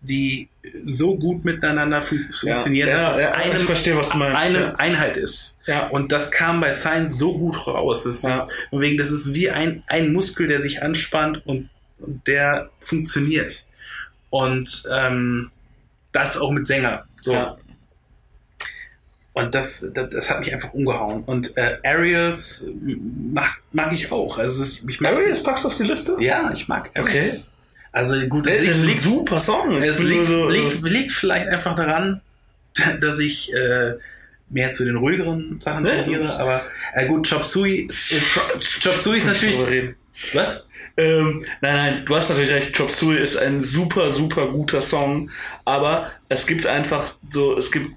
die 0.00 0.48
so 0.84 1.16
gut 1.16 1.44
miteinander 1.44 2.02
fun 2.02 2.28
funktionieren, 2.32 2.88
ja, 2.88 3.08
dass 3.08 3.16
es 3.16 3.22
ja, 3.22 3.30
eine, 3.32 3.56
ich 3.56 3.64
verstehe, 3.64 4.00
eine 4.14 4.58
ja. 4.58 4.74
Einheit 4.74 5.16
ist. 5.16 5.58
Ja. 5.66 5.88
Und 5.88 6.12
das 6.12 6.30
kam 6.30 6.60
bei 6.60 6.72
Science 6.72 7.18
so 7.18 7.36
gut 7.36 7.66
raus. 7.66 8.04
Das 8.04 8.22
Ja. 8.22 8.34
ist, 8.34 8.48
wegen, 8.70 8.96
das 8.98 9.10
ist 9.10 9.34
wie 9.34 9.50
ein, 9.50 9.82
ein 9.88 10.12
Muskel, 10.12 10.46
der 10.48 10.60
sich 10.60 10.82
anspannt 10.82 11.44
und, 11.46 11.68
und 11.98 12.26
der 12.26 12.70
funktioniert. 12.80 13.64
Und 14.30 14.84
ähm, 14.92 15.50
das 16.12 16.36
auch 16.36 16.50
mit 16.50 16.66
Sänger. 16.66 17.06
So. 17.22 17.32
Ja. 17.32 17.56
Und 19.32 19.54
das, 19.54 19.92
das, 19.94 20.10
das 20.10 20.30
hat 20.30 20.40
mich 20.40 20.52
einfach 20.52 20.74
umgehauen. 20.74 21.22
Und 21.24 21.56
äh, 21.56 21.78
Ariels 21.84 22.66
mag, 23.32 23.62
mag 23.72 23.92
ich 23.92 24.10
auch. 24.10 24.38
Also 24.38 24.62
ist, 24.62 24.84
ich 24.88 25.00
mag 25.00 25.12
Ariels 25.12 25.42
packst 25.42 25.64
du 25.64 25.68
auf 25.68 25.76
die 25.76 25.84
Liste? 25.84 26.16
Ja, 26.18 26.50
ich 26.52 26.68
mag 26.68 26.90
Okay. 26.96 27.30
Also 27.98 28.28
gut, 28.28 28.46
es 28.46 28.62
ist 28.64 28.82
ein 28.82 28.88
liegt, 28.90 29.00
super 29.00 29.40
Song. 29.40 29.74
Es 29.74 29.98
liegt, 30.00 30.28
liegt, 30.28 30.82
liegt 30.82 31.10
vielleicht 31.10 31.48
einfach 31.48 31.74
daran, 31.74 32.20
dass 33.00 33.18
ich 33.18 33.52
äh, 33.52 33.94
mehr 34.50 34.72
zu 34.72 34.84
den 34.84 34.94
ruhigeren 34.94 35.60
Sachen 35.60 35.84
Ja. 35.84 35.94
tendiere. 35.94 36.38
Aber 36.38 36.62
äh, 36.94 37.08
gut, 37.08 37.28
Chop 37.28 37.44
Suey 37.44 37.88
ist, 37.88 38.14
Chop 38.80 38.94
Suey 38.94 39.18
ist 39.18 39.26
natürlich... 39.26 39.56
Was? 40.32 40.64
Ähm, 40.96 41.44
nein, 41.60 41.76
nein, 41.76 42.06
du 42.06 42.14
hast 42.14 42.28
natürlich 42.28 42.52
recht. 42.52 42.76
Chop 42.76 42.92
Suey 42.92 43.18
ist 43.18 43.36
ein 43.36 43.60
super, 43.60 44.12
super 44.12 44.52
guter 44.52 44.80
Song, 44.80 45.32
aber 45.64 46.12
es 46.28 46.46
gibt 46.46 46.68
einfach 46.68 47.16
so, 47.32 47.58
es 47.58 47.72
gibt 47.72 47.90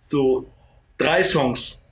so 0.00 0.50
drei 0.96 1.22
Songs, 1.22 1.82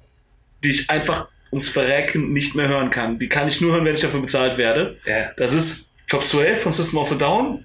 die 0.65 0.71
ich 0.71 0.89
einfach 0.89 1.29
ums 1.53 1.69
Verrecken 1.69 2.33
nicht 2.33 2.55
mehr 2.55 2.69
hören 2.69 2.89
kann. 2.89 3.19
Die 3.19 3.29
kann 3.29 3.49
ich 3.49 3.61
nur 3.61 3.75
hören, 3.75 3.85
wenn 3.85 3.95
ich 3.97 4.01
dafür 4.01 4.21
bezahlt 4.21 4.57
werde. 4.57 4.97
Ja. 5.05 5.33
Das 5.37 5.53
ist 5.53 5.90
Chop 6.11 6.25
Suey 6.25 6.57
von 6.57 6.73
System 6.73 6.99
of 6.99 7.13
a 7.13 7.15
Down, 7.15 7.65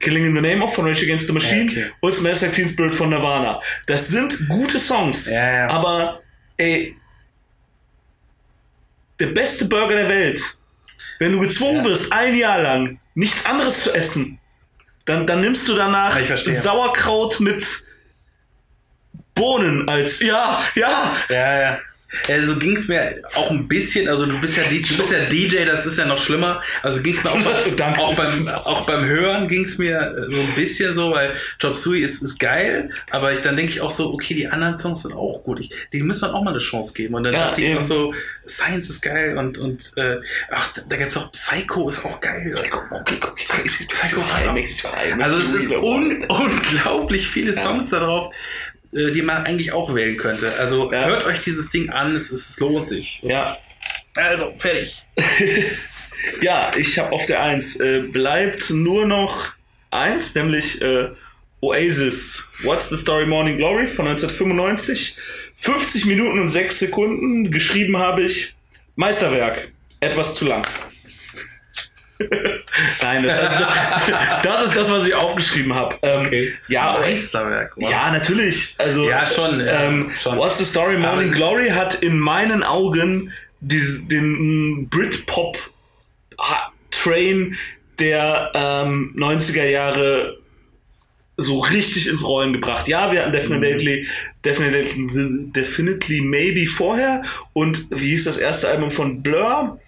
Killing 0.00 0.24
in 0.24 0.34
the 0.34 0.40
Name 0.40 0.62
of 0.64 0.74
von 0.74 0.84
Rage 0.86 1.02
Against 1.04 1.26
the 1.28 1.32
Machine 1.32 1.70
Ja, 1.70 1.82
okay. 1.82 1.92
und 2.00 2.14
Smash 2.14 2.40
Like 2.40 2.52
Teen 2.52 2.68
Spirit 2.68 2.94
von 2.94 3.08
Nirvana. 3.10 3.60
Das 3.86 4.08
sind 4.08 4.48
gute 4.48 4.78
Songs, 4.78 5.30
Ja, 5.30 5.52
ja. 5.52 5.68
aber 5.68 6.20
ey, 6.56 6.96
der 9.20 9.26
beste 9.28 9.66
Burger 9.66 9.94
der 9.94 10.08
Welt, 10.08 10.58
wenn 11.20 11.32
du 11.32 11.40
gezwungen 11.40 11.84
wirst, 11.84 12.12
ein 12.12 12.34
Jahr 12.36 12.60
lang 12.60 12.98
nichts 13.14 13.46
anderes 13.46 13.84
zu 13.84 13.94
essen, 13.94 14.40
dann, 15.04 15.26
dann 15.26 15.40
nimmst 15.40 15.68
du 15.68 15.74
danach. 15.74 16.18
Sauerkraut 16.46 17.38
mit 17.38 17.64
Bohnen 19.34 19.88
als, 19.88 20.20
ja, 20.20 20.62
ja, 20.74 21.16
Ja, 21.28 21.60
ja. 21.60 21.78
Ja, 22.28 22.40
so 22.46 22.56
ging's 22.56 22.88
mir 22.88 23.22
auch 23.34 23.50
ein 23.50 23.68
bisschen, 23.68 24.08
also 24.08 24.26
du 24.26 24.40
bist 24.40 24.56
ja, 24.56 24.62
D- 24.64 24.80
du 24.80 24.96
bist 24.96 25.12
ja 25.12 25.18
DJ, 25.30 25.64
das 25.64 25.86
ist 25.86 25.98
ja 25.98 26.06
noch 26.06 26.18
schlimmer. 26.18 26.62
Also 26.82 27.02
ging's 27.02 27.22
mir 27.24 27.30
auch, 27.32 27.38
Danke. 27.76 28.00
auch 28.00 28.14
beim 28.14 28.46
auch 28.48 28.86
beim 28.86 29.04
Hören 29.06 29.48
ging's 29.48 29.78
mir 29.78 29.98
äh, 30.00 30.34
so 30.34 30.40
ein 30.42 30.54
bisschen 30.54 30.94
so, 30.94 31.10
weil 31.12 31.34
Chop 31.60 31.76
Suey 31.76 32.00
ist, 32.00 32.22
ist 32.22 32.38
geil, 32.38 32.90
aber 33.10 33.32
ich 33.32 33.40
dann 33.40 33.56
denke 33.56 33.72
ich 33.72 33.80
auch 33.80 33.90
so, 33.90 34.12
okay, 34.12 34.34
die 34.34 34.46
anderen 34.48 34.78
Songs 34.78 35.02
sind 35.02 35.12
auch 35.14 35.42
gut. 35.44 35.60
Ich, 35.60 35.70
die 35.92 36.02
muss 36.02 36.20
man 36.20 36.30
auch 36.32 36.42
mal 36.42 36.50
eine 36.50 36.58
Chance 36.58 36.94
geben. 36.94 37.14
Und 37.14 37.24
dann 37.24 37.34
Ja, 37.34 37.48
dachte 37.48 37.60
ich 37.60 37.68
eben. 37.68 37.78
auch 37.78 37.82
so, 37.82 38.14
Science 38.46 38.90
ist 38.90 39.00
geil 39.02 39.36
und 39.38 39.58
und 39.58 39.92
äh, 39.96 40.18
ach, 40.50 40.72
da, 40.88 40.96
gibt's 40.96 41.16
auch 41.16 41.32
Psycho 41.32 41.88
ist 41.88 42.04
auch 42.04 42.20
geil. 42.20 42.52
okay, 42.54 42.70
okay, 42.90 43.18
okay, 43.30 43.68
Psycho 43.68 44.22
Also 45.20 45.40
es 45.40 45.52
ist 45.54 45.70
un 45.72 46.24
unglaublich 46.28 47.26
viele 47.28 47.52
Songs 47.52 47.90
darauf, 47.90 48.34
äh, 48.94 49.10
die 49.12 49.22
man 49.22 49.44
eigentlich 49.44 49.72
auch 49.72 49.94
wählen 49.94 50.16
könnte. 50.16 50.54
Also 50.58 50.92
Ja. 50.92 51.06
hört 51.06 51.24
euch 51.26 51.40
dieses 51.40 51.70
Ding 51.70 51.90
an, 51.90 52.14
es, 52.14 52.30
ist, 52.30 52.50
es 52.50 52.60
lohnt 52.60 52.86
sich. 52.86 53.20
Ja, 53.22 53.56
Also, 54.14 54.54
fertig. 54.56 55.02
ja, 56.40 56.72
ich 56.76 56.98
habe 56.98 57.12
auf 57.12 57.26
der 57.26 57.42
1 57.42 57.80
äh, 57.80 58.00
bleibt 58.00 58.70
nur 58.70 59.06
noch 59.06 59.52
eins, 59.90 60.34
nämlich 60.34 60.80
äh, 60.82 61.08
Oasis. 61.60 62.50
What's 62.62 62.90
the 62.90 62.96
Story 62.96 63.26
Morning 63.26 63.56
Glory 63.56 63.86
von 63.86 64.06
1995. 64.06 65.18
50 65.56 66.04
Minuten 66.06 66.38
und 66.40 66.50
6 66.50 66.78
Sekunden. 66.78 67.50
Geschrieben 67.50 67.98
habe 67.98 68.22
ich 68.22 68.54
Meisterwerk. 68.96 69.72
Etwas 70.00 70.34
zu 70.34 70.44
lang. 70.44 70.66
Nein, 73.02 73.24
das, 73.24 73.50
das 74.42 74.62
ist 74.66 74.76
das, 74.76 74.90
was 74.90 75.06
ich 75.06 75.14
aufgeschrieben 75.14 75.74
habe. 75.74 75.96
Ähm, 76.02 76.28
Ja, 76.68 76.92
Meisterwerk. 77.00 77.72
wow. 77.76 77.90
ja, 77.90 78.10
natürlich. 78.12 78.74
Also, 78.78 79.08
Ja, 79.08 79.26
schon, 79.26 79.60
ähm, 79.66 80.10
schon. 80.20 80.38
What's 80.38 80.58
the 80.58 80.64
Story 80.64 80.96
Morning 80.96 81.28
Aber- 81.28 81.36
Glory 81.36 81.68
hat 81.70 81.94
in 82.02 82.18
meinen 82.18 82.62
Augen 82.62 83.32
dies, 83.60 84.08
den 84.08 84.88
Britpop 84.88 85.58
Train 86.90 87.56
der 87.98 88.50
ähm, 88.54 89.14
90er 89.16 89.64
Jahre 89.64 90.38
so 91.36 91.60
richtig 91.60 92.08
ins 92.08 92.24
Rollen 92.24 92.52
gebracht. 92.52 92.86
Ja, 92.86 93.10
wir 93.10 93.20
hatten 93.22 93.32
Definitely, 93.32 94.06
Definitely, 94.44 95.50
Definitely 95.52 96.20
Maybe 96.20 96.66
vorher 96.68 97.22
und 97.52 97.86
wie 97.90 98.10
hieß 98.10 98.24
das 98.24 98.36
erste 98.36 98.68
Album 98.68 98.90
von 98.90 99.22
Blur? 99.22 99.80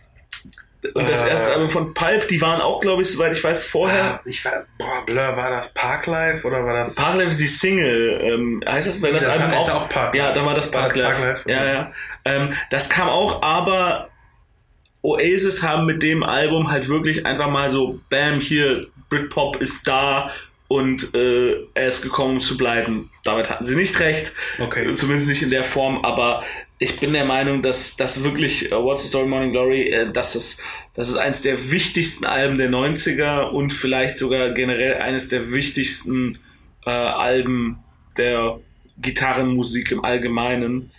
Und 0.95 1.09
das 1.09 1.25
Äh. 1.27 1.31
erste 1.31 1.53
Album 1.53 1.71
von 1.71 1.95
Pulp, 1.95 2.29
die 2.29 2.41
waren 2.41 2.61
auch, 2.61 2.81
glaube 2.81 3.03
ich, 3.03 3.11
soweit 3.11 3.33
ich 3.33 3.43
weiß, 3.43 3.65
vorher. 3.65 4.05
Ah, 4.05 4.21
ich 4.25 4.45
war, 4.45 4.65
boah, 4.79 5.05
Blur, 5.07 5.37
war 5.37 5.51
das 5.51 5.73
Parklife 5.75 6.47
oder 6.47 6.65
war 6.65 6.75
das? 6.75 6.95
Parklife 6.95 7.31
ist 7.31 7.41
die 7.41 7.47
Single. 7.49 8.21
Ähm, 8.23 8.63
heißt 8.67 8.89
das, 8.89 9.03
wenn 9.03 9.15
das, 9.15 9.25
Das 9.25 9.33
Album 9.33 9.55
auch, 9.55 9.71
auch 9.71 9.89
Parklife. 9.89 10.25
Ja, 10.27 10.33
dann 10.33 10.47
war 10.47 10.55
das 10.55 10.71
Parklife. 10.71 11.07
Parklife? 11.09 11.51
Ja, 11.51 11.65
ja. 11.65 11.93
Ähm, 12.25 12.53
das 12.71 12.89
kam 12.91 13.09
auch, 13.09 13.43
aber 13.43 14.09
Oasis 15.03 15.63
haben 15.63 15.87
mit 15.87 16.03
dem 16.03 16.23
Album 16.23 16.71
halt 16.71 16.89
wirklich 16.89 17.27
einfach 17.27 17.49
mal 17.49 17.71
so, 17.71 18.01
bam, 18.11 18.41
hier, 18.41 18.87
Britpop 19.09 19.61
ist 19.61 19.87
da 19.87 20.31
und 20.69 21.15
äh, 21.15 21.65
er 21.75 21.87
ist 21.87 22.03
gekommen, 22.03 22.41
zu 22.41 22.57
bleiben. 22.57 23.09
Damit 23.23 23.49
hatten 23.49 23.65
sie 23.65 23.77
nicht 23.77 24.01
recht. 24.01 24.33
Okay. 24.59 24.91
Äh, 24.91 24.97
Zumindest 24.97 25.29
nicht 25.29 25.43
in 25.43 25.51
der 25.51 25.63
Form, 25.63 26.05
aber 26.05 26.43
ich 26.79 27.01
bin 27.01 27.13
der 27.13 27.25
Meinung, 27.25 27.63
dass 27.63 27.97
das 27.97 28.23
wirklich 28.23 28.71
äh, 28.71 28.75
What's 28.75 29.03
the 29.03 29.09
Story 29.09 29.27
Morning 29.27 29.53
Glory, 29.53 29.89
äh, 29.89 30.13
dass 30.13 30.35
das, 30.35 30.59
das 30.95 31.09
ist 31.09 31.17
eines 31.17 31.43
der 31.43 31.71
wichtigsten 31.71 32.27
Alben 32.27 32.59
der 32.59 32.71
90er 32.71 33.49
und 33.51 33.73
vielleicht 33.73 34.19
sogar 34.19 34.53
generell 34.53 34.95
eines 34.95 35.29
der 35.29 35.53
wichtigsten 35.53 36.39
äh, 36.85 36.91
Alben 36.91 37.79
der 38.19 38.61
Gitarrenmusik 38.99 39.91
im 39.91 40.05
Allgemeinen. 40.05 40.91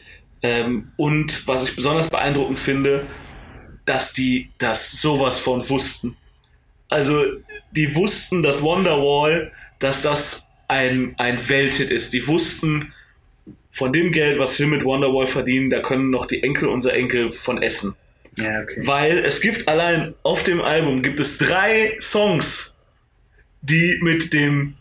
Ähm, 0.41 0.91
und 0.97 1.47
was 1.47 1.69
ich 1.69 1.75
besonders 1.75 2.09
beeindruckend 2.09 2.59
finde, 2.59 3.05
dass 3.85 4.13
die 4.13 4.49
das 4.57 4.91
sowas 4.91 5.39
von 5.39 5.67
wussten. 5.69 6.17
Also, 6.89 7.23
die 7.71 7.95
wussten, 7.95 8.43
dass 8.43 8.61
Wonderwall, 8.61 9.51
dass 9.79 10.01
das 10.01 10.49
ein, 10.67 11.15
ein 11.17 11.49
Welthit 11.49 11.89
ist. 11.89 12.13
Die 12.13 12.27
wussten, 12.27 12.93
von 13.77 13.93
dem 13.93 14.11
Geld, 14.11 14.39
was 14.39 14.57
wir 14.59 14.65
mit 14.67 14.83
Wonderwall 14.83 15.27
verdienen, 15.27 15.69
da 15.69 15.79
können 15.81 16.09
noch 16.09 16.25
die 16.25 16.41
Enkel 16.41 16.67
unserer 16.67 16.93
Enkel 16.95 17.31
von 17.31 17.61
essen. 17.61 17.95
Ja, 18.37 18.61
okay. 18.63 18.81
Weil 18.85 19.25
es 19.25 19.39
gibt 19.39 19.67
allein 19.67 20.15
auf 20.23 20.43
dem 20.43 20.61
Album 20.61 21.01
gibt 21.03 21.19
es 21.19 21.37
drei 21.37 21.95
Songs, 21.99 22.77
die 23.61 23.99
mit 24.01 24.33
dem 24.33 24.75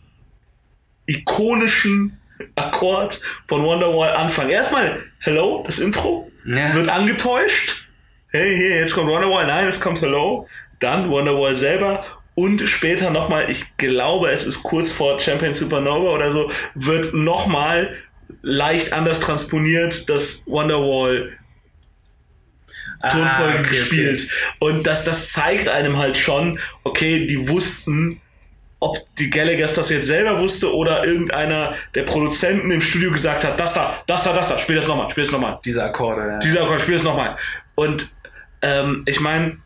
ikonischen 1.05 2.17
Akkord 2.55 3.21
von 3.47 3.63
Wonderwall 3.63 4.11
anfangen. 4.13 4.49
Erstmal 4.49 5.03
Hello, 5.19 5.63
das 5.65 5.79
Intro, 5.79 6.31
Ja. 6.45 6.73
wird 6.75 6.89
angetäuscht. 6.89 7.87
Hey, 8.31 8.55
hier, 8.55 8.77
jetzt 8.77 8.93
kommt 8.93 9.09
Wonderwall. 9.09 9.47
Nein, 9.47 9.65
jetzt 9.65 9.81
kommt 9.81 10.01
Hello. 10.01 10.47
Dann 10.79 11.09
Wonderwall 11.09 11.55
selber. 11.55 12.03
Und 12.35 12.61
später 12.61 13.09
nochmal, 13.09 13.49
ich 13.49 13.77
glaube, 13.77 14.29
es 14.29 14.45
ist 14.45 14.61
kurz 14.61 14.91
vor 14.91 15.19
Champion 15.19 15.55
Supernova 15.55 16.11
oder 16.11 16.31
so, 16.31 16.51
wird 16.75 17.13
nochmal 17.15 17.95
leicht 18.41 18.93
anders 18.93 19.19
transponiert, 19.19 20.09
das 20.09 20.43
Wonderwall 20.47 21.37
Tonfolge 23.01 23.57
Ah, 23.57 23.59
okay, 23.59 23.69
gespielt. 23.69 24.31
Und 24.59 24.87
das, 24.87 25.03
das 25.03 25.31
zeigt 25.31 25.69
einem 25.69 25.97
halt 25.97 26.17
schon, 26.17 26.59
okay, 26.83 27.27
die 27.27 27.47
wussten, 27.47 28.21
ob 28.79 28.97
die 29.17 29.29
Gallaghers 29.29 29.73
das 29.73 29.89
jetzt 29.89 30.07
selber 30.07 30.39
wusste 30.39 30.73
oder 30.73 31.05
irgendeiner 31.05 31.75
der 31.95 32.03
Produzenten 32.03 32.71
im 32.71 32.81
Studio 32.81 33.11
gesagt 33.11 33.43
hat, 33.43 33.59
das 33.59 33.73
da, 33.73 34.03
das 34.07 34.23
da, 34.23 34.33
das 34.33 34.49
da, 34.49 34.57
spiel 34.57 34.75
das 34.75 34.87
nochmal, 34.87 35.09
spiel 35.11 35.23
das 35.23 35.31
nochmal. 35.31 35.59
Diese 35.63 35.83
Akkorde, 35.83 36.27
ja. 36.27 36.39
Dieser 36.39 36.63
Akkord, 36.63 36.81
spiel 36.81 36.95
das 36.95 37.03
nochmal. 37.03 37.37
Und 37.75 38.07
ähm, 38.61 39.03
ich 39.05 39.19
meine, 39.19 39.57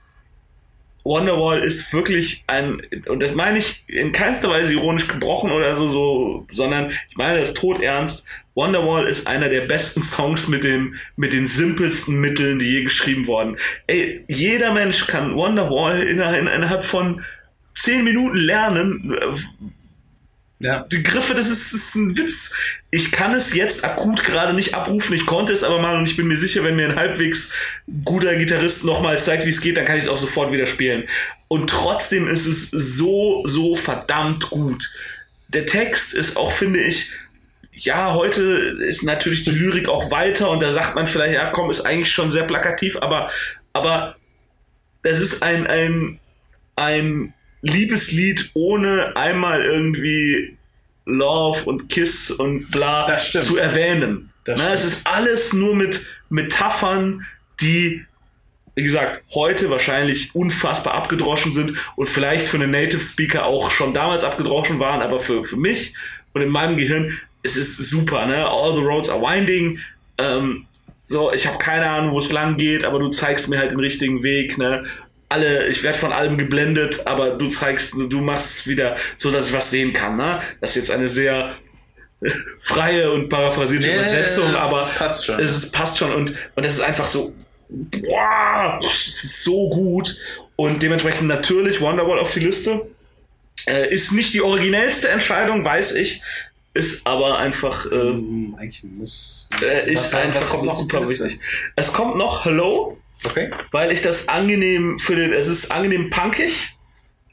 Wonderwall 1.03 1.63
ist 1.63 1.91
wirklich 1.93 2.43
ein, 2.47 2.81
und 3.07 3.21
das 3.21 3.33
meine 3.33 3.59
ich 3.59 3.83
in 3.87 4.11
keinster 4.11 4.49
Weise 4.49 4.73
ironisch 4.73 5.07
gebrochen 5.07 5.51
oder 5.51 5.75
so, 5.75 5.87
so, 5.87 6.47
sondern 6.49 6.91
ich 7.09 7.17
meine 7.17 7.39
das 7.39 7.53
todernst. 7.53 8.25
Wonderwall 8.53 9.07
ist 9.07 9.27
einer 9.27 9.49
der 9.49 9.61
besten 9.61 10.03
Songs 10.03 10.47
mit 10.47 10.63
dem, 10.63 10.95
mit 11.15 11.33
den 11.33 11.47
simpelsten 11.47 12.19
Mitteln, 12.19 12.59
die 12.59 12.65
je 12.65 12.83
geschrieben 12.83 13.25
wurden. 13.27 13.57
Ey, 13.87 14.23
jeder 14.27 14.73
Mensch 14.73 15.07
kann 15.07 15.35
Wonderwall 15.35 16.03
innerhalb 16.03 16.83
von 16.83 17.23
zehn 17.73 18.03
Minuten 18.03 18.37
lernen, 18.37 19.15
Ja. 20.61 20.85
die 20.91 21.01
Griffe, 21.01 21.33
das 21.33 21.49
ist, 21.49 21.73
das 21.73 21.81
ist 21.81 21.95
ein 21.95 22.17
Witz. 22.17 22.55
Ich 22.91 23.11
kann 23.11 23.33
es 23.33 23.55
jetzt 23.55 23.83
akut 23.83 24.23
gerade 24.23 24.53
nicht 24.53 24.75
abrufen. 24.75 25.15
Ich 25.15 25.25
konnte 25.25 25.53
es 25.53 25.63
aber 25.63 25.79
mal 25.79 25.97
und 25.97 26.07
ich 26.07 26.15
bin 26.15 26.27
mir 26.27 26.37
sicher, 26.37 26.63
wenn 26.63 26.75
mir 26.75 26.87
ein 26.87 26.95
halbwegs 26.95 27.51
guter 28.05 28.35
Gitarrist 28.35 28.85
nochmal 28.85 29.17
zeigt, 29.17 29.45
wie 29.45 29.49
es 29.49 29.61
geht, 29.61 29.77
dann 29.77 29.85
kann 29.85 29.97
ich 29.97 30.03
es 30.03 30.09
auch 30.09 30.19
sofort 30.19 30.51
wieder 30.51 30.67
spielen. 30.67 31.07
Und 31.47 31.69
trotzdem 31.69 32.27
ist 32.27 32.45
es 32.45 32.69
so, 32.69 33.41
so 33.45 33.75
verdammt 33.75 34.51
gut. 34.51 34.91
Der 35.47 35.65
Text 35.65 36.13
ist 36.13 36.37
auch, 36.37 36.51
finde 36.51 36.79
ich, 36.79 37.11
ja, 37.73 38.13
heute 38.13 38.43
ist 38.87 39.03
natürlich 39.03 39.43
die 39.43 39.51
Lyrik 39.51 39.89
auch 39.89 40.11
weiter 40.11 40.49
und 40.51 40.61
da 40.61 40.71
sagt 40.71 40.95
man 40.95 41.07
vielleicht, 41.07 41.33
ja, 41.33 41.49
komm, 41.49 41.71
ist 41.71 41.81
eigentlich 41.81 42.11
schon 42.11 42.29
sehr 42.29 42.43
plakativ, 42.43 42.97
aber, 43.01 43.31
aber 43.73 44.17
es 45.03 45.19
ist 45.19 45.41
ein, 45.41 45.65
ein, 45.65 46.19
ein 46.75 47.33
Liebeslied 47.61 48.51
ohne 48.53 49.15
einmal 49.15 49.63
irgendwie 49.63 50.57
Love 51.05 51.63
und 51.65 51.89
Kiss 51.89 52.31
und 52.31 52.69
bla 52.71 53.17
zu 53.17 53.57
erwähnen. 53.57 54.31
Das 54.43 54.59
Na, 54.59 54.73
es 54.73 54.81
stimmt. 54.81 54.93
ist 54.93 55.07
alles 55.07 55.53
nur 55.53 55.75
mit 55.75 56.05
Metaphern, 56.29 57.25
die, 57.59 58.05
wie 58.75 58.83
gesagt, 58.83 59.23
heute 59.33 59.69
wahrscheinlich 59.69 60.33
unfassbar 60.33 60.93
abgedroschen 60.95 61.53
sind 61.53 61.73
und 61.95 62.07
vielleicht 62.07 62.47
für 62.47 62.57
einen 62.57 62.71
Native 62.71 63.01
Speaker 63.01 63.45
auch 63.45 63.69
schon 63.69 63.93
damals 63.93 64.23
abgedroschen 64.23 64.79
waren, 64.79 65.01
aber 65.01 65.19
für, 65.19 65.43
für 65.43 65.57
mich 65.57 65.93
und 66.33 66.41
in 66.41 66.49
meinem 66.49 66.77
Gehirn, 66.77 67.19
es 67.43 67.57
ist 67.57 67.77
super, 67.77 68.25
ne? 68.25 68.47
All 68.47 68.75
the 68.75 68.81
roads 68.81 69.09
are 69.09 69.21
winding. 69.21 69.79
Ähm, 70.17 70.65
so, 71.07 71.31
ich 71.33 71.45
habe 71.45 71.57
keine 71.57 71.89
Ahnung, 71.89 72.13
wo 72.13 72.19
es 72.19 72.31
lang 72.31 72.55
geht, 72.55 72.85
aber 72.85 72.99
du 72.99 73.09
zeigst 73.09 73.49
mir 73.49 73.59
halt 73.59 73.71
den 73.71 73.79
richtigen 73.79 74.23
Weg, 74.23 74.57
ne? 74.57 74.85
Alle, 75.31 75.67
ich 75.67 75.81
werde 75.83 75.97
von 75.97 76.11
allem 76.11 76.37
geblendet, 76.37 77.07
aber 77.07 77.31
du 77.31 77.47
zeigst, 77.49 77.93
du 77.93 78.19
machst 78.21 78.59
es 78.59 78.67
wieder 78.67 78.95
so, 79.17 79.31
dass 79.31 79.47
ich 79.47 79.53
was 79.53 79.71
sehen 79.71 79.93
kann, 79.93 80.17
ne? 80.17 80.39
Das 80.59 80.71
ist 80.71 80.75
jetzt 80.77 80.91
eine 80.91 81.09
sehr 81.09 81.55
freie 82.59 83.11
und 83.11 83.29
paraphrasierte 83.29 83.87
Nee, 83.87 83.95
Übersetzung, 83.95 84.53
aber 84.55 84.79
das 84.81 84.95
passt 84.95 85.25
schon. 85.25 85.39
es 85.39 85.51
ist, 85.55 85.71
passt 85.73 85.97
schon 85.97 86.11
und, 86.13 86.33
und 86.55 86.63
es 86.65 86.75
ist 86.75 86.81
einfach 86.81 87.05
so, 87.05 87.33
boah, 87.69 88.79
es 88.83 89.23
ist 89.23 89.43
so 89.43 89.69
gut 89.69 90.17
und 90.55 90.83
dementsprechend 90.83 91.27
natürlich 91.27 91.81
Wonderwall 91.81 92.19
auf 92.19 92.33
die 92.33 92.41
Liste. 92.41 92.87
Äh, 93.67 93.93
ist 93.93 94.11
nicht 94.11 94.33
die 94.33 94.41
originellste 94.41 95.09
Entscheidung, 95.09 95.63
weiß 95.63 95.95
ich, 95.95 96.21
ist 96.73 97.05
aber 97.05 97.37
einfach, 97.39 97.85
äh, 97.85 97.89
Hm, 97.89 98.55
Eigentlich 98.59 98.83
muss. 98.83 99.47
äh, 99.61 99.91
ist 99.91 100.13
einfach 100.15 100.47
kommt 100.49 100.65
noch 100.65 100.73
super 100.73 101.07
wichtig. 101.09 101.39
Es 101.75 101.91
kommt 101.93 102.17
noch 102.17 102.45
Hello, 102.45 102.97
Okay. 103.23 103.51
weil 103.71 103.91
ich 103.91 104.01
das 104.01 104.29
angenehm 104.29 104.99
für 104.99 105.15
den, 105.15 105.33
es 105.33 105.47
ist 105.47 105.71
angenehm 105.71 106.09
punkig. 106.09 106.75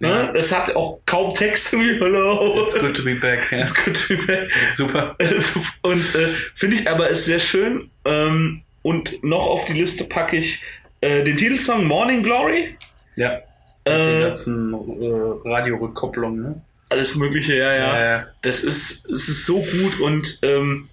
Ne? 0.01 0.09
Ja. 0.09 0.33
Es 0.35 0.55
hat 0.55 0.77
auch 0.77 1.01
kaum 1.07 1.35
Text 1.35 1.73
wie 1.79 1.99
Hello. 1.99 2.63
It's 2.63 2.79
good 2.79 2.97
to 2.97 3.03
be 3.05 3.15
back. 3.17 3.51
Ja. 3.51 3.63
It's 3.63 3.75
good 3.75 3.95
to 3.95 4.17
be 4.17 4.23
back. 4.27 4.51
Super. 4.75 5.17
und 5.83 6.15
äh, 6.15 6.29
finde 6.55 6.77
ich 6.77 6.89
aber 6.89 7.09
ist 7.09 7.25
sehr 7.25 7.41
schön. 7.41 7.91
Ähm, 8.05 8.63
und 8.83 9.23
noch 9.25 9.47
auf 9.47 9.65
die 9.65 9.73
Liste 9.73 10.05
packe 10.05 10.37
ich 10.37 10.63
äh, 11.01 11.25
den 11.25 11.37
Titelsong 11.37 11.85
Morning 11.85 12.23
Glory. 12.23 12.77
Ja. 13.17 13.41
Mit 13.85 13.95
Äh, 13.95 14.13
den 14.13 14.21
ganzen 14.21 14.73
äh, 14.73 15.49
Radiorückkopplungen, 15.49 16.43
ne? 16.43 16.61
alles 16.91 17.17
Mögliche, 17.17 17.57
ja, 17.57 17.73
ja. 17.73 17.99
Ja, 17.99 18.05
ja. 18.19 18.27
Das 18.43 18.63
ist, 18.63 19.09
es 19.11 19.29
ist 19.29 19.47
so 19.47 19.61
gut 19.61 20.01
und 20.01 20.39
ähm, 20.43 20.89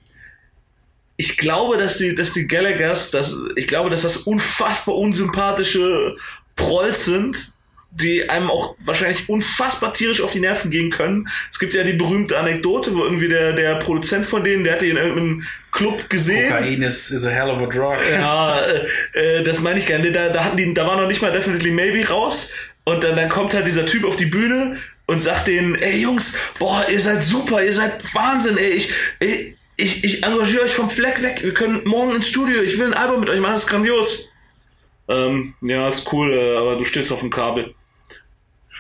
ich 1.18 1.38
glaube, 1.38 1.78
dass 1.78 1.98
die, 1.98 2.16
dass 2.16 2.34
die 2.34 2.48
Gallaghers, 2.48 3.12
dass, 3.12 3.36
ich 3.56 3.68
glaube, 3.68 3.90
dass 3.90 4.02
das 4.02 4.18
unfassbar 4.18 4.96
unsympathische 4.96 6.16
Prolls 6.56 7.06
sind, 7.06 7.54
die 7.92 8.30
einem 8.30 8.50
auch 8.50 8.76
wahrscheinlich 8.80 9.30
unfassbar 9.30 9.94
tierisch 9.94 10.22
auf 10.22 10.34
die 10.34 10.42
Nerven 10.42 10.70
gehen 10.70 10.92
können. 10.92 11.30
Es 11.50 11.60
gibt 11.60 11.74
ja 11.74 11.84
die 11.84 11.94
berühmte 11.94 12.38
Anekdote, 12.38 12.94
wo 12.94 13.04
irgendwie 13.06 13.30
der, 13.30 13.54
der 13.54 13.76
Produzent 13.76 14.26
von 14.26 14.44
denen, 14.44 14.66
der 14.66 14.74
hat 14.74 14.82
die 14.82 14.90
in 14.90 14.98
irgendeinem 14.98 15.44
Club 15.72 16.10
gesehen. 16.10 16.52
Kokain 16.52 16.82
is, 16.82 17.10
is 17.12 17.26
a 17.26 17.30
hell 17.30 17.50
of 17.50 17.62
a 17.62 17.68
drug. 17.68 18.00
Ja, 18.12 18.60
äh, 18.60 19.40
äh, 19.40 19.44
das 19.46 19.62
meine 19.62 19.80
ich 19.80 19.86
gerne. 19.86 20.12
Da, 20.12 20.28
da, 20.28 20.44
hatten 20.44 20.58
die, 20.58 20.74
da 20.74 20.86
war 20.86 21.00
noch 21.00 21.08
nicht 21.08 21.22
mal 21.22 21.32
Definitely 21.32 21.72
Maybe 21.72 22.06
raus. 22.10 22.52
Und 22.84 23.04
dann, 23.04 23.16
dann 23.16 23.30
kommt 23.30 23.54
halt 23.54 23.66
dieser 23.66 23.86
Typ 23.86 24.04
auf 24.04 24.18
die 24.18 24.26
Bühne 24.26 24.78
und 25.06 25.24
sagt 25.24 25.48
denen, 25.48 25.76
ey 25.76 26.02
Jungs, 26.02 26.38
boah, 26.60 26.86
ihr 26.92 27.00
seid 27.00 27.24
super, 27.24 27.64
ihr 27.64 27.74
seid 27.74 28.04
Wahnsinn, 28.14 28.58
ey, 28.58 28.72
ich, 28.72 28.92
ey, 29.20 29.55
ich, 29.78 30.04
ich 30.04 30.24
engagiere 30.24 30.64
euch 30.64 30.74
vom 30.74 30.90
Fleck 30.90 31.22
weg, 31.22 31.44
wir 31.44 31.54
können 31.54 31.82
morgen 31.86 32.16
ins 32.16 32.28
Studio, 32.28 32.62
ich 32.62 32.78
will 32.80 32.88
ein 32.88 32.94
Album 32.94 33.22
mit 33.22 33.30
euch 33.30 33.40
machen, 33.40 33.54
das 33.54 33.64
ist 33.64 33.70
grandios. 33.70 34.30
Ähm, 35.08 35.54
ja, 35.62 35.88
ist 35.88 36.12
cool, 36.12 36.34
äh, 36.34 36.58
aber 36.58 36.78
du 36.78 36.84
stehst 36.84 37.12
auf 37.12 37.20
dem 37.20 37.30
Kabel. 37.30 37.74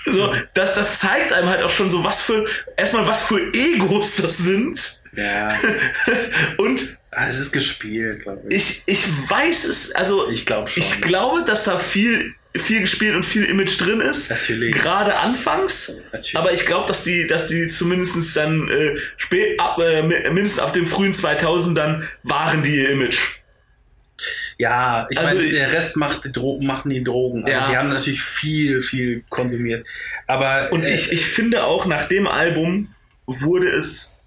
So, 0.07 0.31
das, 0.53 0.75
das 0.75 0.99
zeigt 0.99 1.33
einem 1.33 1.49
halt 1.49 1.63
auch 1.63 1.69
schon 1.71 1.89
so, 1.89 2.03
was 2.03 2.21
für, 2.21 2.45
erstmal 2.77 3.07
was 3.07 3.23
für 3.23 3.39
Egos 3.55 4.17
das 4.17 4.37
sind. 4.37 5.01
Ja. 5.15 5.51
Und 6.57 6.99
Ah, 7.17 7.29
es 7.29 7.39
ist 7.39 7.53
gespielt, 7.53 8.23
glaube 8.23 8.41
ich. 8.49 8.83
ich, 8.85 9.05
ich 9.05 9.29
weiß 9.29 9.63
es, 9.63 9.93
also 9.93 10.29
Ich 10.29 10.45
glaube 10.45 10.69
schon. 10.69 10.83
Ich 10.83 10.99
glaube, 11.01 11.45
dass 11.45 11.63
da 11.63 11.79
viel, 11.79 12.35
viel 12.59 12.81
gespielt 12.81 13.15
und 13.15 13.25
viel 13.25 13.43
Image 13.45 13.79
drin 13.79 13.99
ist. 14.01 14.29
Natürlich. 14.31 14.73
Gerade 14.73 15.15
anfangs. 15.17 16.01
Natürlich. 16.11 16.37
Aber 16.37 16.51
ich 16.53 16.65
glaube, 16.65 16.87
dass 16.87 17.03
die, 17.03 17.27
dass 17.27 17.47
die 17.47 17.69
zumindestens 17.69 18.33
dann 18.33 18.67
äh, 18.69 18.97
spät, 19.17 19.59
ab, 19.59 19.77
äh, 19.79 20.01
mi- 20.01 20.29
mindestens 20.31 20.59
ab 20.59 20.73
dem 20.73 20.87
frühen 20.87 21.13
2000 21.13 21.77
dann 21.77 22.07
waren 22.23 22.63
die 22.63 22.75
ihr 22.77 22.89
Image. 22.89 23.19
Ja, 24.57 25.07
ich 25.09 25.19
Also 25.19 25.35
meine, 25.35 25.49
der 25.51 25.73
Rest 25.73 25.97
macht 25.97 26.23
die 26.23 26.31
Drogen, 26.31 26.65
machen 26.65 26.89
die 26.89 27.03
Drogen. 27.03 27.43
Also 27.43 27.57
Ja. 27.59 27.69
die 27.69 27.77
haben 27.77 27.89
natürlich 27.89 28.21
viel, 28.21 28.81
viel 28.81 29.23
konsumiert. 29.29 29.85
Aber 30.27 30.71
Und 30.71 30.83
äh, 30.83 30.93
ich, 30.93 31.11
ich 31.11 31.25
finde 31.25 31.65
auch, 31.65 31.85
nach 31.85 32.07
dem 32.07 32.25
Album 32.27 32.93
wurde 33.25 33.69
es 33.75 34.17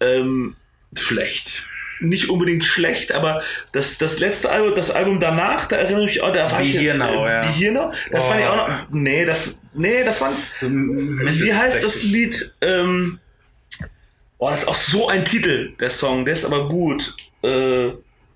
ähm, 0.00 0.54
schlecht. 0.96 1.66
Nicht 2.08 2.28
unbedingt 2.30 2.64
schlecht, 2.64 3.12
aber 3.12 3.42
das, 3.72 3.98
das 3.98 4.20
letzte 4.20 4.50
Album, 4.50 4.74
das 4.74 4.90
Album 4.90 5.20
danach, 5.20 5.66
da 5.66 5.76
erinnere 5.76 6.02
ich 6.02 6.16
mich 6.16 6.22
auch, 6.22 6.32
da 6.32 6.50
war 6.50 6.60
ich, 6.60 6.74
Now, 6.94 7.26
ja. 7.26 7.40
Be 7.42 7.46
Here 7.48 7.72
Now, 7.72 7.92
das 8.10 8.26
fand 8.26 8.40
ich 8.40 8.46
auch 8.46 8.56
noch, 8.68 8.90
nee, 8.90 9.24
das, 9.24 9.58
nee, 9.72 10.04
das 10.04 10.18
fand 10.18 10.36
So 10.36 10.68
Wie 10.70 11.52
heißt 11.54 11.82
das 11.82 12.02
Lied? 12.04 12.54
Ähm, 12.60 13.18
boah, 14.38 14.50
das 14.50 14.62
ist 14.62 14.68
auch 14.68 14.74
so 14.74 15.08
ein 15.08 15.24
Titel, 15.24 15.72
der 15.80 15.90
Song. 15.90 16.24
Der 16.24 16.34
ist 16.34 16.44
aber 16.44 16.68
gut. 16.68 17.16
Äh, 17.42 17.92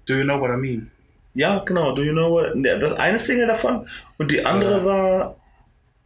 Do 0.07 0.15
you 0.15 0.25
know 0.25 0.41
what 0.41 0.51
I 0.51 0.57
mean? 0.57 0.91
ja, 1.35 1.59
genau. 1.61 1.93
Do 1.95 2.03
you 2.03 2.13
know 2.13 2.31
what? 2.31 2.53
Das 2.81 2.95
eine 2.95 3.19
Single 3.19 3.47
davon 3.47 3.87
und 4.17 4.31
die 4.33 4.45
andere 4.45 4.79
Ja. 4.79 4.85
war. 4.85 5.37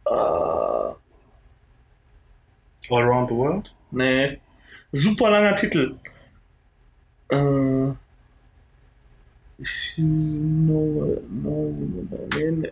Äh, 0.05 0.93
All 2.93 3.01
around 3.03 3.29
the 3.29 3.35
world? 3.35 3.73
nee. 3.91 4.39
Super 4.91 5.31
langer 5.31 5.55
Titel. 5.55 5.95
Know 9.95 11.73
what 12.09 12.33
I 12.33 12.43
mean. 12.43 12.67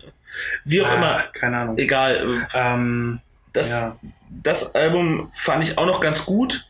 Wie 0.65 0.81
auch 0.81 0.87
Ah, 0.89 0.95
immer. 0.95 1.23
Keine 1.33 1.57
Ahnung. 1.57 1.77
Egal. 1.77 2.47
Ähm, 2.53 3.19
Das, 3.53 3.71
ja. 3.71 3.97
das 4.29 4.75
Album 4.75 5.29
fand 5.33 5.63
ich 5.63 5.77
auch 5.77 5.85
noch 5.85 5.99
ganz 6.01 6.25
gut, 6.25 6.65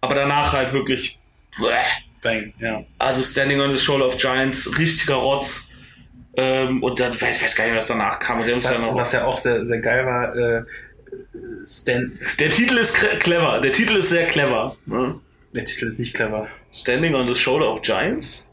aber 0.00 0.14
danach 0.14 0.52
halt 0.52 0.72
wirklich. 0.72 1.18
Bang, 2.22 2.54
ja. 2.60 2.84
Also 2.98 3.22
Standing 3.22 3.60
on 3.60 3.76
the 3.76 3.82
Shoulder 3.82 4.06
of 4.06 4.16
Giants, 4.16 4.78
richtiger 4.78 5.16
Rotz. 5.16 5.70
Ähm, 6.36 6.82
und 6.82 6.98
dann 7.00 7.12
weiß 7.20 7.36
ich 7.36 7.42
weiß 7.42 7.56
gar 7.56 7.66
nicht, 7.66 7.76
was 7.76 7.88
danach 7.88 8.18
kam. 8.18 8.38
Was, 8.38 8.46
was 8.46 9.12
ja 9.12 9.24
auch 9.24 9.36
sehr, 9.38 9.66
sehr 9.66 9.80
geil 9.80 10.06
war, 10.06 10.34
äh, 10.34 10.62
Stan, 11.66 12.16
der 12.38 12.50
Titel 12.50 12.78
ist 12.78 12.94
clever. 13.20 13.60
Der 13.60 13.72
Titel 13.72 13.96
ist 13.96 14.08
sehr 14.10 14.26
clever. 14.26 14.76
Ne? 14.86 15.20
der 15.52 15.64
Titel 15.66 15.84
ist 15.86 15.98
nicht 15.98 16.14
clever. 16.14 16.48
Standing 16.72 17.14
on 17.14 17.26
the 17.26 17.34
Shoulder 17.36 17.70
of 17.70 17.82
Giants? 17.82 18.50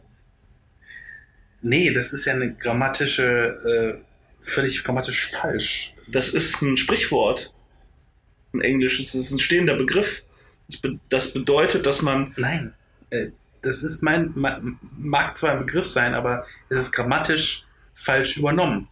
Nee, 1.62 1.92
das 1.94 2.14
ist 2.14 2.26
ja 2.26 2.34
eine 2.34 2.54
grammatische, 2.54 4.02
äh, 4.02 4.04
völlig 4.42 4.84
grammatisch 4.84 5.28
falsch. 5.28 5.94
Das, 5.98 6.12
Das 6.12 6.30
ist 6.30 6.62
ein 6.62 6.78
Sprichwort. 6.78 7.54
Ein 8.54 8.62
englisches. 8.62 9.12
Das 9.12 9.22
ist 9.22 9.32
ein 9.32 9.40
stehender 9.40 9.76
Begriff. 9.76 10.24
Das, 10.70 10.78
be 10.82 11.00
das 11.10 11.34
bedeutet, 11.34 11.86
dass 11.86 12.02
man. 12.02 12.34
Nein, 12.38 12.74
äh, 13.10 13.28
das 13.62 13.84
ist 13.84 14.02
mein, 14.02 14.32
ma- 14.36 14.62
mag 14.98 15.38
zwar 15.38 15.52
ein 15.52 15.60
Begriff 15.66 15.86
sein, 15.88 16.14
aber 16.14 16.46
es 16.70 16.78
ist 16.80 16.92
grammatisch 16.94 17.66
falsch 17.94 18.38
übernommen. 18.38 18.88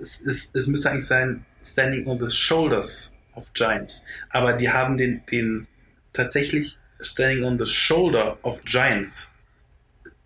Es, 0.00 0.20
ist, 0.20 0.54
es 0.56 0.66
müsste 0.66 0.90
eigentlich 0.90 1.06
sein 1.06 1.44
Standing 1.62 2.06
on 2.06 2.18
the 2.20 2.30
Shoulders 2.34 3.14
of 3.34 3.52
Giants. 3.52 4.04
Aber 4.30 4.52
die 4.54 4.68
haben 4.70 4.96
den, 4.96 5.24
den 5.26 5.66
tatsächlich 6.12 6.78
Standing 7.00 7.44
on 7.44 7.58
the 7.58 7.66
Shoulder 7.66 8.38
of 8.42 8.62
Giants 8.64 9.34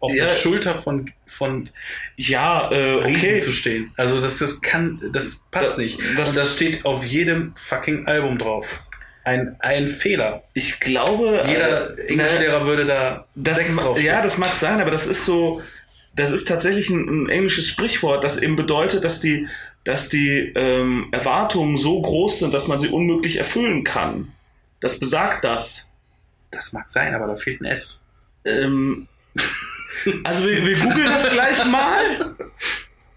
auf 0.01 0.13
Ja. 0.15 0.27
der 0.27 0.35
Schulter 0.35 0.75
von, 0.83 1.11
von 1.27 1.71
Ja, 2.17 2.69
äh, 2.73 2.77
Riesen 3.05 3.17
okay. 3.31 3.41
zu 3.41 3.53
stehen. 3.53 3.93
Also 3.97 4.21
das, 4.21 4.39
das 4.39 4.61
kann, 4.61 5.01
das 5.13 5.45
passt 5.51 5.73
Da- 5.73 5.77
nicht. 5.77 5.99
das- 6.17 6.31
Und 6.31 6.37
das 6.39 6.55
steht 6.55 6.85
auf 6.85 7.05
jedem 7.05 7.55
fucking 7.57 8.07
Album 8.07 8.39
drauf. 8.39 8.67
Ein, 9.25 9.55
ein 9.61 9.89
Fehler. 9.89 10.43
Ich 10.55 10.81
glaube, 10.81 11.45
Jeder 11.47 11.97
äh, 11.97 12.07
Englischlehrer 12.09 12.67
würde 12.67 12.85
da 12.87 13.27
das, 13.37 13.59
sechs 13.59 13.77
draufstehen. 13.77 14.07
ja, 14.13 14.21
das 14.23 14.37
mag 14.39 14.57
sein, 14.57 14.81
aber 14.81 14.91
das 14.91 15.07
ist 15.07 15.25
so, 15.25 15.63
das 16.17 16.33
ist 16.33 16.49
tatsächlich 16.49 16.91
ein, 16.91 17.09
ein 17.09 17.29
englisches 17.29 17.69
Sprichwort, 17.69 18.25
das 18.25 18.39
eben 18.43 18.57
bedeutet, 18.57 19.05
dass 19.05 19.21
die, 19.21 19.47
dass 19.85 20.09
die 20.09 20.53
ähm, 20.57 21.07
Erwartungen 21.13 21.77
so 21.77 22.03
groß 22.03 22.41
sind, 22.41 22.53
dass 22.53 22.67
man 22.67 22.81
sie 22.81 22.89
unmöglich 22.89 23.37
erfüllen 23.37 23.85
kann. 23.85 24.33
Das 24.81 24.99
besagt 24.99 25.45
das. 25.45 25.92
Das 26.53 26.73
mag 26.73 26.89
sein, 26.89 27.15
aber 27.15 27.27
da 27.27 27.37
fehlt 27.37 27.61
ein 27.61 27.65
S. 27.67 28.03
Ähm, 28.45 29.09
also 30.25 30.47
wir, 30.47 30.65
wir 30.65 30.77
googeln 30.77 31.05
das 31.07 31.29
gleich 31.31 31.65
mal. 31.67 32.35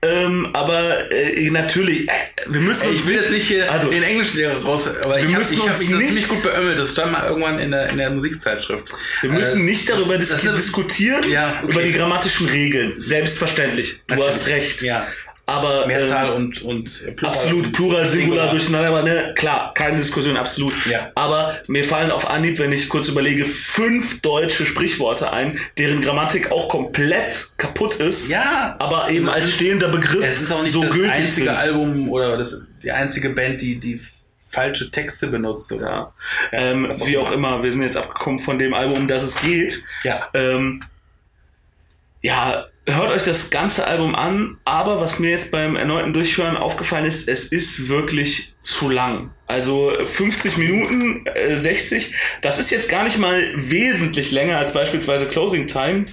Ähm, 0.01 0.49
aber 0.53 1.11
äh, 1.11 1.49
natürlich, 1.49 2.07
äh, 2.07 2.11
wir 2.47 2.61
müssen 2.61 2.89
uns 2.89 2.95
Ich 2.99 3.07
will 3.07 3.15
jetzt 3.15 3.31
nicht 3.31 3.47
hier 3.47 3.71
also 3.71 3.89
den 3.89 4.03
Englischlehrer 4.03 4.61
raus, 4.63 4.87
aber 5.03 5.15
Wir 5.15 5.23
ich 5.23 5.25
habe 5.29 5.37
müssen 5.39 5.53
ich 5.53 5.67
hab 5.67 5.79
mich 5.79 5.89
nicht- 5.89 6.05
ziemlich 6.07 6.27
gut 6.27 6.43
beömmelt. 6.43 6.77
Das 6.77 6.91
stand 6.91 7.11
mal 7.11 7.27
irgendwann 7.27 7.57
in 7.57 7.71
der, 7.71 7.89
in 7.89 7.97
der 7.97 8.11
Musikzeitschrift. 8.11 8.93
Wir 9.21 9.31
müssen 9.31 9.61
Äh, 9.61 9.63
nicht 9.71 9.89
darüber 9.89 10.17
das- 10.19 10.29
dis 10.29 10.41
das- 10.43 10.55
diskutieren, 10.57 11.27
Ja, 11.27 11.59
okay. 11.63 11.71
über 11.71 11.81
die 11.81 11.91
grammatischen 11.91 12.47
Regeln. 12.47 12.93
Selbstverständlich. 12.97 14.03
Du 14.05 14.13
Natürlich. 14.15 14.35
hast 14.35 14.47
recht. 14.47 14.81
Ja, 14.83 15.07
Aber 15.47 15.85
Mehrzahl 15.85 16.29
ähm, 16.29 16.35
und, 16.37 16.61
und 16.63 17.15
Plural. 17.15 17.35
absolut 17.35 17.71
Plural, 17.71 18.07
Singular, 18.09 18.49
durcheinander, 18.49 18.87
aber 18.89 19.03
ne, 19.03 19.33
klar, 19.35 19.73
keine 19.75 19.97
Diskussion, 19.97 20.37
absolut. 20.37 20.73
Ja. 20.87 21.11
Aber 21.13 21.55
mir 21.67 21.83
fallen 21.85 22.09
auf 22.09 22.27
Anhieb, 22.29 22.57
wenn 22.57 22.71
ich 22.71 22.89
kurz 22.89 23.09
überlege, 23.09 23.45
fünf 23.45 24.21
deutsche 24.21 24.65
Sprichworte 24.65 25.31
ein, 25.31 25.59
deren 25.77 26.01
Grammatik 26.01 26.51
auch 26.51 26.67
komplett 26.67 27.49
kaputt 27.57 27.95
ist, 27.95 28.29
Ja, 28.29 28.75
aber 28.79 29.09
eben 29.11 29.29
als 29.29 29.43
ist- 29.45 29.53
stehender 29.55 29.89
Begriff 29.89 30.25
Es 30.25 30.41
ist 30.41 30.51
auch 30.51 30.63
nicht 30.63 30.73
so 30.73 30.81
das 30.81 30.93
gültig 30.93 31.11
einzige 31.15 31.47
sind. 31.47 31.59
Album 31.59 32.09
oder 32.09 32.37
das, 32.37 32.61
die 32.81 32.91
einzige 32.91 33.29
Band, 33.29 33.61
die, 33.61 33.79
die 33.79 34.01
falsche 34.49 34.89
Texte 34.89 35.27
benutzt. 35.27 35.71
Oder? 35.71 35.85
Ja. 35.85 36.13
Ähm, 36.53 36.87
was 36.89 37.01
auch 37.03 37.07
wie 37.07 37.17
auch 37.17 37.31
immer. 37.31 37.49
immer, 37.57 37.63
wir 37.63 37.71
sind 37.71 37.83
jetzt 37.83 37.97
abgekommen 37.97 38.39
von 38.39 38.57
dem 38.57 38.73
Album, 38.73 38.97
um 39.01 39.07
das 39.07 39.21
es 39.23 39.39
geht. 39.41 39.83
Ja. 40.03 40.27
Ähm, 40.33 40.81
ja, 42.21 42.65
hört 42.87 43.11
euch 43.11 43.23
das 43.23 43.49
ganze 43.49 43.87
Album 43.87 44.15
an, 44.15 44.57
aber 44.63 45.01
was 45.01 45.19
mir 45.19 45.31
jetzt 45.31 45.51
beim 45.51 45.75
erneuten 45.75 46.13
Durchhören 46.13 46.55
aufgefallen 46.55 47.05
ist, 47.05 47.27
es 47.27 47.45
ist 47.45 47.89
wirklich 47.89 48.53
zu 48.61 48.89
lang. 48.89 49.31
Also 49.47 49.91
50 50.05 50.57
Minuten, 50.57 51.25
äh, 51.25 51.55
60, 51.55 52.13
das 52.41 52.59
ist 52.59 52.71
jetzt 52.71 52.89
gar 52.89 53.03
nicht 53.03 53.17
mal 53.17 53.41
wesentlich 53.55 54.31
länger 54.31 54.57
als 54.57 54.73
beispielsweise 54.73 55.27
Closing 55.27 55.67
Time, 55.67 56.05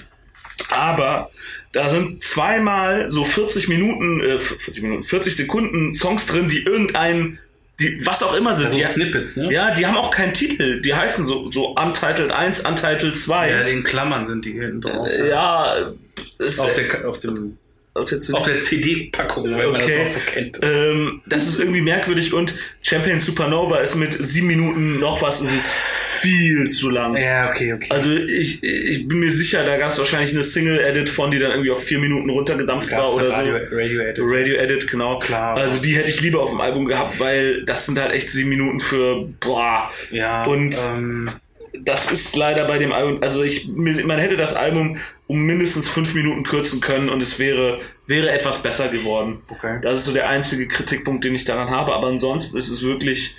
aber 0.70 1.30
da 1.72 1.88
sind 1.88 2.22
zweimal 2.22 3.10
so 3.10 3.24
40 3.24 3.68
Minuten, 3.68 4.20
äh, 4.20 4.38
40 4.38 4.82
Minuten, 4.82 5.02
40 5.02 5.36
Sekunden 5.36 5.94
Songs 5.94 6.26
drin, 6.26 6.48
die 6.48 6.62
irgendein, 6.62 7.38
die 7.80 8.04
was 8.04 8.22
auch 8.22 8.34
immer 8.34 8.54
sind. 8.54 8.66
Also 8.66 8.78
die, 8.78 8.84
Snippets, 8.84 9.36
ne? 9.36 9.52
ja, 9.52 9.74
die 9.74 9.86
haben 9.86 9.96
auch 9.96 10.10
keinen 10.10 10.34
Titel. 10.34 10.82
Die 10.82 10.94
heißen 10.94 11.24
so, 11.24 11.50
so 11.50 11.74
Untitled 11.74 12.30
1, 12.30 12.60
Untitled 12.60 13.16
2. 13.16 13.50
Ja, 13.50 13.60
in 13.62 13.84
Klammern 13.84 14.26
sind 14.26 14.44
die 14.44 14.52
hinten 14.52 14.82
drauf. 14.82 15.08
Äh, 15.08 15.30
ja, 15.30 15.92
es, 16.38 16.58
Auf 16.58 16.74
der, 16.74 17.08
auf 17.08 17.20
dem, 17.20 17.56
auf 17.94 18.06
der 18.08 18.20
CD. 18.20 18.60
CD-Packung, 18.62 19.44
wenn 19.44 19.70
man 19.70 19.82
Okay. 19.82 19.98
das 19.98 20.08
auch 20.08 20.14
so 20.14 20.20
kennt. 20.26 20.60
ähm, 20.62 21.20
das 21.26 21.46
ist 21.48 21.60
irgendwie 21.60 21.82
merkwürdig 21.82 22.32
und 22.32 22.54
Champion 22.80 23.20
Supernova 23.20 23.78
ist 23.78 23.96
mit 23.96 24.12
sieben 24.14 24.46
Minuten 24.46 24.98
noch 24.98 25.20
was, 25.20 25.40
es 25.42 25.52
ist 25.52 25.70
viel 25.70 26.68
zu 26.70 26.88
lang. 26.88 27.16
Ja, 27.16 27.50
okay, 27.50 27.72
okay. 27.74 27.88
Also 27.90 28.10
ich, 28.12 28.62
ich 28.62 29.08
bin 29.08 29.18
mir 29.18 29.30
sicher, 29.32 29.64
da 29.64 29.76
gab 29.76 29.90
es 29.90 29.98
wahrscheinlich 29.98 30.32
eine 30.32 30.44
Single-Edit 30.44 31.10
von, 31.10 31.32
die 31.32 31.38
dann 31.40 31.50
irgendwie 31.50 31.70
auf 31.72 31.82
vier 31.82 31.98
Minuten 31.98 32.30
runtergedampft 32.30 32.92
war 32.92 32.98
Gab's 33.06 33.16
oder 33.16 33.30
Radio, 33.30 33.58
so. 33.68 33.76
Radio 33.76 34.00
Edit. 34.00 34.18
Radio 34.24 34.54
Edit, 34.54 34.88
genau. 34.88 35.18
Klar. 35.18 35.56
Also 35.56 35.82
die 35.82 35.96
hätte 35.96 36.08
ich 36.08 36.20
lieber 36.20 36.40
auf 36.40 36.50
dem 36.50 36.60
Album 36.60 36.84
gehabt, 36.86 37.18
weil 37.18 37.64
das 37.64 37.86
sind 37.86 37.98
halt 37.98 38.12
echt 38.12 38.30
sieben 38.30 38.50
Minuten 38.50 38.78
für 38.80 39.26
boah. 39.40 39.90
Ja, 40.12 40.44
Und 40.44 40.76
ähm, 40.94 41.30
das 41.78 42.12
ist 42.12 42.36
leider 42.36 42.66
bei 42.66 42.78
dem 42.78 42.92
Album, 42.92 43.22
also 43.22 43.42
ich, 43.42 43.68
man 43.68 44.18
hätte 44.18 44.36
das 44.36 44.54
Album 44.54 44.98
um 45.26 45.40
mindestens 45.40 45.88
fünf 45.88 46.14
Minuten 46.14 46.42
kürzen 46.42 46.80
können 46.80 47.08
und 47.08 47.22
es 47.22 47.38
wäre, 47.38 47.80
wäre 48.06 48.30
etwas 48.30 48.62
besser 48.62 48.88
geworden. 48.88 49.40
Okay. 49.48 49.78
Das 49.82 50.00
ist 50.00 50.04
so 50.06 50.12
der 50.12 50.28
einzige 50.28 50.68
Kritikpunkt, 50.68 51.24
den 51.24 51.34
ich 51.34 51.44
daran 51.44 51.70
habe, 51.70 51.94
aber 51.94 52.08
ansonsten 52.08 52.58
ist 52.58 52.68
es 52.68 52.82
wirklich, 52.82 53.36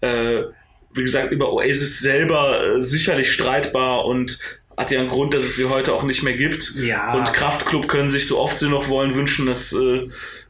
äh, 0.00 0.42
wie 0.92 1.02
gesagt, 1.02 1.30
über 1.30 1.52
Oasis 1.52 2.00
selber 2.00 2.76
äh, 2.76 2.82
sicherlich 2.82 3.32
streitbar 3.32 4.04
und 4.04 4.40
hat 4.76 4.90
ja 4.90 5.00
einen 5.00 5.08
Grund, 5.08 5.34
dass 5.34 5.44
es 5.44 5.56
sie 5.56 5.68
heute 5.68 5.92
auch 5.92 6.04
nicht 6.04 6.22
mehr 6.22 6.36
gibt. 6.36 6.74
Ja. 6.76 7.14
Und 7.14 7.32
Kraftklub 7.32 7.88
können 7.88 8.10
sich 8.10 8.26
so 8.26 8.38
oft 8.38 8.58
sie 8.58 8.68
noch 8.68 8.88
wollen 8.88 9.14
wünschen, 9.14 9.46
dass 9.46 9.72
äh, 9.72 10.08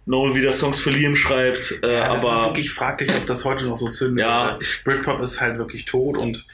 Noel 0.09 0.35
wieder 0.35 0.55
Songs 0.55 0.81
für 0.81 0.91
Liam 0.91 1.15
schreibt. 1.15 1.81
Äh, 1.83 1.93
ja, 1.93 2.09
das 2.09 2.25
ist 2.25 2.29
aber 2.29 2.47
wirklich 2.47 2.71
fraglich, 2.71 3.15
ob 3.15 3.27
das 3.27 3.45
heute 3.45 3.67
noch 3.67 3.77
so 3.77 3.91
zündet. 3.91 4.25
Ja. 4.25 4.59
Britpop 4.83 5.21
ist 5.21 5.39
halt 5.39 5.59
wirklich 5.59 5.85
tot 5.85 6.17
und 6.17 6.47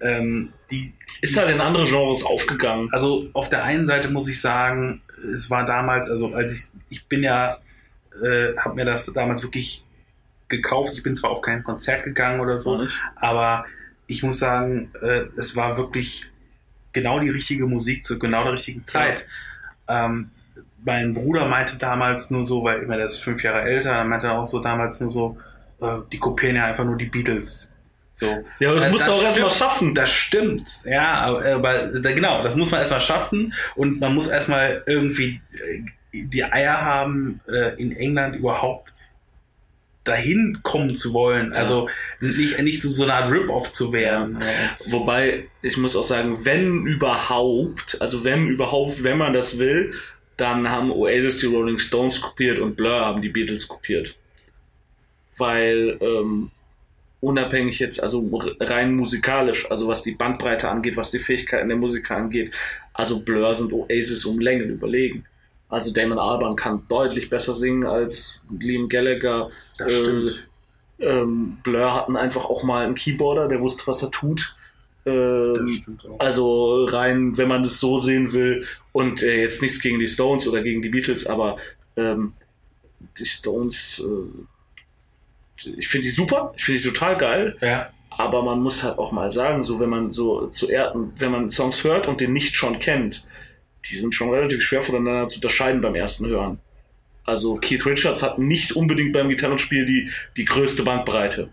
ähm, 0.00 0.52
die, 0.72 0.92
ist 1.22 1.38
halt 1.38 1.50
in 1.50 1.60
andere 1.60 1.84
Genres 1.84 2.24
aufgegangen. 2.24 2.88
also 2.92 3.28
auf 3.32 3.48
der 3.48 3.62
einen 3.62 3.86
Seite 3.86 4.10
muss 4.10 4.26
ich 4.26 4.40
sagen, 4.40 5.02
es 5.32 5.48
war 5.50 5.64
damals, 5.64 6.10
also 6.10 6.34
als 6.34 6.52
ich, 6.52 6.80
ich 6.90 7.06
bin 7.06 7.22
ja, 7.22 7.58
äh, 8.24 8.56
habe 8.58 8.74
mir 8.74 8.84
das 8.84 9.06
damals 9.06 9.44
wirklich 9.44 9.84
gekauft. 10.48 10.92
Ich 10.96 11.04
bin 11.04 11.14
zwar 11.14 11.30
auf 11.30 11.42
kein 11.42 11.62
Konzert 11.62 12.02
gegangen 12.02 12.40
oder 12.40 12.58
so, 12.58 12.76
Nicht? 12.76 12.94
aber 13.14 13.66
ich 14.08 14.24
muss 14.24 14.40
sagen, 14.40 14.90
äh, 15.00 15.26
es 15.36 15.54
war 15.54 15.76
wirklich 15.76 16.26
genau 16.92 17.20
die 17.20 17.30
richtige 17.30 17.66
Musik 17.66 18.04
zu 18.04 18.18
genau 18.18 18.42
der 18.42 18.54
richtigen 18.54 18.84
Zeit. 18.84 19.28
Ähm, 19.88 20.30
mein 20.86 21.12
Bruder 21.12 21.46
meinte 21.48 21.76
damals 21.76 22.30
nur 22.30 22.44
so, 22.46 22.64
weil 22.64 22.80
immer 22.82 22.96
der 22.96 23.06
ist 23.06 23.18
fünf 23.18 23.42
Jahre 23.42 23.62
älter, 23.62 23.90
dann 23.92 24.08
meinte 24.08 24.28
er 24.28 24.38
auch 24.38 24.46
so 24.46 24.60
damals 24.60 25.00
nur 25.00 25.10
so, 25.10 25.36
äh, 25.82 25.98
die 26.12 26.18
kopieren 26.18 26.56
ja 26.56 26.64
einfach 26.66 26.84
nur 26.84 26.96
die 26.96 27.06
Beatles. 27.06 27.68
So. 28.14 28.26
Ja, 28.60 28.70
aber 28.70 28.78
das 28.78 28.88
Äh, 28.88 28.92
musst 28.92 29.06
du 29.08 29.12
auch 29.12 29.22
erst 29.22 29.40
mal 29.40 29.50
stimmt. 29.50 29.52
schaffen. 29.70 29.94
Das 29.94 30.10
stimmt, 30.10 30.68
ja, 30.86 31.10
aber, 31.12 31.44
aber 31.56 31.72
da- 32.00 32.12
genau, 32.12 32.42
das 32.42 32.56
muss 32.56 32.70
man 32.70 32.80
erstmal 32.80 33.02
schaffen 33.02 33.52
und 33.74 34.00
man 34.00 34.14
muss 34.14 34.28
erstmal 34.28 34.82
irgendwie 34.86 35.40
äh, 36.14 36.18
die 36.18 36.44
Eier 36.44 36.80
haben, 36.80 37.40
äh, 37.46 37.74
in 37.82 37.92
England 37.92 38.36
überhaupt 38.36 38.94
dahin 40.04 40.60
kommen 40.62 40.94
zu 40.94 41.12
wollen. 41.12 41.52
Also 41.52 41.88
nicht, 42.20 42.58
nicht 42.62 42.80
so, 42.80 42.88
so 42.88 43.02
eine 43.02 43.14
Art 43.14 43.30
Rip-Off 43.30 43.72
zu 43.72 43.92
werden. 43.92 44.38
Wobei, 44.86 45.48
ich 45.62 45.76
muss 45.78 45.96
auch 45.96 46.04
sagen, 46.04 46.44
wenn 46.44 46.86
überhaupt, 46.86 48.00
also 48.00 48.22
wenn 48.22 48.46
überhaupt, 48.46 49.02
wenn 49.02 49.18
man 49.18 49.32
das 49.32 49.58
will, 49.58 49.92
dann 50.36 50.68
haben 50.70 50.90
Oasis 50.90 51.38
die 51.38 51.46
Rolling 51.46 51.78
Stones 51.78 52.20
kopiert 52.20 52.58
und 52.58 52.76
Blur 52.76 53.00
haben 53.00 53.22
die 53.22 53.28
Beatles 53.30 53.66
kopiert. 53.68 54.16
Weil, 55.38 55.98
ähm, 56.00 56.50
unabhängig 57.20 57.78
jetzt, 57.78 58.02
also 58.02 58.28
rein 58.60 58.94
musikalisch, 58.94 59.70
also 59.70 59.88
was 59.88 60.02
die 60.02 60.12
Bandbreite 60.12 60.68
angeht, 60.70 60.96
was 60.96 61.10
die 61.10 61.18
Fähigkeiten 61.18 61.68
der 61.68 61.76
Musiker 61.78 62.16
angeht, 62.16 62.54
also 62.94 63.20
Blur 63.20 63.54
sind 63.54 63.72
Oasis 63.72 64.24
um 64.24 64.38
Längen 64.38 64.70
überlegen. 64.70 65.24
Also 65.68 65.92
Damon 65.92 66.18
Albarn 66.18 66.54
kann 66.56 66.82
deutlich 66.88 67.28
besser 67.28 67.54
singen 67.54 67.84
als 67.84 68.42
Liam 68.60 68.88
Gallagher. 68.88 69.50
Das 69.78 69.92
Äh, 69.92 69.96
stimmt. 70.00 70.48
ähm, 71.00 71.58
Blur 71.64 71.92
hatten 71.94 72.16
einfach 72.16 72.44
auch 72.44 72.62
mal 72.62 72.84
einen 72.84 72.94
Keyboarder, 72.94 73.48
der 73.48 73.60
wusste, 73.60 73.86
was 73.86 74.02
er 74.02 74.10
tut. 74.10 74.54
Ähm, 75.04 75.50
Das 75.66 75.74
stimmt 75.74 76.06
auch. 76.06 76.20
also 76.20 76.84
rein, 76.84 77.36
wenn 77.36 77.48
man 77.48 77.64
es 77.64 77.80
so 77.80 77.98
sehen 77.98 78.32
will, 78.32 78.64
und 78.96 79.22
äh, 79.22 79.40
jetzt 79.42 79.60
nichts 79.62 79.80
gegen 79.80 79.98
die 79.98 80.08
Stones 80.08 80.48
oder 80.48 80.62
gegen 80.62 80.80
die 80.82 80.88
Beatles, 80.88 81.26
aber 81.26 81.56
ähm, 81.96 82.32
die 83.18 83.24
Stones, 83.26 84.02
äh, 84.04 85.70
ich 85.78 85.88
finde 85.88 86.04
die 86.06 86.10
super, 86.10 86.52
ich 86.56 86.64
finde 86.64 86.80
die 86.82 86.88
total 86.88 87.16
geil, 87.16 87.56
Ja, 87.60 87.90
aber 88.10 88.42
man 88.42 88.60
muss 88.62 88.82
halt 88.82 88.98
auch 88.98 89.12
mal 89.12 89.30
sagen, 89.30 89.62
so 89.62 89.78
wenn 89.80 89.90
man 89.90 90.10
so 90.12 90.46
zu 90.48 90.68
Erden, 90.70 91.12
wenn 91.18 91.30
man 91.30 91.50
Songs 91.50 91.84
hört 91.84 92.08
und 92.08 92.20
den 92.20 92.32
nicht 92.32 92.56
schon 92.56 92.78
kennt, 92.78 93.24
die 93.90 93.96
sind 93.96 94.14
schon 94.14 94.30
relativ 94.30 94.62
schwer 94.62 94.82
voneinander 94.82 95.28
zu 95.28 95.36
unterscheiden 95.36 95.80
beim 95.82 95.94
ersten 95.94 96.26
Hören. 96.26 96.58
Also 97.24 97.56
Keith 97.56 97.84
Richards 97.84 98.22
hat 98.22 98.38
nicht 98.38 98.72
unbedingt 98.72 99.12
beim 99.12 99.28
Gitarrenspiel 99.28 99.84
die, 99.84 100.10
die 100.36 100.44
größte 100.44 100.82
Bandbreite. 100.84 101.50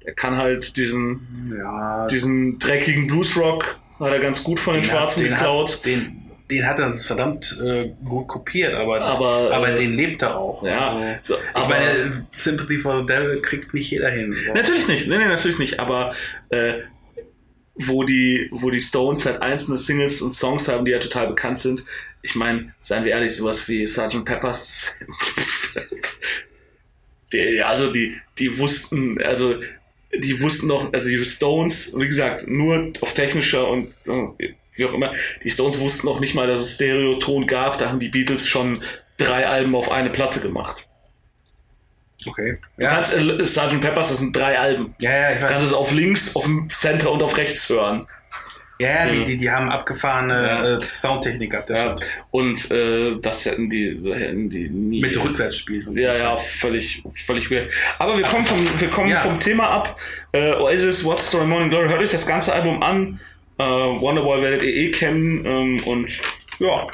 Er 0.00 0.14
kann 0.14 0.36
halt 0.38 0.76
diesen, 0.78 1.52
ja. 1.58 2.06
diesen 2.06 2.58
dreckigen 2.58 3.06
Bluesrock 3.06 3.78
hat 3.98 4.12
er 4.12 4.18
ganz 4.20 4.42
gut 4.42 4.58
von 4.58 4.72
den, 4.74 4.82
Den 4.82 4.90
Schwarzen 4.90 5.20
hat- 5.22 5.26
den 5.28 5.34
geklaut. 5.34 5.72
Hat, 5.74 5.84
den, 5.84 6.19
den 6.50 6.66
hat 6.66 6.78
er 6.78 6.92
verdammt 6.92 7.58
äh, 7.64 7.90
gut 8.04 8.28
kopiert, 8.28 8.74
aber, 8.74 9.00
Aber, 9.00 9.52
aber 9.54 9.68
äh, 9.70 9.78
den 9.78 9.94
lebt 9.94 10.22
er 10.22 10.36
auch. 10.38 10.62
ja, 10.64 10.90
Also, 10.90 11.18
so, 11.22 11.34
ich 11.40 11.56
aber- 11.56 11.68
meine, 11.68 12.26
Sympathy 12.34 12.78
for 12.78 13.00
the 13.00 13.06
Devil 13.06 13.40
kriegt 13.40 13.72
nicht 13.74 13.90
jeder 13.90 14.10
hin. 14.10 14.36
Natürlich 14.54 14.86
nicht, 14.88 15.06
nee, 15.08 15.18
nee, 15.18 15.26
natürlich 15.28 15.58
nicht, 15.58 15.80
aber 15.80 16.14
äh, 16.50 16.74
wo 17.74 18.04
die, 18.04 18.48
wo 18.50 18.70
die 18.70 18.80
Stones 18.80 19.24
halt 19.24 19.40
einzelne 19.40 19.78
Singles 19.78 20.20
und 20.20 20.34
Songs 20.34 20.68
haben, 20.68 20.84
die 20.84 20.90
ja 20.90 20.98
total 20.98 21.28
bekannt 21.28 21.58
sind. 21.60 21.84
Ich 22.22 22.34
meine, 22.34 22.74
seien 22.82 23.04
wir 23.04 23.12
ehrlich, 23.12 23.34
sowas 23.34 23.66
wie 23.68 23.86
Sgt. 23.86 24.24
Peppers, 24.26 25.00
die, 27.32 27.62
also 27.62 27.92
die, 27.92 28.16
die 28.38 28.58
wussten, 28.58 29.20
also 29.22 29.54
die 30.12 30.40
wussten 30.42 30.66
noch, 30.66 30.92
also 30.92 31.08
die 31.08 31.24
Stones, 31.24 31.94
wie 31.96 32.06
gesagt, 32.06 32.48
nur 32.48 32.92
auf 33.00 33.14
technischer 33.14 33.68
und 33.68 33.94
wie 34.80 34.86
auch 34.86 34.92
immer. 34.94 35.12
Die 35.44 35.50
Stones 35.50 35.78
wussten 35.78 36.08
auch 36.08 36.18
nicht 36.18 36.34
mal, 36.34 36.48
dass 36.48 36.60
es 36.62 36.74
Stereoton 36.74 37.46
gab. 37.46 37.78
Da 37.78 37.88
haben 37.88 38.00
die 38.00 38.08
Beatles 38.08 38.48
schon 38.48 38.82
drei 39.18 39.46
Alben 39.46 39.74
auf 39.76 39.90
eine 39.92 40.10
Platte 40.10 40.40
gemacht. 40.40 40.88
Okay. 42.26 42.58
Du 42.76 42.84
kannst 42.86 43.14
äh, 43.16 43.46
Sgt. 43.46 43.80
Peppers, 43.80 44.08
das 44.08 44.18
sind 44.18 44.36
drei 44.36 44.58
Alben. 44.58 44.94
ja, 45.00 45.10
ja, 45.10 45.30
ich 45.32 45.38
Du 45.38 45.46
kannst 45.46 45.56
weiß. 45.58 45.64
es 45.68 45.72
auf 45.72 45.92
links, 45.92 46.36
auf 46.36 46.44
dem 46.44 46.68
Center 46.68 47.12
und 47.12 47.22
auf 47.22 47.36
rechts 47.36 47.68
hören. 47.68 48.06
Ja, 48.78 49.06
ja, 49.06 49.12
die, 49.12 49.24
die, 49.24 49.36
die 49.36 49.50
haben 49.50 49.68
abgefahrene 49.70 50.34
Ja. 50.34 50.76
äh, 50.76 50.80
Soundtechnik 50.90 51.50
gehabt, 51.50 51.68
Ja. 51.70 51.96
Und 52.30 52.70
äh, 52.70 53.10
das 53.20 53.44
hätten 53.44 53.68
die, 53.68 53.90
hätten 54.10 54.48
die 54.48 54.70
nie. 54.70 55.00
Mit 55.02 55.22
Rückwärtsspiel. 55.22 55.86
Ja, 55.98 56.14
ja, 56.16 56.36
völlig, 56.38 57.02
völlig 57.14 57.50
weird. 57.50 57.70
Aber 57.98 58.16
wir 58.16 58.24
kommen 58.24 58.46
vom, 58.46 58.58
wir 58.80 58.88
kommen 58.88 59.10
Ja. 59.10 59.20
vom 59.20 59.38
Thema 59.38 59.68
ab. 59.68 59.98
Äh, 60.32 60.52
Oasis, 60.54 61.04
What's 61.04 61.22
the 61.24 61.28
Story, 61.28 61.46
Morning 61.46 61.68
Glory. 61.68 61.88
Hört 61.90 62.00
euch 62.00 62.10
das 62.10 62.26
ganze 62.26 62.54
Album 62.54 62.82
an. 62.82 63.20
Äh, 63.60 64.00
Wonderwall 64.00 64.42
werdet 64.42 64.62
ihr 64.62 64.72
eh 64.74 64.90
kennen. 64.90 65.44
Ähm, 65.44 65.82
und 65.84 66.20
ja, 66.58 66.86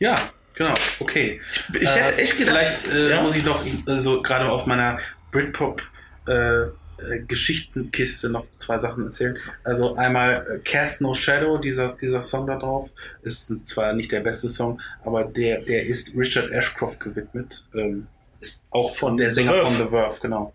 Ja, 0.00 0.30
genau, 0.54 0.74
okay. 1.00 1.40
ich 1.80 1.88
hätte 1.94 2.18
echt 2.18 2.36
gedacht. 2.38 2.56
Vielleicht 2.56 2.92
äh, 2.92 3.10
Ja. 3.10 3.22
muss 3.22 3.36
ich 3.36 3.44
doch 3.44 3.64
äh, 3.64 4.00
so 4.00 4.20
gerade 4.22 4.50
aus 4.50 4.66
meiner 4.66 4.98
Britpop 5.30 5.82
äh, 6.28 6.32
äh, 6.64 6.70
Geschichtenkiste 7.26 8.28
noch 8.30 8.46
zwei 8.56 8.78
Sachen 8.78 9.04
erzählen. 9.04 9.36
Also 9.64 9.96
einmal 9.96 10.44
äh, 10.48 10.58
Cast 10.60 11.00
No 11.00 11.14
Shadow, 11.14 11.58
dieser, 11.58 11.92
dieser 11.94 12.22
Song 12.22 12.46
da 12.46 12.56
drauf, 12.58 12.90
ist 13.22 13.52
zwar 13.66 13.92
nicht 13.92 14.12
der 14.12 14.20
beste 14.20 14.48
Song, 14.48 14.80
aber 15.04 15.24
der, 15.24 15.60
der 15.62 15.84
ist 15.86 16.12
Richard 16.16 16.50
Ashcroft 16.52 17.00
gewidmet. 17.00 17.64
Ähm, 17.74 18.06
ist 18.40 18.64
auch 18.70 18.94
von 18.94 19.16
der 19.16 19.32
Sänger 19.32 19.52
Verve. 19.52 19.66
von 19.66 19.76
The 19.84 19.88
Verve, 19.90 20.18
genau. 20.20 20.52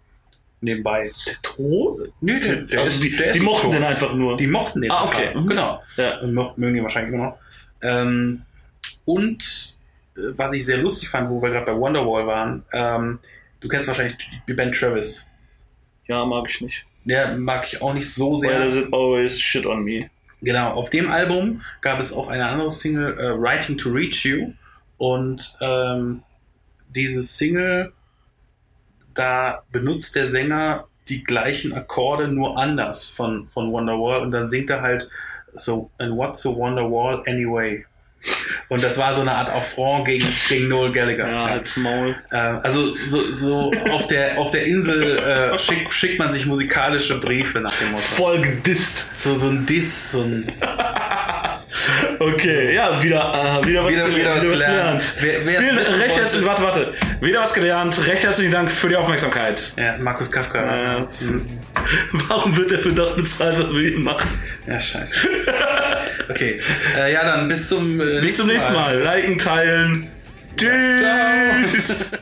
Nebenbei. 0.62 1.12
tot? 1.44 2.12
Nö, 2.22 2.40
der, 2.40 2.56
der 2.58 2.80
also 2.80 2.92
ist, 2.92 3.04
die, 3.04 3.16
der 3.16 3.28
ist 3.28 3.36
die 3.36 3.40
mochten 3.42 3.68
tot. 3.68 3.76
den 3.76 3.84
einfach 3.84 4.14
nur. 4.14 4.38
Die 4.38 4.48
mochten 4.48 4.82
den 4.82 4.92
Ah, 4.92 5.06
total. 5.06 5.28
okay. 5.30 5.40
Mhm. 5.40 5.48
Genau. 5.48 5.84
Ja. 5.98 6.18
Und 6.20 6.34
mo- 6.34 6.54
mögen 6.58 6.74
die 6.76 6.82
wahrscheinlich 6.82 7.14
immer 7.14 7.26
noch. 7.26 7.38
Ähm, 7.84 8.42
und 9.06 9.76
äh, 10.16 10.20
was 10.36 10.54
ich 10.54 10.66
sehr 10.66 10.78
lustig 10.80 11.10
fand, 11.10 11.30
wo 11.30 11.42
wir 11.42 11.50
gerade 11.52 11.66
bei 11.68 11.78
Wonderwall 11.78 12.26
waren, 12.26 12.64
ähm, 12.74 13.20
du 13.60 13.68
kennst 13.68 13.88
wahrscheinlich 13.88 14.18
die 14.48 14.54
Band 14.54 14.76
Travis. 14.76 15.30
ja, 16.08 16.26
mag 16.26 16.48
ich 16.50 16.62
nicht. 16.62 16.86
Der 17.06 17.38
mag 17.38 17.66
ich 17.68 17.82
auch 17.82 17.94
nicht 17.94 18.12
so 18.14 18.34
Why 18.36 18.40
sehr. 18.48 18.64
does 18.64 18.76
it 18.76 18.92
always 18.94 19.40
shit 19.40 19.66
on 19.66 19.84
me? 19.84 20.10
Genau, 20.42 20.72
auf 20.74 20.90
dem 20.90 21.10
Album 21.10 21.62
gab 21.82 22.00
es 22.00 22.12
auch 22.14 22.28
eine 22.28 22.46
andere 22.48 22.70
Single, 22.72 23.18
äh, 23.18 23.40
Writing 23.40 23.78
to 23.78 23.90
Reach 23.90 24.26
You. 24.26 24.52
Und 24.98 25.56
ähm, 25.62 26.24
diese 26.90 27.22
Single, 27.24 27.94
da 29.18 29.64
benutzt 29.72 30.16
der 30.16 30.28
Sänger 30.30 30.88
die 31.10 31.24
gleichen 31.24 31.74
Akkorde 31.74 32.28
nur 32.28 32.58
anders 32.58 33.10
von, 33.10 33.48
von 33.48 33.72
Wonderwall. 33.72 34.22
Und 34.22 34.32
dann 34.32 34.50
singt 34.50 34.70
er 34.70 34.82
halt 34.82 35.10
so, 35.54 35.90
and 35.98 36.16
what's 36.16 36.46
a 36.46 36.50
Wonderwall 36.50 37.24
anyway? 37.26 37.86
Und 38.70 38.84
das 38.84 38.98
war 38.98 39.14
so 39.14 39.22
eine 39.22 39.32
Art 39.32 39.50
Affront 39.50 40.06
gegen, 40.06 40.28
gegen 40.50 40.68
Noel 40.68 40.92
Gallagher. 40.92 41.30
Ja, 41.30 41.46
als 41.46 41.78
Maul. 41.78 42.16
Ähm, 42.32 42.60
also 42.64 42.96
so, 43.08 43.22
so 43.22 43.72
auf 43.92 44.08
der 44.08 44.38
auf 44.38 44.52
der 44.52 44.66
Insel 44.66 45.20
äh, 45.20 45.58
schickt, 45.60 45.94
schickt 45.94 46.20
man 46.20 46.32
sich 46.32 46.46
musikalische 46.46 47.20
Briefe 47.20 47.62
nach 47.62 47.78
dem 47.78 47.92
Motto. 47.92 48.04
Voll 48.04 48.42
gedisst. 48.42 49.06
So, 49.20 49.36
so 49.36 49.48
ein 49.48 49.66
Diss, 49.66 50.12
so 50.12 50.22
ein 50.22 50.52
Okay, 52.20 52.74
ja, 52.76 53.02
wieder, 53.02 53.60
äh, 53.64 53.68
wieder 53.68 53.84
was, 53.86 53.94
Wieder- 53.94 54.06
gele- 54.06 54.16
wieder 54.18 54.36
was 54.36 54.42
gelernt. 54.42 55.04
Wer- 55.22 55.46
wer 55.46 55.60
Vielen, 55.62 55.78
recht 55.78 56.18
herzlichen, 56.18 56.46
warte, 56.46 56.62
warte. 56.64 56.94
Wieder 57.22 57.42
was 57.42 57.54
gelernt. 57.54 58.06
Recht 58.08 58.24
herzlichen 58.24 58.52
Dank 58.52 58.72
für 58.72 58.90
die 58.90 58.96
Aufmerksamkeit. 58.96 59.74
ja, 59.78 59.96
Markus 60.00 60.32
Kafka. 60.32 60.60
Äh, 61.00 61.02
Warum 62.28 62.56
wird 62.58 62.72
er 62.72 62.80
für 62.80 62.92
das 62.94 63.16
bezahlt, 63.16 63.60
was 63.60 63.74
wir 63.74 63.82
ihm 63.94 64.04
machen? 64.04 64.28
Ja, 64.68 64.80
scheiße. 64.82 65.16
Okay. 66.30 66.60
Äh, 66.98 67.14
ja, 67.14 67.24
dann 67.24 67.48
bis 67.48 67.70
zum 67.70 68.00
äh, 68.02 68.22
Bis 68.22 68.38
zum 68.38 68.48
nächsten 68.48 68.74
Mal. 68.74 69.00
Liken, 69.00 69.38
teilen. 69.38 70.12
Tschüss. 70.58 72.12